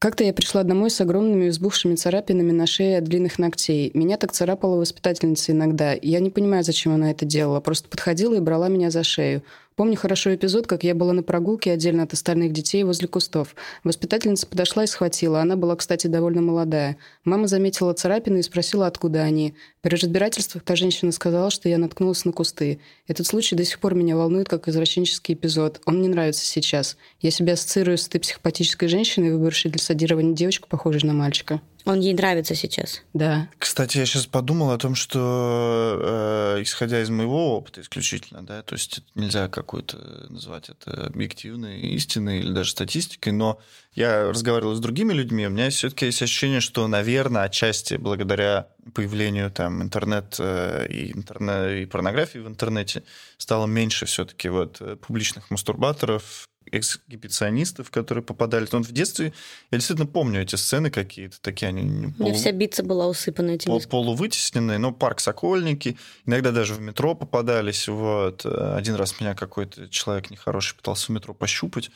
Как-то 0.05 0.23
я 0.23 0.35
пришла 0.35 0.65
домой 0.65 0.91
с 0.91 1.01
огромными 1.01 1.49
взбухшими 1.49 1.95
царапинами 1.95 2.53
на 2.53 2.67
шее 2.67 2.99
от 2.99 3.05
длинных 3.05 3.39
ногтей. 3.39 3.91
Меня 3.95 4.19
так 4.19 4.33
царапала 4.33 4.77
воспитательница 4.77 5.53
иногда. 5.53 5.95
Я 6.03 6.21
не 6.21 6.29
понимаю, 6.29 6.63
зачем 6.63 6.93
она 6.93 7.11
это 7.11 7.25
делала. 7.25 7.61
Просто 7.61 7.89
подходила 7.89 8.35
и 8.35 8.41
брала 8.41 8.69
меня 8.69 8.91
за 8.91 9.03
шею. 9.03 9.43
Помню 9.77 9.97
хорошо 9.97 10.33
эпизод, 10.33 10.69
как 10.69 10.85
я 10.85 10.95
была 10.95 11.13
на 11.13 11.25
прогулке 11.25 11.73
отдельно 11.73 12.05
от 12.05 12.13
остальных 12.13 12.53
детей 12.53 12.85
возле 12.85 13.09
кустов. 13.09 13.57
Воспитательница 13.83 14.47
подошла 14.47 14.85
и 14.85 14.87
схватила. 14.87 15.41
Она 15.41 15.57
была, 15.57 15.75
кстати, 15.75 16.07
довольно 16.07 16.43
молодая. 16.43 16.97
Мама 17.25 17.49
заметила 17.49 17.93
царапины 17.93 18.39
и 18.39 18.43
спросила, 18.43 18.87
откуда 18.87 19.23
они. 19.23 19.57
При 19.81 19.97
разбирательствах 19.97 20.63
та 20.63 20.77
женщина 20.77 21.11
сказала, 21.11 21.51
что 21.51 21.69
я 21.69 21.79
наткнулась 21.79 22.25
на 22.25 22.31
кусты. 22.31 22.79
Этот 23.09 23.27
случай 23.27 23.57
до 23.57 23.65
сих 23.65 23.81
пор 23.81 23.97
меня 23.97 24.17
волнует 24.17 24.49
как 24.49 24.69
извращенческий 24.69 25.35
эпизод. 25.35 25.81
Он 25.87 25.99
мне 25.99 26.09
нравится 26.09 26.45
сейчас. 26.45 26.97
Я 27.19 27.33
себя 27.33 27.55
ассоциирую 27.55 27.99
с 27.99 28.07
этой 28.07 28.21
психопатической 28.21 28.87
женщиной, 28.87 29.33
выбравшей 29.33 29.73
для 29.73 29.83
содирования 29.83 30.35
девочку, 30.35 30.69
похожей 30.69 31.03
на 31.03 31.15
мальчика. 31.15 31.61
Он 31.85 32.01
ей 32.01 32.15
нравится 32.15 32.55
сейчас. 32.55 33.03
Да. 33.13 33.49
Кстати, 33.59 33.99
я 33.99 34.07
сейчас 34.07 34.27
подумал 34.27 34.71
о 34.71 34.79
том, 34.79 34.95
что 34.95 36.57
э, 36.57 36.63
исходя 36.63 37.03
из 37.03 37.11
моего 37.11 37.59
опыта 37.59 37.83
исключительно, 37.83 38.43
да, 38.43 38.63
то 38.63 38.75
есть 38.75 39.03
нельзя 39.15 39.49
какую-то 39.49 40.27
назвать 40.31 40.71
это 40.71 41.07
объективной 41.07 41.81
истиной 41.81 42.39
или 42.41 42.53
даже 42.53 42.71
статистикой, 42.71 43.35
но 43.35 43.61
я 43.93 44.31
разговаривал 44.31 44.75
с 44.75 44.81
другими 44.81 45.13
людьми, 45.13 45.47
у 45.47 45.51
меня 45.51 45.69
все-таки 45.69 46.07
есть 46.07 46.23
ощущение, 46.23 46.61
что, 46.61 46.89
наверное, 46.89 47.43
отчасти 47.43 47.95
благодаря 47.95 48.69
появлению 48.95 49.51
там 49.51 49.83
интернет 49.83 50.37
э, 50.39 50.87
и 50.89 51.13
интернет 51.13 51.83
и 51.83 51.85
порнографии 51.85 52.39
в 52.39 52.49
интернете 52.49 53.03
стало 53.37 53.67
меньше 53.67 54.07
все-таки 54.07 54.49
вот 54.49 54.81
публичных 55.03 55.51
мастурбаторов, 55.51 56.47
эксгибиционистов, 56.79 57.91
которые 57.91 58.25
попадали. 58.25 58.67
Но 58.73 58.83
в 58.83 58.93
детстве 58.93 59.33
я 59.71 59.79
действительно 59.79 60.07
помню 60.07 60.43
эти 60.43 60.57
сцены 60.57 60.91
какие-то, 60.91 61.41
такие 61.41 61.69
они... 61.69 61.83
У 62.19 62.23
меня 62.23 62.35
вся 62.35 62.53
битца 62.53 62.83
была 62.83 63.07
усыпана 63.07 63.53
этими. 63.53 63.71
Пол, 63.71 63.83
полувытесненные, 63.83 64.79
но 64.79 64.93
парк 64.93 65.21
Сокольники, 65.21 65.97
иногда 66.27 66.51
даже 66.51 66.75
в 66.75 66.81
метро 66.81 67.15
попадались. 67.15 67.89
Вот. 67.89 68.45
Один 68.47 68.95
раз 68.95 69.21
меня 69.21 69.35
какой-то 69.35 69.89
человек 69.89 70.31
нехороший 70.31 70.77
пытался 70.77 71.07
в 71.07 71.09
метро 71.11 71.35
пощупать. 71.35 71.91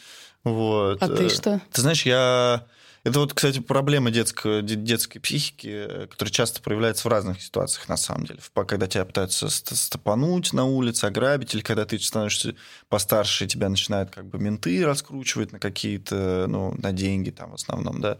Вот. 0.44 1.02
А 1.02 1.08
ты 1.08 1.28
что? 1.28 1.60
Ты 1.72 1.80
знаешь, 1.80 2.06
я 2.06 2.66
это 3.08 3.20
вот, 3.20 3.34
кстати, 3.34 3.58
проблема 3.58 4.10
детской, 4.10 4.62
детской 4.62 5.18
психики, 5.18 6.06
которая 6.10 6.32
часто 6.32 6.62
проявляется 6.62 7.08
в 7.08 7.10
разных 7.10 7.42
ситуациях, 7.42 7.88
на 7.88 7.96
самом 7.96 8.26
деле. 8.26 8.40
Когда 8.66 8.86
тебя 8.86 9.04
пытаются 9.04 9.48
стопануть 9.48 10.52
на 10.52 10.64
улице, 10.64 11.04
ограбить, 11.06 11.54
или 11.54 11.62
когда 11.62 11.84
ты 11.84 11.98
становишься 11.98 12.54
постарше, 12.88 13.46
тебя 13.46 13.68
начинают 13.68 14.10
как 14.10 14.26
бы 14.26 14.38
менты 14.38 14.84
раскручивать 14.84 15.52
на 15.52 15.58
какие-то, 15.58 16.46
ну, 16.48 16.74
на 16.78 16.92
деньги 16.92 17.30
там 17.30 17.50
в 17.50 17.54
основном, 17.54 18.00
да 18.00 18.18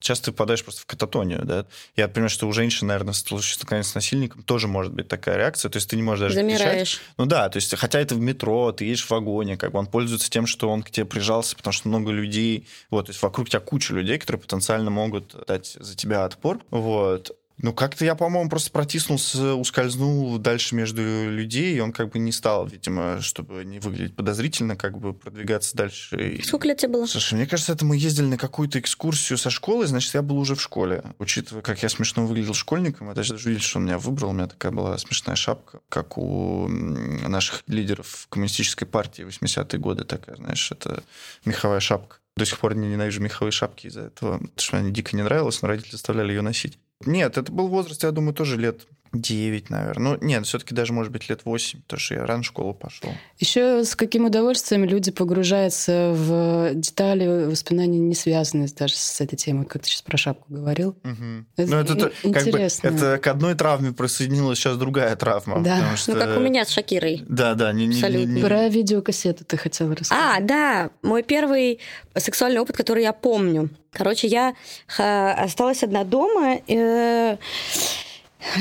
часто 0.00 0.26
ты 0.26 0.32
попадаешь 0.32 0.64
просто 0.64 0.82
в 0.82 0.86
кататонию, 0.86 1.44
да. 1.44 1.66
Я 1.94 2.08
понимаю, 2.08 2.30
что 2.30 2.48
у 2.48 2.52
женщин, 2.52 2.88
наверное, 2.88 3.12
столкновение 3.14 3.84
с 3.84 3.94
насильником 3.94 4.42
тоже 4.42 4.66
может 4.66 4.92
быть 4.92 5.08
такая 5.08 5.36
реакция, 5.36 5.68
то 5.68 5.76
есть 5.76 5.88
ты 5.88 5.96
не 5.96 6.02
можешь 6.02 6.20
даже 6.20 6.34
Замираешь. 6.34 6.96
Кричать. 6.96 7.14
Ну 7.18 7.26
да, 7.26 7.48
то 7.48 7.56
есть 7.58 7.76
хотя 7.76 8.00
это 8.00 8.14
в 8.14 8.20
метро, 8.20 8.72
ты 8.72 8.86
едешь 8.86 9.04
в 9.04 9.10
вагоне, 9.10 9.56
как 9.56 9.72
бы 9.72 9.78
он 9.78 9.86
пользуется 9.86 10.30
тем, 10.30 10.46
что 10.46 10.68
он 10.70 10.82
к 10.82 10.90
тебе 10.90 11.06
прижался, 11.06 11.54
потому 11.54 11.72
что 11.72 11.88
много 11.88 12.10
людей, 12.10 12.66
вот, 12.90 13.06
то 13.06 13.10
есть 13.10 13.22
вокруг 13.22 13.48
тебя 13.48 13.60
куча 13.60 13.94
людей, 13.94 14.18
которые 14.18 14.40
потенциально 14.40 14.90
могут 14.90 15.34
дать 15.46 15.76
за 15.78 15.94
тебя 15.94 16.24
отпор, 16.24 16.60
вот. 16.70 17.36
Ну, 17.62 17.74
как-то 17.74 18.04
я, 18.04 18.14
по-моему, 18.14 18.48
просто 18.48 18.70
протиснулся, 18.70 19.54
ускользнул 19.54 20.38
дальше 20.38 20.74
между 20.74 21.02
людей, 21.02 21.76
и 21.76 21.80
он 21.80 21.92
как 21.92 22.10
бы 22.10 22.18
не 22.18 22.32
стал, 22.32 22.66
видимо, 22.66 23.20
чтобы 23.20 23.64
не 23.64 23.78
выглядеть 23.80 24.16
подозрительно, 24.16 24.76
как 24.76 24.98
бы 24.98 25.12
продвигаться 25.12 25.76
дальше. 25.76 26.40
Сколько 26.42 26.68
лет 26.68 26.78
тебе 26.78 26.92
было? 26.92 27.06
Слушай, 27.06 27.34
мне 27.34 27.46
кажется, 27.46 27.72
это 27.72 27.84
мы 27.84 27.96
ездили 27.96 28.26
на 28.26 28.38
какую-то 28.38 28.78
экскурсию 28.78 29.36
со 29.36 29.50
школы, 29.50 29.86
значит, 29.86 30.14
я 30.14 30.22
был 30.22 30.38
уже 30.38 30.54
в 30.54 30.62
школе. 30.62 31.02
Учитывая, 31.18 31.62
как 31.62 31.82
я 31.82 31.90
смешно 31.90 32.26
выглядел 32.26 32.54
школьником, 32.54 33.08
я 33.08 33.14
даже 33.14 33.36
видел, 33.36 33.60
что 33.60 33.78
он 33.78 33.84
меня 33.84 33.98
выбрал. 33.98 34.30
У 34.30 34.32
меня 34.32 34.46
такая 34.46 34.72
была 34.72 34.96
смешная 34.96 35.36
шапка, 35.36 35.80
как 35.90 36.16
у 36.16 36.66
наших 36.68 37.62
лидеров 37.66 38.26
коммунистической 38.30 38.88
партии 38.88 39.26
80-е 39.26 39.78
годы 39.78 40.04
такая, 40.04 40.36
знаешь, 40.36 40.72
это 40.72 41.02
меховая 41.44 41.80
шапка. 41.80 42.16
До 42.36 42.46
сих 42.46 42.58
пор 42.58 42.74
не 42.74 42.88
ненавижу 42.88 43.20
меховые 43.20 43.52
шапки 43.52 43.88
из-за 43.88 44.02
этого, 44.02 44.38
потому 44.38 44.52
что 44.56 44.76
мне 44.76 44.92
дико 44.92 45.14
не 45.14 45.22
нравилось, 45.22 45.60
но 45.60 45.68
родители 45.68 45.92
заставляли 45.92 46.30
ее 46.30 46.40
носить. 46.40 46.78
Нет, 47.06 47.38
это 47.38 47.50
был 47.50 47.68
возраст, 47.68 48.02
я 48.02 48.10
думаю, 48.10 48.34
тоже 48.34 48.56
лет 48.56 48.86
9, 49.12 49.70
наверное. 49.70 50.12
Ну, 50.12 50.26
нет, 50.26 50.46
все-таки 50.46 50.74
даже, 50.74 50.92
может 50.92 51.12
быть, 51.12 51.28
лет 51.28 51.40
8, 51.44 51.82
потому 51.82 52.00
что 52.00 52.14
я 52.14 52.26
рано 52.26 52.42
в 52.42 52.46
школу 52.46 52.74
пошел. 52.74 53.10
Еще 53.38 53.84
с 53.84 53.96
каким 53.96 54.26
удовольствием 54.26 54.84
люди 54.84 55.10
погружаются 55.10 56.12
в 56.14 56.74
детали 56.74 57.46
воспоминаний, 57.46 57.98
не 57.98 58.14
связанные 58.14 58.68
даже 58.68 58.94
с 58.94 59.20
этой 59.20 59.36
темой, 59.36 59.66
как 59.66 59.82
ты 59.82 59.88
сейчас 59.88 60.02
про 60.02 60.16
шапку 60.16 60.46
говорил. 60.52 60.90
Угу. 61.02 61.44
Это, 61.56 61.70
ну, 61.70 61.76
это 61.78 62.12
интересно. 62.22 62.90
Как 62.90 62.98
бы, 62.98 63.06
это 63.06 63.18
к 63.18 63.26
одной 63.26 63.54
травме 63.54 63.92
присоединилась 63.92 64.58
сейчас 64.58 64.76
другая 64.76 65.16
травма. 65.16 65.60
Да. 65.60 65.96
Что... 65.96 66.14
Ну, 66.14 66.20
как 66.20 66.36
у 66.36 66.40
меня 66.40 66.64
с 66.64 66.70
Шакирой. 66.70 67.24
Да, 67.28 67.54
да. 67.54 67.72
Не, 67.72 67.88
Абсолютно. 67.88 68.18
Не, 68.18 68.34
не, 68.34 68.42
Про 68.42 68.68
видеокассету 68.68 69.44
ты 69.44 69.56
хотела 69.56 69.94
рассказать. 69.96 70.24
А, 70.24 70.40
да. 70.40 70.90
Мой 71.02 71.24
первый 71.24 71.80
сексуальный 72.16 72.60
опыт, 72.60 72.76
который 72.76 73.02
я 73.02 73.12
помню. 73.12 73.70
Короче, 73.92 74.28
я 74.28 74.54
осталась 74.96 75.82
одна 75.82 76.04
дома. 76.04 76.60
Э 76.68 77.36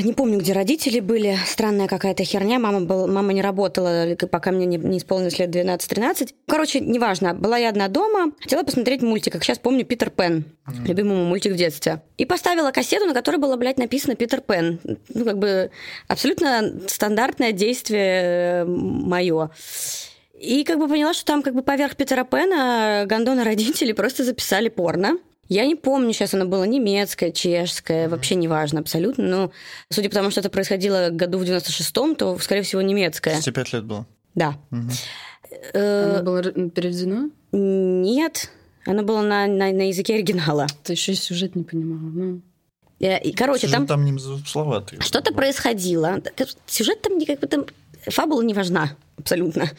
не 0.04 0.14
помню, 0.14 0.40
где 0.40 0.54
родители 0.54 1.00
были. 1.00 1.38
Странная 1.46 1.88
какая-то 1.88 2.24
херня. 2.24 2.60
Мама, 2.60 2.82
был, 2.82 3.08
мама 3.08 3.34
не 3.34 3.42
работала, 3.42 4.16
пока 4.32 4.52
мне 4.52 4.66
не, 4.66 4.78
не 4.78 4.98
исполнилось 4.98 5.40
лет 5.40 5.50
12-13. 5.50 6.34
Короче, 6.48 6.80
неважно. 6.80 7.34
Была 7.34 7.58
я 7.58 7.70
одна 7.70 7.88
дома. 7.88 8.32
Хотела 8.40 8.64
посмотреть 8.64 9.02
мультик. 9.02 9.34
Как 9.34 9.44
сейчас 9.44 9.60
помню, 9.60 9.86
Питер 9.86 10.10
Пен. 10.10 10.46
Mm-hmm. 10.68 10.88
Любимый 10.88 11.18
мультик 11.24 11.54
в 11.54 11.56
детстве. 11.56 12.02
И 12.18 12.26
поставила 12.26 12.72
кассету, 12.72 13.06
на 13.06 13.14
которой 13.14 13.38
было, 13.38 13.56
блядь, 13.56 13.78
написано 13.78 14.16
Питер 14.16 14.42
Пен. 14.42 14.80
Ну, 15.14 15.26
как 15.26 15.38
бы 15.38 15.72
абсолютно 16.08 16.82
стандартное 16.88 17.52
действие 17.52 18.64
э, 18.64 18.66
мое. 18.66 19.50
И 20.40 20.64
как 20.64 20.80
бы 20.80 20.88
поняла, 20.88 21.14
что 21.14 21.26
там 21.26 21.44
как 21.44 21.54
бы 21.54 21.62
поверх 21.62 21.96
Питера 21.96 22.24
Пена 22.24 23.06
Гондона 23.08 23.44
родители 23.44 23.92
просто 23.94 24.24
записали 24.24 24.70
порно. 24.70 25.18
Я 25.50 25.66
не 25.66 25.76
помню, 25.76 26.14
сейчас 26.14 26.34
оно 26.36 26.46
было 26.46 26.64
немецкое, 26.64 27.32
чешское, 27.32 28.06
mm-hmm. 28.06 28.10
вообще 28.10 28.36
неважно 28.36 28.80
абсолютно. 28.80 29.26
Но 29.26 29.52
судя 29.90 30.10
по 30.10 30.16
тому, 30.16 30.30
что 30.30 30.40
это 30.42 30.50
происходило 30.50 31.10
году 31.10 31.40
в 31.40 31.44
96-м, 31.44 32.16
то, 32.16 32.38
скорее 32.38 32.62
всего, 32.62 32.82
немецкое. 32.82 33.42
Тебе 33.42 33.54
пять 33.54 33.74
лет 33.74 33.84
было? 33.84 34.06
Да. 34.36 34.58
Mm-hmm. 34.72 36.12
Оно 36.14 36.24
было 36.24 36.44
переведено? 36.44 37.32
Нет. 37.52 38.52
Оно 38.86 39.04
было 39.04 39.22
на, 39.22 39.48
на, 39.48 39.72
на 39.72 39.88
языке 39.88 40.16
оригинала. 40.16 40.68
Ты 40.84 40.94
еще 40.94 41.16
сюжет 41.16 41.56
не 41.56 41.64
понимала. 41.64 42.00
Ну. 42.00 42.42
И, 43.00 43.34
короче, 43.34 43.62
сюжет 43.62 43.78
там... 43.78 43.88
там 43.88 44.06
не 44.06 44.18
замысловатый. 44.20 45.02
Что-то 45.02 45.34
происходило. 45.34 46.22
Сюжет 46.68 47.02
там 47.02 47.20
как 47.26 47.40
бы 47.40 47.48
там... 47.48 47.66
Фабула 48.06 48.42
не 48.44 48.54
важна 48.54 48.96
абсолютно. 49.18 49.70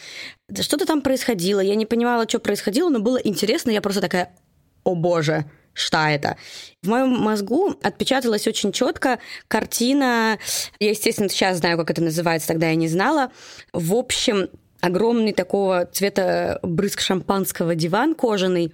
Что-то 0.53 0.85
там 0.85 1.01
происходило. 1.01 1.61
Я 1.61 1.75
не 1.75 1.87
понимала, 1.87 2.29
что 2.29 2.39
происходило, 2.39 2.91
но 2.91 2.99
было 2.99 3.17
интересно. 3.17 3.71
Я 3.71 3.81
просто 3.81 4.01
такая, 4.01 4.33
о 4.85 4.95
боже, 4.95 5.47
что 5.73 5.99
это. 5.99 6.37
В 6.83 6.89
моем 6.89 7.11
мозгу 7.11 7.75
отпечаталась 7.83 8.47
очень 8.47 8.73
четко 8.73 9.19
картина. 9.49 10.39
Я, 10.79 10.91
естественно, 10.91 11.29
сейчас 11.29 11.59
знаю, 11.59 11.79
как 11.79 11.91
это 11.91 12.03
называется, 12.03 12.49
тогда 12.49 12.69
я 12.69 12.75
не 12.75 12.89
знала. 12.89 13.31
В 13.73 13.95
общем, 13.95 14.49
огромный 14.81 15.33
такого 15.33 15.87
цвета 15.87 16.59
брызг 16.63 17.01
шампанского 17.01 17.75
диван 17.75 18.15
кожаный, 18.15 18.73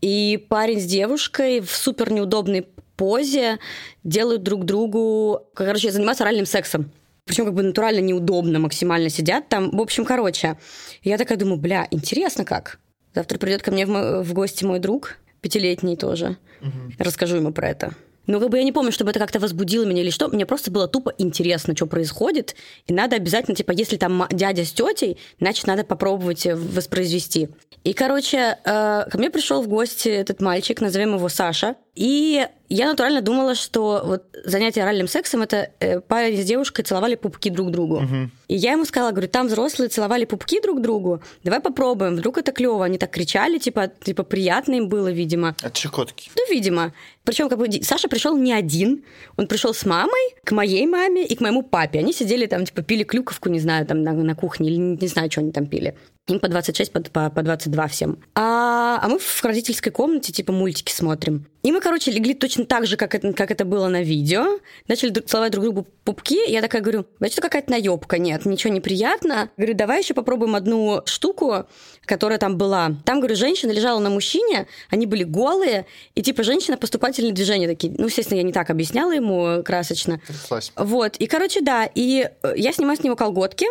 и 0.00 0.44
парень 0.48 0.80
с 0.80 0.84
девушкой 0.84 1.60
в 1.60 1.70
супер 1.70 2.12
неудобной 2.12 2.66
позе 2.96 3.58
делают 4.04 4.42
друг 4.42 4.64
другу, 4.64 5.42
короче, 5.54 5.90
занимаются 5.90 6.24
оральным 6.24 6.46
сексом. 6.46 6.90
Причем 7.24 7.44
как 7.46 7.54
бы 7.54 7.62
натурально 7.62 8.00
неудобно, 8.00 8.58
максимально 8.58 9.08
сидят 9.08 9.48
там. 9.48 9.70
В 9.70 9.80
общем, 9.80 10.04
короче, 10.04 10.56
я 11.02 11.18
такая 11.18 11.36
думаю, 11.36 11.56
бля, 11.56 11.88
интересно 11.90 12.44
как. 12.44 12.78
Завтра 13.14 13.38
придет 13.38 13.62
ко 13.62 13.70
мне 13.70 13.86
в, 13.86 14.22
в 14.22 14.32
гости 14.32 14.64
мой 14.64 14.78
друг, 14.78 15.16
пятилетний 15.40 15.96
тоже. 15.96 16.36
Угу. 16.60 16.94
Расскажу 16.98 17.36
ему 17.36 17.52
про 17.52 17.68
это. 17.68 17.94
Ну, 18.26 18.40
как 18.40 18.50
бы 18.50 18.58
я 18.58 18.64
не 18.64 18.72
помню, 18.72 18.90
чтобы 18.90 19.10
это 19.10 19.20
как-то 19.20 19.38
возбудило 19.38 19.84
меня 19.84 20.02
или 20.02 20.10
что. 20.10 20.28
Мне 20.28 20.46
просто 20.46 20.70
было 20.70 20.88
тупо 20.88 21.12
интересно, 21.18 21.76
что 21.76 21.86
происходит. 21.86 22.56
И 22.86 22.92
надо 22.92 23.16
обязательно, 23.16 23.54
типа, 23.54 23.70
если 23.70 23.96
там 23.96 24.26
дядя 24.30 24.64
с 24.64 24.72
тетей, 24.72 25.18
значит, 25.38 25.66
надо 25.66 25.84
попробовать 25.84 26.44
э, 26.46 26.56
воспроизвести. 26.56 27.48
И, 27.84 27.92
короче, 27.92 28.58
э, 28.64 29.04
ко 29.08 29.18
мне 29.18 29.30
пришел 29.30 29.62
в 29.62 29.68
гости 29.68 30.08
этот 30.08 30.40
мальчик, 30.40 30.80
назовем 30.80 31.14
его 31.14 31.28
Саша. 31.28 31.76
И 31.96 32.46
я 32.68 32.86
натурально 32.86 33.22
думала, 33.22 33.54
что 33.54 34.02
вот 34.04 34.24
занятие 34.44 34.82
оральным 34.82 35.08
сексом 35.08 35.40
это 35.40 35.70
э, 35.80 36.00
парень 36.00 36.36
с 36.36 36.44
девушкой 36.44 36.82
целовали 36.82 37.14
пупки 37.14 37.48
друг 37.48 37.70
другу. 37.70 37.96
Угу. 37.96 38.30
И 38.48 38.54
я 38.54 38.72
ему 38.72 38.84
сказала, 38.84 39.12
говорю, 39.12 39.28
там 39.28 39.46
взрослые 39.46 39.88
целовали 39.88 40.26
пупки 40.26 40.60
друг 40.60 40.82
другу, 40.82 41.22
давай 41.42 41.60
попробуем, 41.60 42.16
вдруг 42.16 42.36
это 42.36 42.52
клево. 42.52 42.84
Они 42.84 42.98
так 42.98 43.10
кричали, 43.10 43.58
типа, 43.58 43.88
типа 43.88 44.24
приятно 44.24 44.74
им 44.74 44.88
было, 44.90 45.08
видимо. 45.10 45.56
От 45.62 45.76
щекотки. 45.76 46.30
Ну, 46.36 46.42
видимо. 46.50 46.92
Причем 47.24 47.48
как 47.48 47.58
бы 47.58 47.66
Саша 47.82 48.08
пришел 48.08 48.36
не 48.36 48.52
один, 48.52 49.02
он 49.38 49.46
пришел 49.46 49.72
с 49.72 49.86
мамой, 49.86 50.34
к 50.44 50.52
моей 50.52 50.86
маме 50.86 51.24
и 51.24 51.34
к 51.34 51.40
моему 51.40 51.62
папе. 51.62 52.00
Они 52.00 52.12
сидели 52.12 52.46
там, 52.46 52.66
типа, 52.66 52.82
пили 52.82 53.04
клюковку, 53.04 53.48
не 53.48 53.58
знаю, 53.58 53.86
там 53.86 54.02
на, 54.02 54.12
на 54.12 54.34
кухне, 54.34 54.68
или 54.68 54.76
не 54.76 55.08
знаю, 55.08 55.30
что 55.30 55.40
они 55.40 55.50
там 55.50 55.66
пили. 55.66 55.96
Им 56.28 56.40
по 56.40 56.48
26, 56.48 56.90
по, 56.90 57.00
по, 57.00 57.30
по 57.30 57.42
22 57.42 57.86
всем. 57.86 58.18
А, 58.34 58.98
а 59.00 59.08
мы 59.08 59.20
в 59.20 59.44
родительской 59.44 59.92
комнате, 59.92 60.32
типа, 60.32 60.52
мультики 60.52 60.90
смотрим. 60.90 61.46
И 61.62 61.70
мы, 61.70 61.80
короче, 61.80 62.10
легли 62.10 62.34
точно 62.34 62.64
так 62.64 62.86
же, 62.86 62.96
как 62.96 63.14
это, 63.14 63.32
как 63.32 63.50
это 63.52 63.64
было 63.64 63.86
на 63.86 64.02
видео. 64.02 64.58
Начали 64.88 65.10
целовать 65.10 65.52
друг 65.52 65.64
другу 65.64 65.86
пупки. 66.04 66.48
Я 66.48 66.62
такая 66.62 66.82
говорю, 66.82 67.06
значит, 67.18 67.40
какая-то 67.40 67.70
наебка. 67.70 68.18
Нет, 68.18 68.44
ничего 68.44 68.72
неприятно. 68.72 69.50
Говорю, 69.56 69.74
давай 69.74 70.00
еще 70.00 70.14
попробуем 70.14 70.56
одну 70.56 71.02
штуку, 71.06 71.66
которая 72.04 72.38
там 72.38 72.56
была. 72.56 72.92
Там, 73.04 73.18
говорю, 73.18 73.36
женщина 73.36 73.70
лежала 73.70 73.98
на 74.00 74.10
мужчине, 74.10 74.66
они 74.90 75.06
были 75.06 75.24
голые, 75.24 75.86
и 76.14 76.22
типа 76.22 76.42
женщина 76.44 76.76
поступательные 76.76 77.32
движения 77.32 77.66
такие. 77.66 77.92
Ну, 77.96 78.06
естественно, 78.06 78.38
я 78.38 78.44
не 78.44 78.52
так 78.52 78.70
объясняла 78.70 79.12
ему 79.12 79.62
красочно. 79.64 80.20
Тряслась. 80.26 80.72
Вот. 80.76 81.16
И, 81.16 81.26
короче, 81.26 81.60
да. 81.62 81.88
И 81.94 82.28
э, 82.42 82.52
я 82.56 82.72
снимаю 82.72 82.96
с 82.96 83.02
него 83.02 83.16
колготки, 83.16 83.66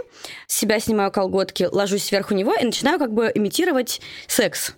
с 0.47 0.57
себя 0.57 0.79
снимаю 0.79 1.11
колготки, 1.11 1.67
ложусь 1.71 2.03
сверху 2.03 2.33
него 2.33 2.44
и 2.53 2.65
начинаю 2.65 2.99
как 2.99 3.13
бы 3.13 3.31
имитировать 3.33 4.01
секс. 4.27 4.75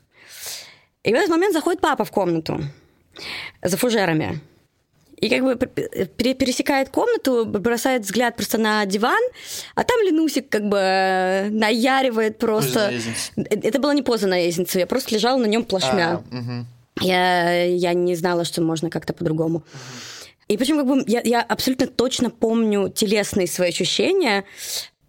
И 1.04 1.12
в 1.12 1.16
этот 1.16 1.30
момент 1.30 1.54
заходит 1.54 1.82
папа 1.82 2.06
в 2.06 2.12
комнату 2.12 2.60
за 3.64 3.78
фужерами. 3.78 4.40
И 5.18 5.30
как 5.30 5.44
бы 5.44 5.56
пересекает 5.56 6.90
комнату, 6.90 7.44
бросает 7.46 8.04
взгляд 8.04 8.36
просто 8.36 8.60
на 8.60 8.86
диван, 8.86 9.22
а 9.74 9.84
там 9.84 10.00
Ленусик 10.04 10.48
как 10.48 10.70
бы 10.70 10.78
э, 10.78 11.50
наяривает 11.50 12.38
просто. 12.38 12.94
Это 13.36 13.80
была 13.80 13.96
не 13.96 14.04
поза 14.04 14.28
на 14.28 14.38
лестнице, 14.38 14.78
я 14.78 14.86
просто 14.86 15.16
лежала 15.16 15.40
на 15.40 15.48
нем 15.48 15.64
плашмя. 15.64 16.22
А, 16.32 16.38
угу. 16.38 16.66
я, 17.02 17.64
я 17.64 17.94
не 17.96 18.16
знала, 18.16 18.46
что 18.46 18.62
можно 18.62 18.92
как-то 18.92 19.14
по-другому. 19.14 19.58
Угу. 19.58 19.66
И 20.48 20.58
причем 20.58 20.78
как 20.78 20.88
бы 20.88 21.04
я, 21.08 21.22
я 21.24 21.42
абсолютно 21.42 21.88
точно 21.88 22.30
помню 22.30 22.90
телесные 22.90 23.48
свои 23.48 23.70
ощущения. 23.70 24.46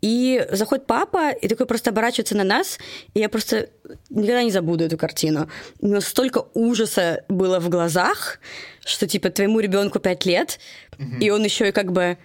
И 0.00 0.46
заходит 0.52 0.86
папа, 0.86 1.30
и 1.30 1.48
такой 1.48 1.66
просто 1.66 1.90
оборачивается 1.90 2.36
на 2.36 2.44
нас, 2.44 2.78
и 3.14 3.20
я 3.20 3.28
просто 3.28 3.68
никогда 4.10 4.42
не 4.44 4.52
забуду 4.52 4.84
эту 4.84 4.96
картину. 4.96 5.48
Но 5.80 6.00
столько 6.00 6.46
ужаса 6.54 7.24
было 7.28 7.58
в 7.58 7.68
глазах, 7.68 8.38
что 8.84 9.08
типа 9.08 9.30
твоему 9.30 9.58
ребенку 9.58 9.98
5 9.98 10.24
лет, 10.26 10.60
угу. 10.98 11.16
и 11.20 11.30
он 11.30 11.42
еще 11.42 11.68
и 11.68 11.72
как 11.72 11.90
бы, 11.90 12.16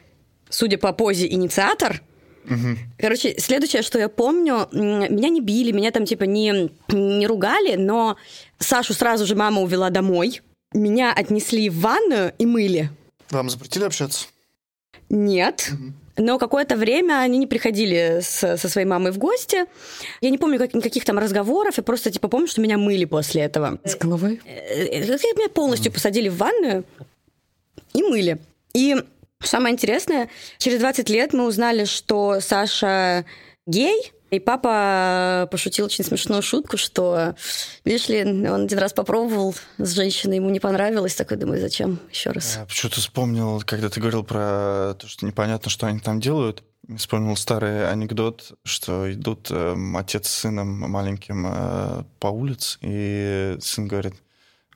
судя 0.49 0.77
по 0.77 0.93
позе, 0.93 1.27
инициатор. 1.27 2.03
Угу. 2.45 2.77
Короче, 2.99 3.39
следующее, 3.39 3.81
что 3.81 3.97
я 3.97 4.07
помню, 4.07 4.67
меня 4.71 5.29
не 5.29 5.41
били, 5.41 5.71
меня 5.71 5.89
там 5.89 6.05
типа 6.05 6.25
не, 6.25 6.69
не 6.89 7.25
ругали, 7.25 7.75
но 7.75 8.17
Сашу 8.59 8.93
сразу 8.93 9.25
же 9.25 9.35
мама 9.35 9.61
увела 9.61 9.89
домой. 9.89 10.41
Меня 10.73 11.11
отнесли 11.11 11.69
в 11.69 11.79
ванную 11.79 12.33
и 12.37 12.45
мыли. 12.45 12.91
Вам 13.31 13.49
запретили 13.49 13.85
общаться? 13.85 14.27
Нет. 15.09 15.71
Угу. 15.73 15.93
Но 16.17 16.37
какое-то 16.37 16.75
время 16.75 17.19
они 17.21 17.37
не 17.39 17.47
приходили 17.47 18.19
с, 18.21 18.57
со 18.57 18.69
своей 18.69 18.85
мамой 18.85 19.11
в 19.11 19.17
гости. 19.17 19.65
Я 20.21 20.29
не 20.29 20.37
помню 20.37 20.59
как, 20.59 20.73
никаких 20.73 21.05
там 21.05 21.17
разговоров, 21.17 21.77
я 21.77 21.83
просто 21.83 22.11
типа 22.11 22.27
помню, 22.27 22.47
что 22.47 22.61
меня 22.61 22.77
мыли 22.77 23.05
после 23.05 23.41
этого. 23.41 23.79
С 23.83 23.95
головой? 23.95 24.39
Э, 24.45 24.85
э, 24.85 24.99
меня 25.01 25.49
полностью 25.49 25.91
посадили 25.91 26.29
в 26.29 26.37
ванную 26.37 26.83
и 27.93 28.03
мыли. 28.03 28.37
И 28.73 28.95
самое 29.41 29.73
интересное, 29.73 30.29
через 30.57 30.79
20 30.79 31.09
лет 31.09 31.33
мы 31.33 31.45
узнали, 31.45 31.85
что 31.85 32.39
Саша 32.41 33.25
гей, 33.65 34.12
и 34.33 34.39
папа 34.39 35.47
пошутил 35.51 35.85
очень 35.85 36.03
смешную 36.03 36.41
шутку, 36.41 36.77
что, 36.77 37.35
видишь 37.85 38.09
ли, 38.09 38.23
он 38.23 38.63
один 38.63 38.79
раз 38.79 38.93
попробовал 38.93 39.55
с 39.77 39.91
женщиной, 39.91 40.37
ему 40.37 40.49
не 40.49 40.59
понравилось, 40.59 41.15
такой, 41.15 41.37
думаю, 41.37 41.61
зачем 41.61 41.99
еще 42.09 42.31
раз? 42.31 42.57
Я 42.57 42.65
почему-то 42.65 42.99
вспомнил, 42.99 43.61
когда 43.65 43.89
ты 43.89 43.99
говорил 43.99 44.23
про 44.23 44.95
то, 44.97 45.07
что 45.07 45.25
непонятно, 45.25 45.69
что 45.69 45.87
они 45.87 45.99
там 45.99 46.19
делают. 46.19 46.63
Вспомнил 46.97 47.37
старый 47.37 47.89
анекдот, 47.89 48.57
что 48.65 49.11
идут 49.13 49.47
э, 49.51 49.75
отец 49.95 50.27
с 50.27 50.39
сыном 50.39 50.67
маленьким 50.67 51.47
э, 51.47 52.03
по 52.19 52.27
улице, 52.27 52.77
и 52.81 53.55
сын 53.61 53.87
говорит, 53.87 54.15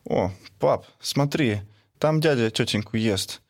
о, 0.05 0.31
пап, 0.59 0.85
смотри, 1.01 1.61
там 1.99 2.21
дядя 2.21 2.49
тетеньку 2.49 2.95
ест 2.95 3.41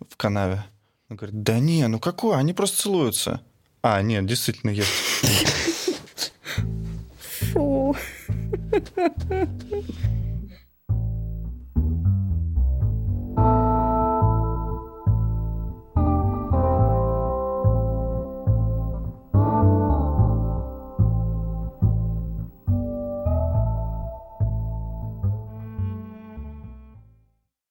в 0.00 0.16
канаве. 0.16 0.64
Он 1.10 1.16
говорит, 1.16 1.42
да 1.42 1.58
не, 1.58 1.86
ну 1.88 1.98
какое, 1.98 2.36
они 2.36 2.54
просто 2.54 2.82
целуются. 2.82 3.42
А, 3.88 4.02
нет, 4.02 4.26
действительно 4.26 4.70
ест. 4.70 4.90
Фу. 7.52 7.96